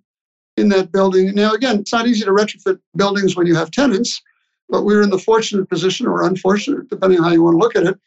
in 0.57 0.69
that 0.69 0.91
building. 0.91 1.33
Now, 1.33 1.53
again, 1.53 1.79
it's 1.79 1.91
not 1.91 2.07
easy 2.07 2.23
to 2.23 2.31
retrofit 2.31 2.79
buildings 2.95 3.35
when 3.35 3.47
you 3.47 3.55
have 3.55 3.71
tenants, 3.71 4.21
but 4.69 4.83
we 4.83 4.95
were 4.95 5.01
in 5.01 5.09
the 5.09 5.19
fortunate 5.19 5.69
position, 5.69 6.07
or 6.07 6.25
unfortunate, 6.25 6.89
depending 6.89 7.19
on 7.19 7.25
how 7.25 7.31
you 7.31 7.43
want 7.43 7.55
to 7.55 7.59
look 7.59 7.75
at 7.75 7.83
it, 7.83 7.99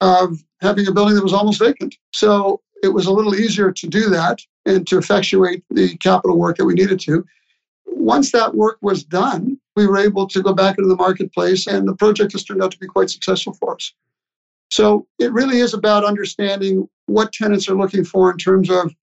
of 0.00 0.42
having 0.60 0.86
a 0.86 0.92
building 0.92 1.14
that 1.14 1.22
was 1.22 1.32
almost 1.32 1.58
vacant. 1.58 1.96
So 2.12 2.60
it 2.82 2.88
was 2.88 3.06
a 3.06 3.12
little 3.12 3.34
easier 3.34 3.72
to 3.72 3.86
do 3.86 4.08
that 4.10 4.40
and 4.64 4.86
to 4.88 4.98
effectuate 4.98 5.64
the 5.70 5.96
capital 5.98 6.38
work 6.38 6.56
that 6.56 6.64
we 6.64 6.74
needed 6.74 7.00
to. 7.00 7.24
Once 7.86 8.32
that 8.32 8.54
work 8.54 8.78
was 8.82 9.04
done, 9.04 9.58
we 9.74 9.86
were 9.86 9.98
able 9.98 10.26
to 10.26 10.42
go 10.42 10.52
back 10.52 10.78
into 10.78 10.88
the 10.88 10.96
marketplace, 10.96 11.66
and 11.66 11.88
the 11.88 11.96
project 11.96 12.32
has 12.32 12.44
turned 12.44 12.62
out 12.62 12.70
to 12.72 12.78
be 12.78 12.86
quite 12.86 13.10
successful 13.10 13.54
for 13.54 13.74
us. 13.74 13.92
So 14.70 15.06
it 15.18 15.32
really 15.32 15.60
is 15.60 15.74
about 15.74 16.04
understanding 16.04 16.88
what 17.06 17.32
tenants 17.32 17.68
are 17.68 17.76
looking 17.76 18.04
for 18.04 18.30
in 18.30 18.36
terms 18.36 18.68
of 18.68 18.94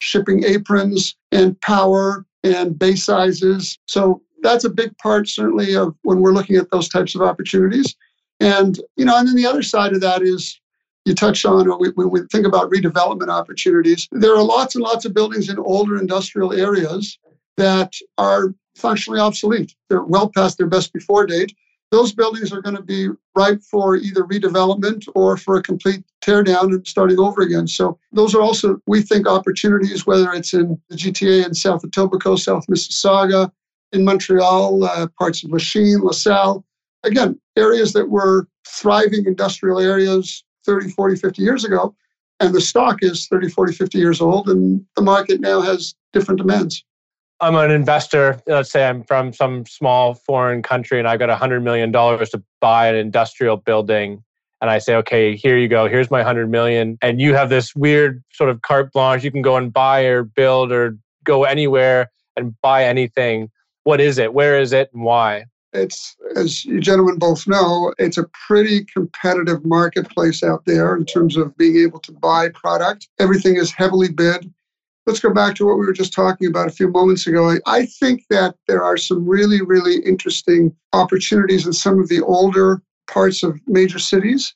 shipping 0.00 0.44
aprons 0.44 1.16
and 1.32 1.60
power 1.60 2.24
and 2.44 2.78
bay 2.78 2.94
sizes. 2.94 3.78
So 3.86 4.22
that's 4.42 4.64
a 4.64 4.70
big 4.70 4.96
part, 4.98 5.28
certainly, 5.28 5.74
of 5.76 5.94
when 6.02 6.20
we're 6.20 6.32
looking 6.32 6.56
at 6.56 6.70
those 6.70 6.88
types 6.88 7.14
of 7.14 7.22
opportunities. 7.22 7.94
And 8.40 8.78
you 8.96 9.04
know, 9.04 9.16
and 9.16 9.26
then 9.26 9.36
the 9.36 9.46
other 9.46 9.62
side 9.62 9.92
of 9.92 10.00
that 10.00 10.22
is 10.22 10.60
you 11.04 11.14
touched 11.14 11.44
on 11.44 11.66
when 11.68 12.10
we 12.10 12.20
think 12.30 12.46
about 12.46 12.70
redevelopment 12.70 13.28
opportunities. 13.28 14.08
There 14.12 14.36
are 14.36 14.42
lots 14.42 14.74
and 14.74 14.84
lots 14.84 15.04
of 15.04 15.14
buildings 15.14 15.48
in 15.48 15.58
older 15.58 15.98
industrial 15.98 16.52
areas 16.52 17.18
that 17.56 17.94
are 18.18 18.54
functionally 18.76 19.18
obsolete. 19.18 19.74
They're 19.88 20.04
well 20.04 20.30
past 20.34 20.58
their 20.58 20.66
best 20.66 20.92
before 20.92 21.26
date. 21.26 21.54
Those 21.90 22.12
buildings 22.12 22.52
are 22.52 22.60
going 22.60 22.76
to 22.76 22.82
be 22.82 23.08
ripe 23.34 23.62
for 23.62 23.96
either 23.96 24.24
redevelopment 24.24 25.08
or 25.14 25.38
for 25.38 25.56
a 25.56 25.62
complete 25.62 26.04
teardown 26.22 26.74
and 26.74 26.86
starting 26.86 27.18
over 27.18 27.40
again. 27.40 27.66
So 27.66 27.98
those 28.12 28.34
are 28.34 28.42
also, 28.42 28.78
we 28.86 29.00
think, 29.00 29.26
opportunities, 29.26 30.06
whether 30.06 30.30
it's 30.34 30.52
in 30.52 30.78
the 30.90 30.96
GTA 30.96 31.46
in 31.46 31.54
South 31.54 31.82
Etobicoke, 31.82 32.40
South 32.40 32.66
Mississauga, 32.66 33.50
in 33.92 34.04
Montreal, 34.04 34.84
uh, 34.84 35.06
parts 35.18 35.44
of 35.44 35.50
Lachine, 35.50 36.00
LaSalle. 36.00 36.64
Again, 37.04 37.38
areas 37.56 37.92
that 37.92 38.10
were 38.10 38.48
thriving 38.66 39.26
industrial 39.26 39.78
areas 39.80 40.44
30, 40.64 40.90
40, 40.90 41.16
50 41.16 41.42
years 41.42 41.64
ago. 41.64 41.94
And 42.40 42.54
the 42.54 42.60
stock 42.60 42.98
is 43.02 43.26
30, 43.26 43.48
40, 43.48 43.72
50 43.72 43.98
years 43.98 44.20
old, 44.20 44.48
and 44.48 44.84
the 44.94 45.02
market 45.02 45.40
now 45.40 45.60
has 45.60 45.94
different 46.12 46.38
demands. 46.38 46.84
I'm 47.40 47.54
an 47.54 47.70
investor. 47.70 48.40
Let's 48.46 48.70
say 48.70 48.86
I'm 48.86 49.04
from 49.04 49.32
some 49.32 49.64
small 49.66 50.14
foreign 50.14 50.62
country 50.62 50.98
and 50.98 51.06
I've 51.06 51.20
got 51.20 51.28
$100 51.28 51.62
million 51.62 51.92
to 51.92 52.42
buy 52.60 52.88
an 52.88 52.96
industrial 52.96 53.56
building. 53.56 54.24
And 54.60 54.70
I 54.70 54.78
say, 54.78 54.96
okay, 54.96 55.36
here 55.36 55.56
you 55.56 55.68
go. 55.68 55.88
Here's 55.88 56.10
my 56.10 56.18
100 56.18 56.50
million. 56.50 56.98
And 57.00 57.20
you 57.20 57.34
have 57.34 57.48
this 57.48 57.76
weird 57.76 58.24
sort 58.32 58.50
of 58.50 58.62
carte 58.62 58.92
blanche. 58.92 59.22
You 59.22 59.30
can 59.30 59.42
go 59.42 59.56
and 59.56 59.72
buy 59.72 60.00
or 60.00 60.24
build 60.24 60.72
or 60.72 60.96
go 61.22 61.44
anywhere 61.44 62.10
and 62.36 62.60
buy 62.60 62.84
anything. 62.84 63.50
What 63.88 64.02
is 64.02 64.18
it? 64.18 64.34
Where 64.34 64.60
is 64.60 64.74
it? 64.74 64.90
And 64.92 65.02
why? 65.02 65.46
It's, 65.72 66.14
as 66.36 66.62
you 66.62 66.78
gentlemen 66.78 67.18
both 67.18 67.46
know, 67.46 67.94
it's 67.96 68.18
a 68.18 68.28
pretty 68.46 68.84
competitive 68.84 69.64
marketplace 69.64 70.42
out 70.42 70.62
there 70.66 70.94
in 70.94 71.06
terms 71.06 71.38
of 71.38 71.56
being 71.56 71.78
able 71.78 71.98
to 72.00 72.12
buy 72.12 72.50
product. 72.50 73.08
Everything 73.18 73.56
is 73.56 73.72
heavily 73.72 74.12
bid. 74.12 74.52
Let's 75.06 75.20
go 75.20 75.32
back 75.32 75.54
to 75.54 75.64
what 75.64 75.78
we 75.78 75.86
were 75.86 75.94
just 75.94 76.12
talking 76.12 76.48
about 76.48 76.68
a 76.68 76.70
few 76.70 76.88
moments 76.88 77.26
ago. 77.26 77.56
I 77.64 77.86
think 77.86 78.24
that 78.28 78.56
there 78.66 78.84
are 78.84 78.98
some 78.98 79.26
really, 79.26 79.62
really 79.62 80.00
interesting 80.04 80.76
opportunities 80.92 81.64
in 81.64 81.72
some 81.72 81.98
of 81.98 82.10
the 82.10 82.20
older 82.20 82.82
parts 83.10 83.42
of 83.42 83.58
major 83.66 83.98
cities. 83.98 84.54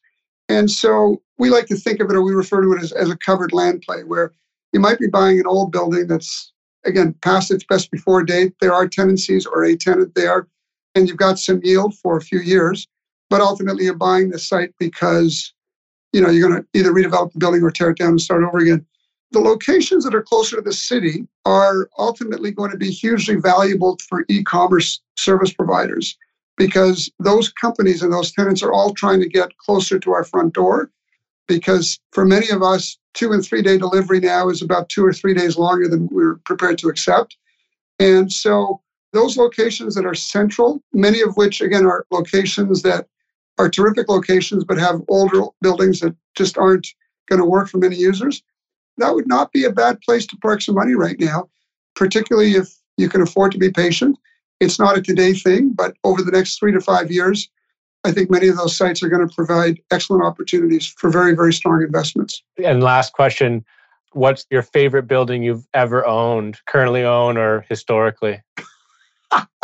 And 0.51 0.70
so 0.70 1.22
we 1.39 1.49
like 1.49 1.68
to 1.68 1.76
think 1.76 2.01
of 2.01 2.11
it, 2.11 2.16
or 2.16 2.22
we 2.22 2.35
refer 2.35 2.61
to 2.61 2.72
it 2.74 2.83
as, 2.83 2.93
as 2.93 3.09
a 3.09 3.16
covered 3.16 3.55
land 3.55 3.80
play, 3.80 4.05
where 4.05 4.30
you 4.74 4.80
might 4.80 4.99
be 4.99 5.09
buying 5.09 5.41
an 5.41 5.47
old 5.47 5.72
building 5.72 6.07
that's, 6.07 6.53
again, 6.85 7.14
past 7.22 7.51
its 7.51 7.64
best 7.64 7.91
before 7.91 8.22
date. 8.22 8.55
There 8.61 8.74
are 8.74 8.89
tenancies 8.89 9.47
or 9.47 9.64
a 9.64 9.76
tenant 9.76 10.14
there, 10.14 10.49
and 10.95 11.09
you've 11.09 11.16
got 11.16 11.39
some 11.39 11.61
yield 11.62 11.97
for 11.97 12.16
a 12.16 12.22
few 12.22 12.41
years. 12.41 12.87
But 13.30 13.41
ultimately, 13.41 13.85
you're 13.85 13.95
buying 13.95 14.30
the 14.30 14.39
site 14.39 14.74
because 14.78 15.53
you 16.12 16.20
know 16.20 16.28
you're 16.28 16.49
going 16.49 16.62
to 16.62 16.78
either 16.78 16.93
redevelop 16.93 17.33
the 17.33 17.39
building 17.39 17.62
or 17.62 17.70
tear 17.70 17.91
it 17.91 17.99
down 17.99 18.11
and 18.11 18.20
start 18.20 18.43
over 18.43 18.59
again 18.59 18.85
the 19.33 19.41
locations 19.41 20.05
that 20.05 20.14
are 20.14 20.22
closer 20.22 20.57
to 20.57 20.62
the 20.62 20.72
city 20.72 21.26
are 21.45 21.89
ultimately 21.99 22.51
going 22.51 22.70
to 22.70 22.76
be 22.76 22.91
hugely 22.91 23.37
valuable 23.37 23.99
for 24.09 24.24
e-commerce 24.28 25.01
service 25.16 25.53
providers 25.53 26.16
because 26.57 27.11
those 27.18 27.51
companies 27.51 28.03
and 28.03 28.12
those 28.12 28.30
tenants 28.30 28.62
are 28.62 28.72
all 28.72 28.93
trying 28.93 29.20
to 29.20 29.28
get 29.28 29.57
closer 29.57 29.99
to 29.99 30.12
our 30.12 30.22
front 30.22 30.53
door 30.53 30.91
because 31.57 31.98
for 32.12 32.24
many 32.24 32.48
of 32.50 32.62
us 32.62 32.98
two 33.14 33.32
and 33.32 33.44
three 33.44 33.62
day 33.62 33.78
delivery 33.78 34.20
now 34.20 34.48
is 34.48 34.62
about 34.62 34.88
two 34.88 35.05
or 35.05 35.12
three 35.12 35.34
days 35.34 35.57
longer 35.57 35.88
than 35.88 36.09
we're 36.11 36.36
prepared 36.44 36.78
to 36.78 36.88
accept 36.88 37.36
and 37.98 38.32
so 38.32 38.80
those 39.12 39.36
locations 39.36 39.94
that 39.94 40.07
are 40.07 40.14
central 40.14 40.82
many 40.92 41.20
of 41.20 41.36
which 41.36 41.61
again 41.61 41.86
are 41.86 42.07
locations 42.11 42.82
that 42.82 43.07
are 43.59 43.68
terrific 43.68 44.09
locations 44.09 44.64
but 44.64 44.78
have 44.78 45.03
older 45.09 45.42
buildings 45.61 46.00
that 46.00 46.14
just 46.36 46.57
aren't 46.57 46.88
going 47.28 47.40
to 47.40 47.46
work 47.46 47.68
for 47.68 47.78
many 47.78 47.96
users 47.96 48.42
that 48.98 49.14
would 49.14 49.26
not 49.26 49.53
be 49.53 49.64
a 49.64 49.72
bad 49.72 50.00
place 50.00 50.26
to 50.26 50.36
park 50.36 50.62
some 50.62 50.74
money 50.74 50.94
right 50.94 51.18
now, 51.18 51.48
particularly 51.94 52.53
if 52.53 52.74
you 52.96 53.09
can 53.09 53.22
afford 53.22 53.53
to 53.53 53.59
be 53.59 53.70
patient. 53.70 54.18
It's 54.61 54.78
not 54.78 54.96
a 54.96 55.03
today 55.03 55.32
thing, 55.34 55.72
but 55.74 55.96
over 56.05 56.22
the 56.22 56.30
next 56.30 56.59
three 56.59 56.72
to 56.72 56.80
five 56.80 57.11
years, 57.11 57.48
I 58.05 58.12
think 58.12 58.30
many 58.30 58.48
of 58.48 58.57
those 58.57 58.76
sites 58.76 59.03
are 59.03 59.09
going 59.09 59.26
to 59.26 59.34
provide 59.34 59.80
excellent 59.90 60.24
opportunities 60.24 60.86
for 60.86 61.09
very, 61.11 61.34
very 61.34 61.53
strong 61.53 61.82
investments. 61.82 62.42
And 62.62 62.82
last 62.82 63.12
question 63.12 63.64
What's 64.14 64.46
your 64.50 64.61
favorite 64.62 65.07
building 65.07 65.42
you've 65.42 65.66
ever 65.72 66.07
owned, 66.07 66.61
currently 66.66 67.03
own, 67.03 67.38
or 67.38 67.62
historically? 67.68 68.42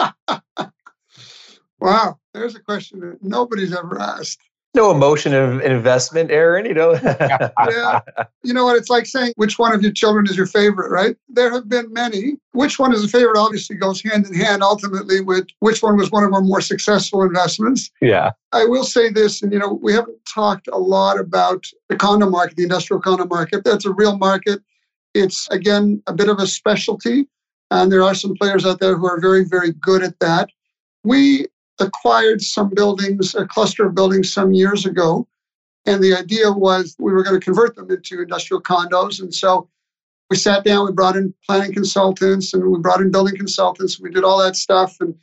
wow, 1.78 2.18
there's 2.32 2.54
a 2.54 2.60
question 2.60 3.00
that 3.00 3.22
nobody's 3.22 3.76
ever 3.76 4.00
asked 4.00 4.40
no 4.78 4.92
emotion 4.92 5.34
of 5.34 5.60
investment, 5.62 6.30
Aaron. 6.30 6.64
You 6.64 6.74
know. 6.74 6.92
yeah. 7.02 8.00
You 8.44 8.54
know 8.54 8.64
what 8.64 8.76
it's 8.76 8.88
like 8.88 9.06
saying 9.06 9.32
which 9.36 9.58
one 9.58 9.74
of 9.74 9.82
your 9.82 9.92
children 9.92 10.26
is 10.26 10.36
your 10.36 10.46
favorite, 10.46 10.90
right? 10.90 11.16
There 11.28 11.52
have 11.52 11.68
been 11.68 11.92
many. 11.92 12.38
Which 12.52 12.78
one 12.78 12.94
is 12.94 13.04
a 13.04 13.08
favorite 13.08 13.36
obviously 13.36 13.76
goes 13.76 14.00
hand 14.00 14.26
in 14.26 14.34
hand 14.34 14.62
ultimately 14.62 15.20
with 15.20 15.48
which 15.58 15.82
one 15.82 15.96
was 15.96 16.10
one 16.10 16.24
of 16.24 16.32
our 16.32 16.40
more 16.40 16.60
successful 16.60 17.22
investments. 17.22 17.90
Yeah. 18.00 18.30
I 18.52 18.64
will 18.64 18.84
say 18.84 19.10
this, 19.10 19.42
and 19.42 19.52
you 19.52 19.58
know, 19.58 19.78
we 19.82 19.92
haven't 19.92 20.18
talked 20.32 20.68
a 20.68 20.78
lot 20.78 21.18
about 21.18 21.64
the 21.88 21.96
condo 21.96 22.30
market, 22.30 22.56
the 22.56 22.62
industrial 22.62 23.02
condo 23.02 23.26
market. 23.26 23.64
That's 23.64 23.84
a 23.84 23.92
real 23.92 24.16
market. 24.16 24.60
It's 25.14 25.48
again 25.50 26.00
a 26.06 26.12
bit 26.12 26.28
of 26.28 26.38
a 26.38 26.46
specialty, 26.46 27.26
and 27.72 27.90
there 27.90 28.04
are 28.04 28.14
some 28.14 28.34
players 28.36 28.64
out 28.64 28.78
there 28.78 28.96
who 28.96 29.06
are 29.06 29.20
very, 29.20 29.44
very 29.44 29.72
good 29.72 30.02
at 30.02 30.18
that. 30.20 30.50
We 31.02 31.48
acquired 31.80 32.42
some 32.42 32.70
buildings, 32.70 33.34
a 33.34 33.46
cluster 33.46 33.86
of 33.86 33.94
buildings 33.94 34.32
some 34.32 34.52
years 34.52 34.86
ago. 34.86 35.26
And 35.86 36.02
the 36.02 36.14
idea 36.14 36.52
was 36.52 36.94
we 36.98 37.12
were 37.12 37.22
going 37.22 37.38
to 37.38 37.44
convert 37.44 37.76
them 37.76 37.90
into 37.90 38.20
industrial 38.20 38.62
condos. 38.62 39.20
And 39.20 39.34
so 39.34 39.68
we 40.30 40.36
sat 40.36 40.64
down, 40.64 40.86
we 40.86 40.92
brought 40.92 41.16
in 41.16 41.32
planning 41.46 41.72
consultants 41.72 42.52
and 42.52 42.64
we 42.64 42.78
brought 42.78 43.00
in 43.00 43.10
building 43.10 43.36
consultants. 43.36 43.98
We 43.98 44.10
did 44.10 44.24
all 44.24 44.38
that 44.38 44.56
stuff 44.56 44.96
and 45.00 45.14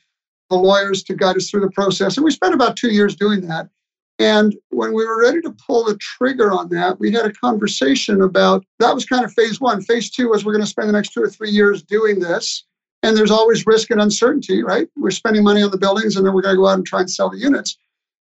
the 0.49 0.55
lawyers 0.55 1.03
to 1.03 1.15
guide 1.15 1.37
us 1.37 1.49
through 1.49 1.61
the 1.61 1.71
process. 1.71 2.17
And 2.17 2.23
we 2.23 2.31
spent 2.31 2.53
about 2.53 2.75
two 2.75 2.91
years 2.91 3.15
doing 3.15 3.41
that. 3.47 3.69
And 4.17 4.55
when 4.69 4.93
we 4.93 5.05
were 5.05 5.21
ready 5.21 5.41
to 5.41 5.55
pull 5.67 5.83
the 5.83 5.97
trigger 5.97 6.51
on 6.51 6.69
that, 6.69 6.99
we 6.99 7.11
had 7.11 7.25
a 7.25 7.33
conversation 7.33 8.21
about 8.21 8.63
that 8.79 8.95
was 8.95 9.05
kind 9.05 9.25
of 9.25 9.33
phase 9.33 9.59
one. 9.59 9.81
Phase 9.81 10.09
two 10.09 10.29
was 10.29 10.45
we're 10.45 10.53
going 10.53 10.63
to 10.63 10.69
spend 10.69 10.87
the 10.87 10.93
next 10.93 11.09
two 11.09 11.21
or 11.21 11.29
three 11.29 11.49
years 11.49 11.83
doing 11.83 12.19
this. 12.19 12.63
And 13.05 13.15
there's 13.15 13.29
always 13.29 13.67
risk 13.67 13.91
and 13.91 14.01
uncertainty, 14.01 14.63
right? 14.63 14.87
We're 14.97 15.11
spending 15.11 15.43
money 15.43 15.61
on 15.61 15.69
the 15.69 15.77
buildings 15.77 16.15
and 16.15 16.25
then 16.25 16.33
we're 16.33 16.41
going 16.41 16.55
to 16.55 16.59
go 16.59 16.67
out 16.67 16.79
and 16.79 16.87
try 16.87 17.01
and 17.01 17.11
sell 17.11 17.29
the 17.29 17.37
units. 17.37 17.77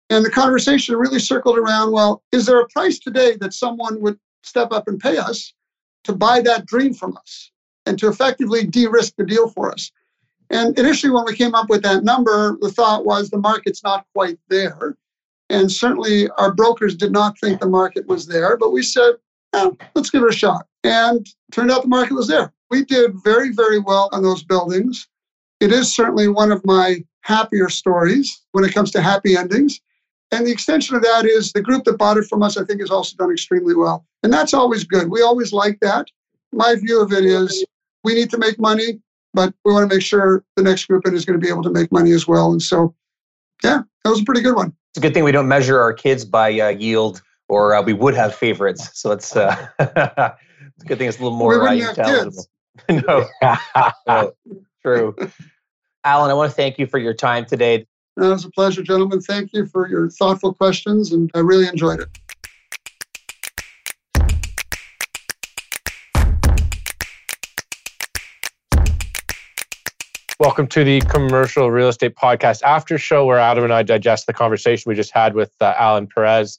And 0.09 0.25
the 0.25 0.31
conversation 0.31 0.97
really 0.97 1.19
circled 1.19 1.59
around 1.59 1.93
well, 1.93 2.23
is 2.33 2.47
there 2.47 2.59
a 2.59 2.69
price 2.69 2.99
today 2.99 3.37
that 3.43 3.53
someone 3.53 4.01
would 4.01 4.19
step 4.43 4.73
up 4.73 4.89
and 4.89 4.99
pay 4.99 5.19
us 5.19 5.53
to 6.05 6.15
buy 6.15 6.41
that 6.41 6.65
dream 6.65 6.95
from 6.95 7.15
us 7.19 7.51
and 7.85 7.99
to 7.99 8.09
effectively 8.09 8.67
de 8.67 8.87
risk 8.87 9.17
the 9.17 9.27
deal 9.27 9.51
for 9.51 9.71
us? 9.71 9.93
And 10.49 10.79
initially, 10.79 11.13
when 11.13 11.27
we 11.27 11.37
came 11.37 11.55
up 11.55 11.69
with 11.69 11.83
that 11.83 12.03
number, 12.03 12.57
the 12.63 12.73
thought 12.73 13.05
was 13.05 13.29
the 13.29 13.37
market's 13.37 13.85
not 13.85 14.07
quite 14.15 14.39
there. 14.49 14.97
And 15.51 15.71
certainly, 15.71 16.31
our 16.39 16.55
brokers 16.55 16.97
did 16.97 17.13
not 17.13 17.39
think 17.39 17.61
the 17.61 17.69
market 17.69 18.07
was 18.07 18.27
there, 18.27 18.57
but 18.57 18.73
we 18.73 18.83
said, 18.83 19.17
oh, 19.53 19.77
let's 19.95 20.09
give 20.09 20.23
it 20.23 20.31
a 20.31 20.33
shot. 20.33 20.67
And 20.85 21.27
turned 21.53 21.71
out 21.71 21.83
the 21.83 21.89
market 21.89 22.15
was 22.15 22.29
there. 22.29 22.55
We 22.71 22.85
did 22.85 23.13
very, 23.25 23.53
very 23.53 23.79
well 23.79 24.09
on 24.13 24.23
those 24.23 24.45
buildings. 24.45 25.09
It 25.61 25.73
is 25.73 25.93
certainly 25.93 26.29
one 26.29 26.53
of 26.53 26.65
my 26.65 27.05
happier 27.23 27.69
stories 27.69 28.43
when 28.53 28.65
it 28.65 28.73
comes 28.73 28.91
to 28.93 29.03
happy 29.03 29.37
endings. 29.37 29.81
And 30.33 30.47
the 30.47 30.53
extension 30.53 30.95
of 30.95 31.03
that 31.03 31.27
is 31.27 31.53
the 31.53 31.61
group 31.61 31.85
that 31.85 31.99
bought 31.99 32.17
it 32.17 32.25
from 32.25 32.43
us, 32.43 32.57
I 32.57 32.65
think, 32.65 32.81
has 32.81 32.91
also 32.91 33.17
done 33.17 33.33
extremely 33.33 33.75
well. 33.75 34.07
And 34.23 34.33
that's 34.33 34.55
always 34.55 34.85
good. 34.85 35.11
We 35.11 35.23
always 35.23 35.53
like 35.53 35.81
that. 35.81 36.07
My 36.53 36.77
view 36.77 37.03
of 37.03 37.13
it 37.13 37.25
is 37.25 37.65
we 38.05 38.15
need 38.15 38.31
to 38.31 38.39
make 38.39 38.59
money, 38.61 39.01
but 39.35 39.53
we 39.65 39.73
want 39.73 39.91
to 39.91 39.95
make 39.95 40.05
sure 40.05 40.45
the 40.57 40.63
next 40.63 40.87
group 40.87 41.07
in 41.07 41.15
is 41.15 41.25
going 41.25 41.39
to 41.39 41.45
be 41.45 41.51
able 41.51 41.63
to 41.65 41.71
make 41.71 41.91
money 41.91 42.13
as 42.13 42.29
well. 42.29 42.53
And 42.53 42.63
so, 42.63 42.95
yeah, 43.65 43.83
that 44.05 44.11
was 44.11 44.21
a 44.21 44.25
pretty 44.25 44.41
good 44.41 44.55
one. 44.55 44.73
It's 44.93 44.99
a 44.99 45.01
good 45.01 45.15
thing 45.15 45.25
we 45.25 45.33
don't 45.33 45.49
measure 45.49 45.81
our 45.81 45.93
kids 45.93 46.25
by 46.25 46.59
uh, 46.61 46.69
yield, 46.69 47.23
or 47.49 47.75
uh, 47.75 47.83
we 47.83 47.93
would 47.93 48.15
have 48.15 48.35
favorites. 48.35 48.91
So 48.95 49.11
it's, 49.11 49.35
uh, 49.35 49.55
it's 49.81 50.85
a 50.85 50.87
good 50.87 50.99
thing 50.99 51.09
it's 51.09 51.19
a 51.19 51.23
little 51.23 51.37
more 51.37 51.51
we 51.51 51.57
uh, 51.57 51.75
wouldn't 51.75 51.97
have 51.97 52.07
kids. 52.07 52.49
no, 52.91 53.27
no, 54.07 54.33
true. 54.83 55.17
Alan, 56.05 56.31
I 56.31 56.35
want 56.35 56.51
to 56.51 56.57
thank 56.57 56.79
you 56.79 56.87
for 56.87 56.99
your 56.99 57.15
time 57.15 57.45
today. 57.45 57.75
It 57.75 57.87
was 58.17 58.45
a 58.45 58.51
pleasure, 58.51 58.83
gentlemen. 58.83 59.21
Thank 59.21 59.53
you 59.53 59.67
for 59.67 59.89
your 59.89 60.09
thoughtful 60.11 60.55
questions, 60.55 61.13
and 61.13 61.31
I 61.35 61.41
really 61.41 61.69
enjoyed 61.69 62.01
it. 62.01 62.09
Welcome 70.39 70.69
to 70.69 70.85
the 70.85 71.01
Commercial 71.03 71.71
Real 71.71 71.89
Estate 71.89 72.15
Podcast 72.17 72.63
After 72.63 72.97
Show, 72.97 73.27
where 73.27 73.39
Adam 73.39 73.65
and 73.65 73.73
I 73.73 73.83
digest 73.83 74.27
the 74.27 74.33
conversation 74.33 74.89
we 74.89 74.95
just 74.95 75.13
had 75.13 75.35
with 75.35 75.53
uh, 75.61 75.75
Alan 75.79 76.07
Perez. 76.07 76.59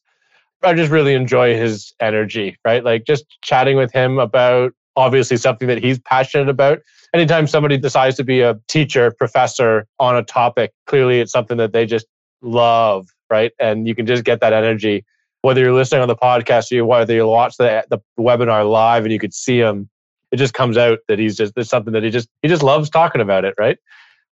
I 0.62 0.76
just 0.76 0.92
really 0.92 1.16
enjoy 1.16 1.56
his 1.56 1.94
energy, 2.00 2.58
right? 2.64 2.84
Like 2.84 3.06
just 3.06 3.26
chatting 3.42 3.78
with 3.78 3.92
him 3.92 4.20
about 4.20 4.74
obviously 4.96 5.38
something 5.38 5.68
that 5.68 5.84
he's 5.84 6.00
passionate 6.00 6.50
about. 6.50 6.80
Anytime 7.14 7.48
somebody 7.48 7.78
decides 7.78 8.16
to 8.18 8.24
be 8.24 8.42
a 8.42 8.60
teacher, 8.68 9.12
professor 9.12 9.88
on 10.00 10.16
a 10.16 10.24
topic, 10.24 10.74
clearly 10.88 11.20
it's 11.20 11.32
something 11.32 11.58
that 11.58 11.74
they 11.74 11.86
just 11.86 12.06
love, 12.42 13.10
right? 13.30 13.52
And 13.60 13.88
you 13.88 13.96
can 13.96 14.06
just 14.06 14.24
get 14.24 14.40
that 14.42 14.54
energy. 14.54 15.06
Whether 15.42 15.62
you're 15.62 15.74
listening 15.74 16.02
on 16.02 16.08
the 16.08 16.16
podcast 16.16 16.78
or 16.78 16.86
whether 16.86 17.14
you 17.14 17.28
watch 17.28 17.58
the, 17.58 17.86
the 17.90 18.00
webinar 18.20 18.70
live 18.70 19.04
and 19.04 19.12
you 19.12 19.20
could 19.20 19.34
see 19.34 19.60
him 19.60 19.90
it 20.32 20.38
just 20.38 20.54
comes 20.54 20.78
out 20.78 21.00
that 21.08 21.20
he's 21.20 21.36
just 21.36 21.54
there's 21.56 21.70
something 21.70 21.94
that 21.94 22.04
he 22.04 22.10
just 22.10 22.30
he 22.42 22.48
just 22.48 22.64
loves 22.64 22.90
talking 22.90 23.22
about 23.22 23.46
it, 23.46 23.54
right? 23.58 23.78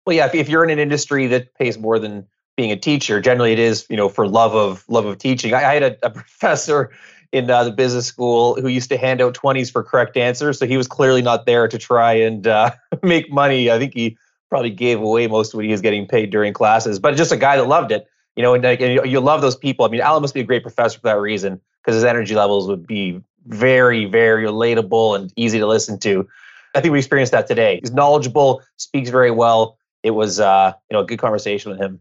Well, 0.06 0.16
yeah. 0.16 0.26
If, 0.26 0.36
if 0.36 0.50
you're 0.50 0.64
in 0.64 0.70
an 0.70 0.80
industry 0.80 1.28
that 1.28 1.54
pays 1.56 1.78
more 1.78 2.00
than 2.00 2.26
being 2.56 2.72
a 2.72 2.78
teacher, 2.78 3.22
generally 3.22 3.52
it 3.52 3.60
is 3.60 3.86
you 3.90 3.98
know 3.98 4.10
for 4.10 4.28
love 4.28 4.56
of 4.56 4.86
love 4.88 5.06
of 5.06 5.18
teaching. 5.18 5.54
I, 5.54 5.58
I 5.58 5.74
had 5.76 5.84
a, 5.84 6.06
a 6.06 6.10
professor 6.10 6.92
in 7.32 7.50
uh, 7.50 7.64
the 7.64 7.72
business 7.72 8.08
school 8.08 8.60
who 8.60 8.68
used 8.68 8.90
to 8.90 8.98
hand 8.98 9.22
out 9.22 9.34
20s 9.34 9.72
for 9.72 9.84
correct 9.84 10.18
answers. 10.18 10.58
So 10.58 10.66
he 10.66 10.78
was 10.78 10.88
clearly 10.88 11.22
not 11.22 11.46
there 11.46 11.68
to 11.68 11.78
try 11.78 12.14
and 12.14 12.48
uh, 12.48 12.72
make 13.04 13.32
money. 13.32 13.70
I 13.70 13.78
think 13.78 13.94
he 13.94 14.18
probably 14.50 14.72
gave 14.72 15.00
away 15.00 15.28
most 15.28 15.54
of 15.54 15.58
what 15.58 15.66
he 15.66 15.72
was 15.72 15.82
getting 15.82 16.08
paid 16.08 16.32
during 16.32 16.54
classes, 16.54 16.98
but 16.98 17.16
just 17.16 17.32
a 17.32 17.38
guy 17.38 17.58
that 17.58 17.68
loved 17.68 17.92
it. 17.92 18.08
You 18.36 18.44
know, 18.44 18.54
and, 18.54 18.66
and 18.66 19.12
you 19.12 19.20
love 19.20 19.42
those 19.42 19.56
people. 19.56 19.86
I 19.86 19.90
mean, 19.90 20.02
Alan 20.02 20.22
must 20.22 20.34
be 20.34 20.40
a 20.40 20.46
great 20.46 20.64
professor 20.64 20.98
for 20.98 21.08
that 21.08 21.20
reason 21.20 21.60
because 21.82 21.96
his 21.96 22.06
energy 22.06 22.36
levels 22.36 22.68
would 22.68 22.88
be 22.88 23.22
very, 23.48 24.06
very 24.06 24.46
relatable 24.46 25.16
and 25.16 25.34
easy 25.36 25.60
to 25.60 25.68
listen 25.68 26.00
to. 26.00 26.28
I 26.74 26.82
think 26.82 26.94
we 26.94 27.00
experienced 27.00 27.34
that 27.34 27.48
today. 27.48 27.80
He's 27.82 27.92
knowledgeable, 27.92 28.62
speaks 28.78 29.10
very 29.10 29.32
well. 29.32 29.78
It 30.04 30.12
was, 30.12 30.40
uh, 30.40 30.74
you 30.90 30.96
know, 30.96 31.02
a 31.02 31.06
good 31.06 31.20
conversation 31.20 31.72
with 31.72 31.82
him. 31.82 32.00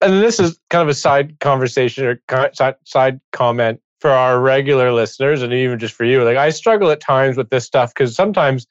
And 0.00 0.22
this 0.22 0.38
is 0.38 0.58
kind 0.70 0.82
of 0.82 0.88
a 0.88 0.94
side 0.94 1.40
conversation 1.40 2.04
or 2.06 2.20
side 2.84 3.20
comment 3.32 3.80
for 4.00 4.10
our 4.10 4.40
regular 4.40 4.92
listeners, 4.92 5.42
and 5.42 5.52
even 5.52 5.78
just 5.78 5.94
for 5.94 6.04
you. 6.04 6.24
Like, 6.24 6.36
I 6.36 6.50
struggle 6.50 6.90
at 6.90 7.00
times 7.00 7.36
with 7.36 7.50
this 7.50 7.64
stuff 7.64 7.94
because 7.94 8.14
sometimes, 8.14 8.66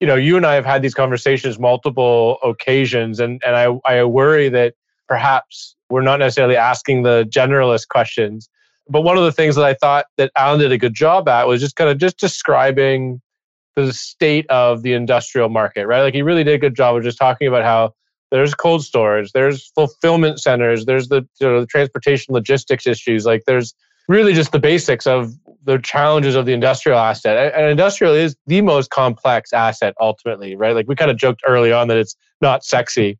you 0.00 0.06
know, 0.06 0.16
you 0.16 0.36
and 0.36 0.44
I 0.44 0.54
have 0.54 0.64
had 0.64 0.82
these 0.82 0.94
conversations 0.94 1.58
multiple 1.58 2.38
occasions, 2.42 3.20
and 3.20 3.40
and 3.46 3.56
I 3.56 3.78
I 3.84 4.04
worry 4.04 4.48
that 4.48 4.74
perhaps 5.08 5.76
we're 5.88 6.02
not 6.02 6.18
necessarily 6.18 6.56
asking 6.56 7.02
the 7.02 7.24
generalist 7.30 7.88
questions 7.88 8.48
but 8.90 9.02
one 9.02 9.16
of 9.16 9.22
the 9.22 9.32
things 9.32 9.54
that 9.54 9.64
I 9.64 9.74
thought 9.74 10.06
that 10.16 10.32
Alan 10.36 10.58
did 10.58 10.72
a 10.72 10.78
good 10.78 10.94
job 10.94 11.28
at 11.28 11.46
was 11.46 11.60
just 11.60 11.76
kind 11.76 11.88
of 11.88 11.98
just 11.98 12.18
describing 12.18 13.22
the 13.76 13.92
state 13.92 14.46
of 14.50 14.82
the 14.82 14.94
industrial 14.94 15.48
market, 15.48 15.86
right? 15.86 16.02
Like 16.02 16.12
he 16.12 16.22
really 16.22 16.42
did 16.42 16.54
a 16.54 16.58
good 16.58 16.74
job 16.74 16.96
of 16.96 17.04
just 17.04 17.16
talking 17.16 17.46
about 17.46 17.62
how 17.62 17.94
there's 18.32 18.52
cold 18.52 18.84
storage, 18.84 19.30
there's 19.30 19.70
fulfillment 19.76 20.40
centers, 20.40 20.86
there's 20.86 21.08
the, 21.08 21.26
you 21.40 21.46
know, 21.46 21.60
the 21.60 21.66
transportation 21.66 22.34
logistics 22.34 22.86
issues, 22.86 23.24
like 23.24 23.44
there's 23.46 23.74
really 24.10 24.32
just 24.32 24.52
the 24.52 24.58
basics 24.58 25.06
of 25.06 25.32
the 25.64 25.78
challenges 25.78 26.34
of 26.34 26.46
the 26.46 26.52
industrial 26.52 26.98
asset. 26.98 27.54
And 27.54 27.70
industrial 27.70 28.14
is 28.14 28.36
the 28.46 28.60
most 28.60 28.90
complex 28.90 29.52
asset 29.52 29.94
ultimately, 30.00 30.56
right? 30.56 30.74
Like 30.74 30.88
we 30.88 30.96
kind 30.96 31.10
of 31.10 31.16
joked 31.16 31.42
early 31.46 31.72
on 31.72 31.88
that 31.88 31.96
it's 31.96 32.16
not 32.40 32.64
sexy, 32.64 33.18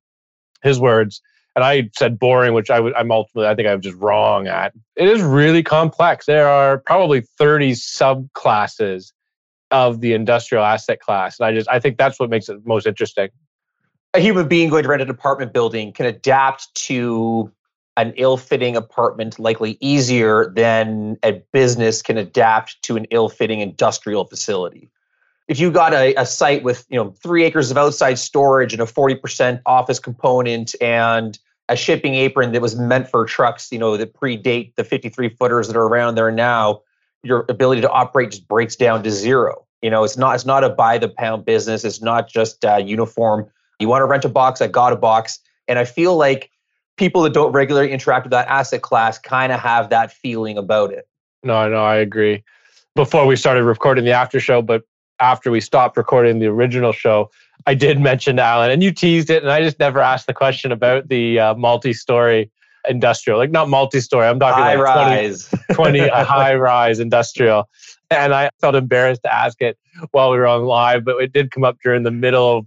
his 0.62 0.80
words 0.80 1.22
and 1.56 1.64
I 1.64 1.90
said 1.96 2.18
boring, 2.18 2.54
which 2.54 2.70
I 2.70 2.80
would 2.80 2.94
I'm 2.94 3.10
ultimately 3.10 3.48
I 3.48 3.54
think 3.54 3.68
I'm 3.68 3.80
just 3.80 3.96
wrong 3.98 4.46
at. 4.46 4.72
It 4.96 5.08
is 5.08 5.22
really 5.22 5.62
complex. 5.62 6.26
There 6.26 6.48
are 6.48 6.78
probably 6.78 7.22
30 7.38 7.72
subclasses 7.72 9.12
of 9.70 10.00
the 10.00 10.14
industrial 10.14 10.64
asset 10.64 11.00
class. 11.00 11.38
And 11.38 11.46
I 11.46 11.52
just 11.52 11.68
I 11.68 11.80
think 11.80 11.98
that's 11.98 12.18
what 12.20 12.30
makes 12.30 12.48
it 12.48 12.64
most 12.64 12.86
interesting. 12.86 13.28
A 14.14 14.20
human 14.20 14.48
being 14.48 14.70
going 14.70 14.82
to 14.82 14.88
rent 14.88 15.02
an 15.02 15.10
apartment 15.10 15.52
building 15.52 15.92
can 15.92 16.06
adapt 16.06 16.74
to 16.86 17.52
an 18.00 18.14
ill-fitting 18.16 18.76
apartment 18.76 19.38
likely 19.38 19.76
easier 19.80 20.50
than 20.56 21.18
a 21.22 21.32
business 21.52 22.00
can 22.00 22.16
adapt 22.16 22.80
to 22.82 22.96
an 22.96 23.06
ill-fitting 23.10 23.60
industrial 23.60 24.24
facility. 24.24 24.90
If 25.48 25.60
you 25.60 25.70
got 25.70 25.92
a, 25.92 26.14
a 26.14 26.24
site 26.24 26.62
with 26.62 26.86
you 26.88 26.96
know 26.96 27.10
three 27.10 27.44
acres 27.44 27.70
of 27.70 27.76
outside 27.76 28.18
storage 28.18 28.72
and 28.72 28.80
a 28.80 28.86
40% 28.86 29.60
office 29.66 29.98
component 29.98 30.74
and 30.80 31.38
a 31.68 31.76
shipping 31.76 32.14
apron 32.14 32.52
that 32.52 32.62
was 32.62 32.74
meant 32.74 33.08
for 33.08 33.24
trucks 33.26 33.70
you 33.70 33.78
know 33.78 33.96
that 33.96 34.14
predate 34.14 34.74
the 34.76 34.84
53 34.84 35.28
footers 35.28 35.68
that 35.68 35.76
are 35.76 35.86
around 35.86 36.14
there 36.14 36.30
now 36.30 36.80
your 37.22 37.44
ability 37.48 37.82
to 37.82 37.90
operate 37.90 38.30
just 38.30 38.48
breaks 38.48 38.76
down 38.76 39.02
to 39.02 39.10
zero. 39.10 39.66
You 39.82 39.90
know 39.90 40.04
it's 40.04 40.16
not 40.16 40.34
it's 40.36 40.46
not 40.46 40.64
a 40.64 40.70
buy 40.70 40.96
the 40.98 41.08
pound 41.08 41.44
business. 41.44 41.84
It's 41.84 42.00
not 42.00 42.28
just 42.28 42.64
uh, 42.64 42.76
uniform. 42.76 43.46
You 43.78 43.88
want 43.88 44.00
to 44.02 44.06
rent 44.06 44.24
a 44.24 44.28
box 44.28 44.62
i 44.62 44.68
got 44.68 44.92
a 44.92 44.96
box. 44.96 45.38
And 45.68 45.78
i 45.78 45.84
feel 45.84 46.16
like 46.16 46.50
people 47.00 47.22
that 47.22 47.32
don't 47.32 47.50
regularly 47.50 47.90
interact 47.90 48.24
with 48.24 48.30
that 48.30 48.46
asset 48.46 48.82
class 48.82 49.18
kind 49.18 49.50
of 49.50 49.58
have 49.58 49.90
that 49.90 50.12
feeling 50.12 50.56
about 50.56 50.92
it 50.92 51.08
no 51.42 51.68
no 51.68 51.82
i 51.82 51.96
agree 51.96 52.44
before 52.94 53.26
we 53.26 53.34
started 53.34 53.64
recording 53.64 54.04
the 54.04 54.12
after 54.12 54.38
show 54.38 54.62
but 54.62 54.84
after 55.20 55.50
we 55.50 55.60
stopped 55.60 55.96
recording 55.96 56.38
the 56.38 56.46
original 56.46 56.92
show, 56.92 57.30
I 57.66 57.74
did 57.74 58.00
mention 58.00 58.38
Alan, 58.38 58.70
and 58.70 58.82
you 58.82 58.90
teased 58.90 59.30
it, 59.30 59.42
and 59.42 59.52
I 59.52 59.62
just 59.62 59.78
never 59.78 60.00
asked 60.00 60.26
the 60.26 60.34
question 60.34 60.72
about 60.72 61.08
the 61.08 61.38
uh, 61.38 61.54
multi-story 61.54 62.50
industrial, 62.88 63.38
like 63.38 63.50
not 63.50 63.68
multi-story. 63.68 64.26
I'm 64.26 64.40
talking 64.40 64.64
high 64.64 64.74
like 64.74 64.94
20, 64.94 65.10
rise, 65.10 65.54
20 65.72 65.98
a 66.00 66.24
high-rise 66.24 66.98
industrial. 66.98 67.68
And 68.10 68.34
I 68.34 68.50
felt 68.60 68.74
embarrassed 68.74 69.22
to 69.24 69.32
ask 69.32 69.60
it 69.60 69.78
while 70.10 70.30
we 70.32 70.38
were 70.38 70.46
on 70.46 70.64
live, 70.64 71.04
but 71.04 71.22
it 71.22 71.32
did 71.32 71.50
come 71.50 71.62
up 71.62 71.76
during 71.84 72.02
the 72.02 72.10
middle 72.10 72.66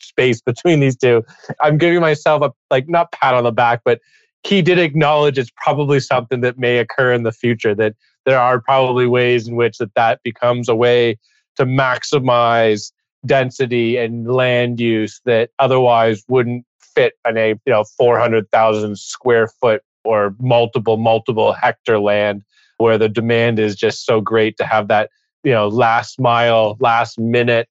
space 0.00 0.40
between 0.40 0.80
these 0.80 0.96
two. 0.96 1.24
I'm 1.60 1.78
giving 1.78 2.00
myself 2.00 2.42
a 2.42 2.52
like 2.70 2.88
not 2.88 3.12
pat 3.12 3.34
on 3.34 3.44
the 3.44 3.52
back, 3.52 3.80
but 3.84 4.00
he 4.44 4.62
did 4.62 4.78
acknowledge 4.78 5.38
it's 5.38 5.50
probably 5.56 6.00
something 6.00 6.40
that 6.40 6.58
may 6.58 6.78
occur 6.78 7.12
in 7.12 7.22
the 7.22 7.32
future. 7.32 7.74
That 7.74 7.94
there 8.24 8.38
are 8.38 8.60
probably 8.60 9.06
ways 9.06 9.48
in 9.48 9.56
which 9.56 9.78
that 9.78 9.94
that 9.94 10.22
becomes 10.22 10.68
a 10.68 10.74
way 10.74 11.18
to 11.56 11.66
maximize 11.66 12.92
density 13.26 13.96
and 13.96 14.26
land 14.26 14.80
use 14.80 15.20
that 15.24 15.50
otherwise 15.58 16.24
wouldn't 16.28 16.64
fit 16.80 17.14
in 17.28 17.36
a 17.36 17.50
you 17.50 17.72
know 17.72 17.84
400,000 17.84 18.98
square 18.98 19.48
foot 19.48 19.82
or 20.04 20.34
multiple 20.40 20.96
multiple 20.96 21.52
hectare 21.52 22.00
land 22.00 22.42
where 22.78 22.98
the 22.98 23.08
demand 23.08 23.58
is 23.58 23.76
just 23.76 24.04
so 24.04 24.20
great 24.20 24.56
to 24.56 24.64
have 24.64 24.88
that 24.88 25.10
you 25.44 25.52
know 25.52 25.68
last 25.68 26.20
mile 26.20 26.76
last 26.80 27.18
minute 27.18 27.68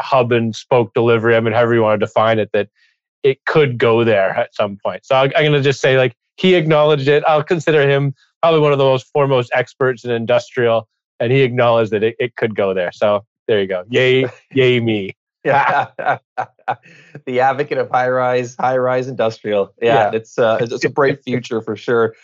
hub 0.00 0.32
and 0.32 0.54
spoke 0.54 0.92
delivery 0.94 1.36
i 1.36 1.40
mean 1.40 1.52
however 1.52 1.74
you 1.74 1.82
want 1.82 1.98
to 1.98 2.06
define 2.06 2.38
it 2.38 2.50
that 2.52 2.68
it 3.22 3.44
could 3.44 3.78
go 3.78 4.04
there 4.04 4.30
at 4.30 4.54
some 4.54 4.78
point 4.84 5.04
so 5.04 5.14
i'm 5.14 5.30
going 5.30 5.52
to 5.52 5.60
just 5.60 5.80
say 5.80 5.96
like 5.98 6.14
he 6.36 6.54
acknowledged 6.54 7.08
it 7.08 7.22
i'll 7.26 7.42
consider 7.42 7.88
him 7.88 8.14
probably 8.42 8.60
one 8.60 8.72
of 8.72 8.78
the 8.78 8.84
most 8.84 9.06
foremost 9.12 9.50
experts 9.54 10.04
in 10.04 10.10
industrial 10.10 10.88
and 11.20 11.30
he 11.30 11.42
acknowledged 11.42 11.92
that 11.92 12.02
it, 12.02 12.16
it 12.18 12.34
could 12.34 12.56
go 12.56 12.74
there. 12.74 12.90
So 12.90 13.24
there 13.46 13.60
you 13.60 13.68
go. 13.68 13.84
Yay, 13.88 14.26
yay 14.52 14.80
me. 14.80 15.14
Yeah. 15.44 15.88
the 17.26 17.40
advocate 17.40 17.78
of 17.78 17.90
high 17.90 18.08
rise, 18.08 18.56
high 18.58 18.78
rise 18.78 19.06
industrial. 19.06 19.72
Yeah, 19.80 20.10
yeah. 20.10 20.16
it's 20.16 20.38
uh, 20.38 20.58
it's 20.60 20.84
a 20.84 20.90
bright 20.90 21.22
future 21.24 21.60
for 21.60 21.76
sure. 21.76 22.14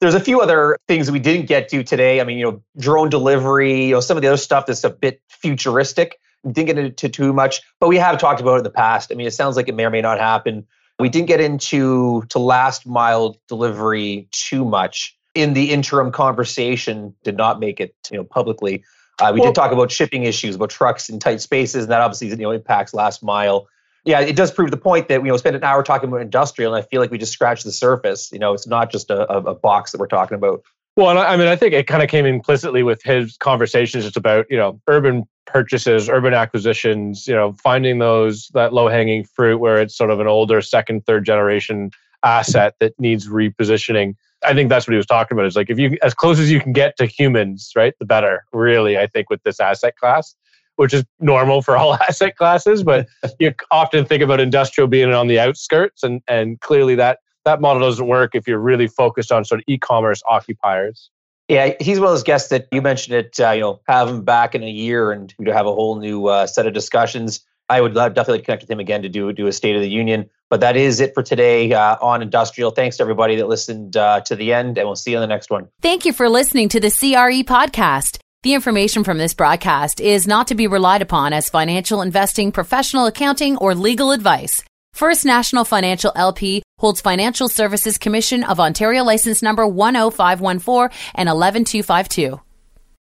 There's 0.00 0.14
a 0.14 0.20
few 0.20 0.40
other 0.40 0.78
things 0.88 1.10
we 1.10 1.20
didn't 1.20 1.46
get 1.46 1.68
to 1.70 1.82
today. 1.82 2.20
I 2.20 2.24
mean, 2.24 2.38
you 2.38 2.44
know, 2.44 2.62
drone 2.76 3.10
delivery, 3.10 3.86
you 3.86 3.94
know, 3.94 4.00
some 4.00 4.16
of 4.16 4.22
the 4.22 4.28
other 4.28 4.36
stuff 4.36 4.66
that's 4.66 4.84
a 4.84 4.90
bit 4.90 5.20
futuristic. 5.28 6.18
Didn't 6.44 6.66
get 6.66 6.78
into 6.78 7.08
too 7.08 7.32
much, 7.32 7.62
but 7.80 7.88
we 7.88 7.96
have 7.96 8.18
talked 8.18 8.40
about 8.40 8.54
it 8.54 8.58
in 8.58 8.64
the 8.64 8.70
past. 8.70 9.10
I 9.10 9.14
mean, 9.14 9.26
it 9.26 9.32
sounds 9.32 9.56
like 9.56 9.68
it 9.68 9.74
may 9.74 9.84
or 9.84 9.90
may 9.90 10.02
not 10.02 10.18
happen. 10.18 10.66
We 10.98 11.08
didn't 11.08 11.28
get 11.28 11.40
into 11.40 12.22
to 12.28 12.38
last 12.38 12.86
mile 12.86 13.36
delivery 13.48 14.28
too 14.30 14.64
much 14.64 15.16
in 15.34 15.52
the 15.54 15.70
interim 15.70 16.12
conversation 16.12 17.14
did 17.24 17.36
not 17.36 17.60
make 17.60 17.80
it 17.80 17.94
you 18.10 18.16
know 18.16 18.24
publicly. 18.24 18.84
Uh, 19.20 19.30
we 19.32 19.40
well, 19.40 19.50
did 19.50 19.54
talk 19.54 19.72
about 19.72 19.92
shipping 19.92 20.24
issues, 20.24 20.56
about 20.56 20.70
trucks 20.70 21.08
in 21.08 21.18
tight 21.20 21.40
spaces, 21.40 21.84
and 21.84 21.92
that 21.92 22.00
obviously 22.00 22.28
you 22.28 22.36
know 22.36 22.50
impacts 22.50 22.94
last 22.94 23.22
mile. 23.22 23.68
yeah, 24.04 24.20
it 24.20 24.36
does 24.36 24.50
prove 24.50 24.70
the 24.70 24.76
point 24.76 25.08
that 25.08 25.20
you 25.20 25.28
know 25.28 25.36
spend 25.36 25.56
an 25.56 25.64
hour 25.64 25.82
talking 25.82 26.08
about 26.08 26.20
industrial, 26.20 26.74
and 26.74 26.82
I 26.82 26.86
feel 26.86 27.00
like 27.00 27.10
we 27.10 27.18
just 27.18 27.32
scratched 27.32 27.64
the 27.64 27.72
surface. 27.72 28.30
You 28.32 28.38
know, 28.38 28.54
it's 28.54 28.66
not 28.66 28.90
just 28.90 29.10
a, 29.10 29.28
a 29.32 29.54
box 29.54 29.92
that 29.92 29.98
we're 29.98 30.06
talking 30.06 30.36
about. 30.36 30.62
Well, 30.96 31.18
I 31.18 31.36
mean, 31.36 31.48
I 31.48 31.56
think 31.56 31.74
it 31.74 31.88
kind 31.88 32.04
of 32.04 32.08
came 32.08 32.24
implicitly 32.24 32.84
with 32.84 33.02
his 33.02 33.36
conversations 33.38 34.04
just 34.04 34.16
about 34.16 34.46
you 34.48 34.56
know 34.56 34.80
urban 34.86 35.24
purchases, 35.44 36.08
urban 36.08 36.34
acquisitions. 36.34 37.26
You 37.26 37.34
know, 37.34 37.52
finding 37.62 37.98
those 37.98 38.48
that 38.54 38.72
low 38.72 38.88
hanging 38.88 39.24
fruit 39.24 39.58
where 39.58 39.80
it's 39.80 39.96
sort 39.96 40.10
of 40.10 40.20
an 40.20 40.28
older 40.28 40.62
second, 40.62 41.04
third 41.04 41.24
generation 41.24 41.90
asset 42.22 42.74
that 42.78 42.98
needs 43.00 43.28
repositioning. 43.28 44.14
I 44.44 44.54
think 44.54 44.68
that's 44.68 44.86
what 44.86 44.92
he 44.92 44.96
was 44.96 45.06
talking 45.06 45.36
about. 45.36 45.46
Is 45.46 45.56
like 45.56 45.68
if 45.68 45.80
you 45.80 45.98
as 46.02 46.14
close 46.14 46.38
as 46.38 46.50
you 46.50 46.60
can 46.60 46.72
get 46.72 46.96
to 46.98 47.06
humans, 47.06 47.72
right, 47.74 47.94
the 47.98 48.04
better. 48.04 48.44
Really, 48.52 48.96
I 48.96 49.08
think 49.08 49.30
with 49.30 49.42
this 49.42 49.58
asset 49.58 49.96
class 49.96 50.36
which 50.76 50.92
is 50.92 51.04
normal 51.20 51.62
for 51.62 51.76
all 51.76 51.94
asset 52.08 52.36
classes, 52.36 52.82
but 52.82 53.06
you 53.38 53.54
often 53.70 54.04
think 54.04 54.22
about 54.22 54.40
industrial 54.40 54.88
being 54.88 55.12
on 55.12 55.28
the 55.28 55.38
outskirts, 55.38 56.02
and 56.02 56.22
and 56.28 56.60
clearly 56.60 56.94
that 56.94 57.18
that 57.44 57.60
model 57.60 57.82
doesn't 57.82 58.06
work 58.06 58.34
if 58.34 58.46
you're 58.48 58.58
really 58.58 58.86
focused 58.86 59.32
on 59.32 59.44
sort 59.44 59.60
of 59.60 59.64
e-commerce 59.66 60.22
occupiers. 60.26 61.10
Yeah, 61.48 61.74
he's 61.78 62.00
one 62.00 62.08
of 62.08 62.12
those 62.12 62.22
guests 62.22 62.48
that 62.48 62.68
you 62.72 62.80
mentioned 62.80 63.16
it. 63.16 63.38
Uh, 63.38 63.50
you 63.50 63.60
know, 63.60 63.80
have 63.86 64.08
him 64.08 64.24
back 64.24 64.54
in 64.54 64.62
a 64.62 64.70
year 64.70 65.12
and 65.12 65.32
we 65.38 65.50
have 65.50 65.66
a 65.66 65.74
whole 65.74 65.96
new 65.96 66.26
uh, 66.26 66.46
set 66.46 66.66
of 66.66 66.72
discussions. 66.72 67.40
I 67.68 67.80
would 67.80 67.94
love, 67.94 68.14
definitely 68.14 68.42
connect 68.42 68.62
with 68.62 68.70
him 68.70 68.80
again 68.80 69.02
to 69.02 69.08
do 69.08 69.32
do 69.32 69.46
a 69.46 69.52
State 69.52 69.74
of 69.74 69.82
the 69.82 69.88
Union. 69.88 70.28
But 70.50 70.60
that 70.60 70.76
is 70.76 71.00
it 71.00 71.14
for 71.14 71.22
today 71.22 71.72
uh, 71.72 71.96
on 72.00 72.22
industrial. 72.22 72.70
Thanks 72.70 72.98
to 72.98 73.02
everybody 73.02 73.36
that 73.36 73.48
listened 73.48 73.96
uh, 73.96 74.20
to 74.22 74.36
the 74.36 74.52
end, 74.52 74.78
and 74.78 74.86
we'll 74.86 74.96
see 74.96 75.12
you 75.12 75.16
on 75.16 75.22
the 75.22 75.26
next 75.26 75.50
one. 75.50 75.68
Thank 75.80 76.04
you 76.04 76.12
for 76.12 76.28
listening 76.28 76.68
to 76.70 76.80
the 76.80 76.90
CRE 76.90 77.42
podcast. 77.42 78.18
The 78.42 78.52
information 78.52 79.04
from 79.04 79.16
this 79.16 79.32
broadcast 79.32 80.00
is 80.00 80.26
not 80.26 80.48
to 80.48 80.54
be 80.54 80.66
relied 80.66 81.00
upon 81.00 81.32
as 81.32 81.48
financial 81.48 82.02
investing, 82.02 82.52
professional 82.52 83.06
accounting, 83.06 83.56
or 83.56 83.74
legal 83.74 84.12
advice. 84.12 84.62
First 84.92 85.24
National 85.24 85.64
Financial 85.64 86.12
LP 86.14 86.62
holds 86.84 87.00
Financial 87.00 87.48
Services 87.48 87.96
Commission 87.96 88.44
of 88.44 88.60
Ontario 88.60 89.04
license 89.04 89.40
number 89.40 89.64
10514 89.64 90.94
and 91.14 91.30
11252. 91.30 92.43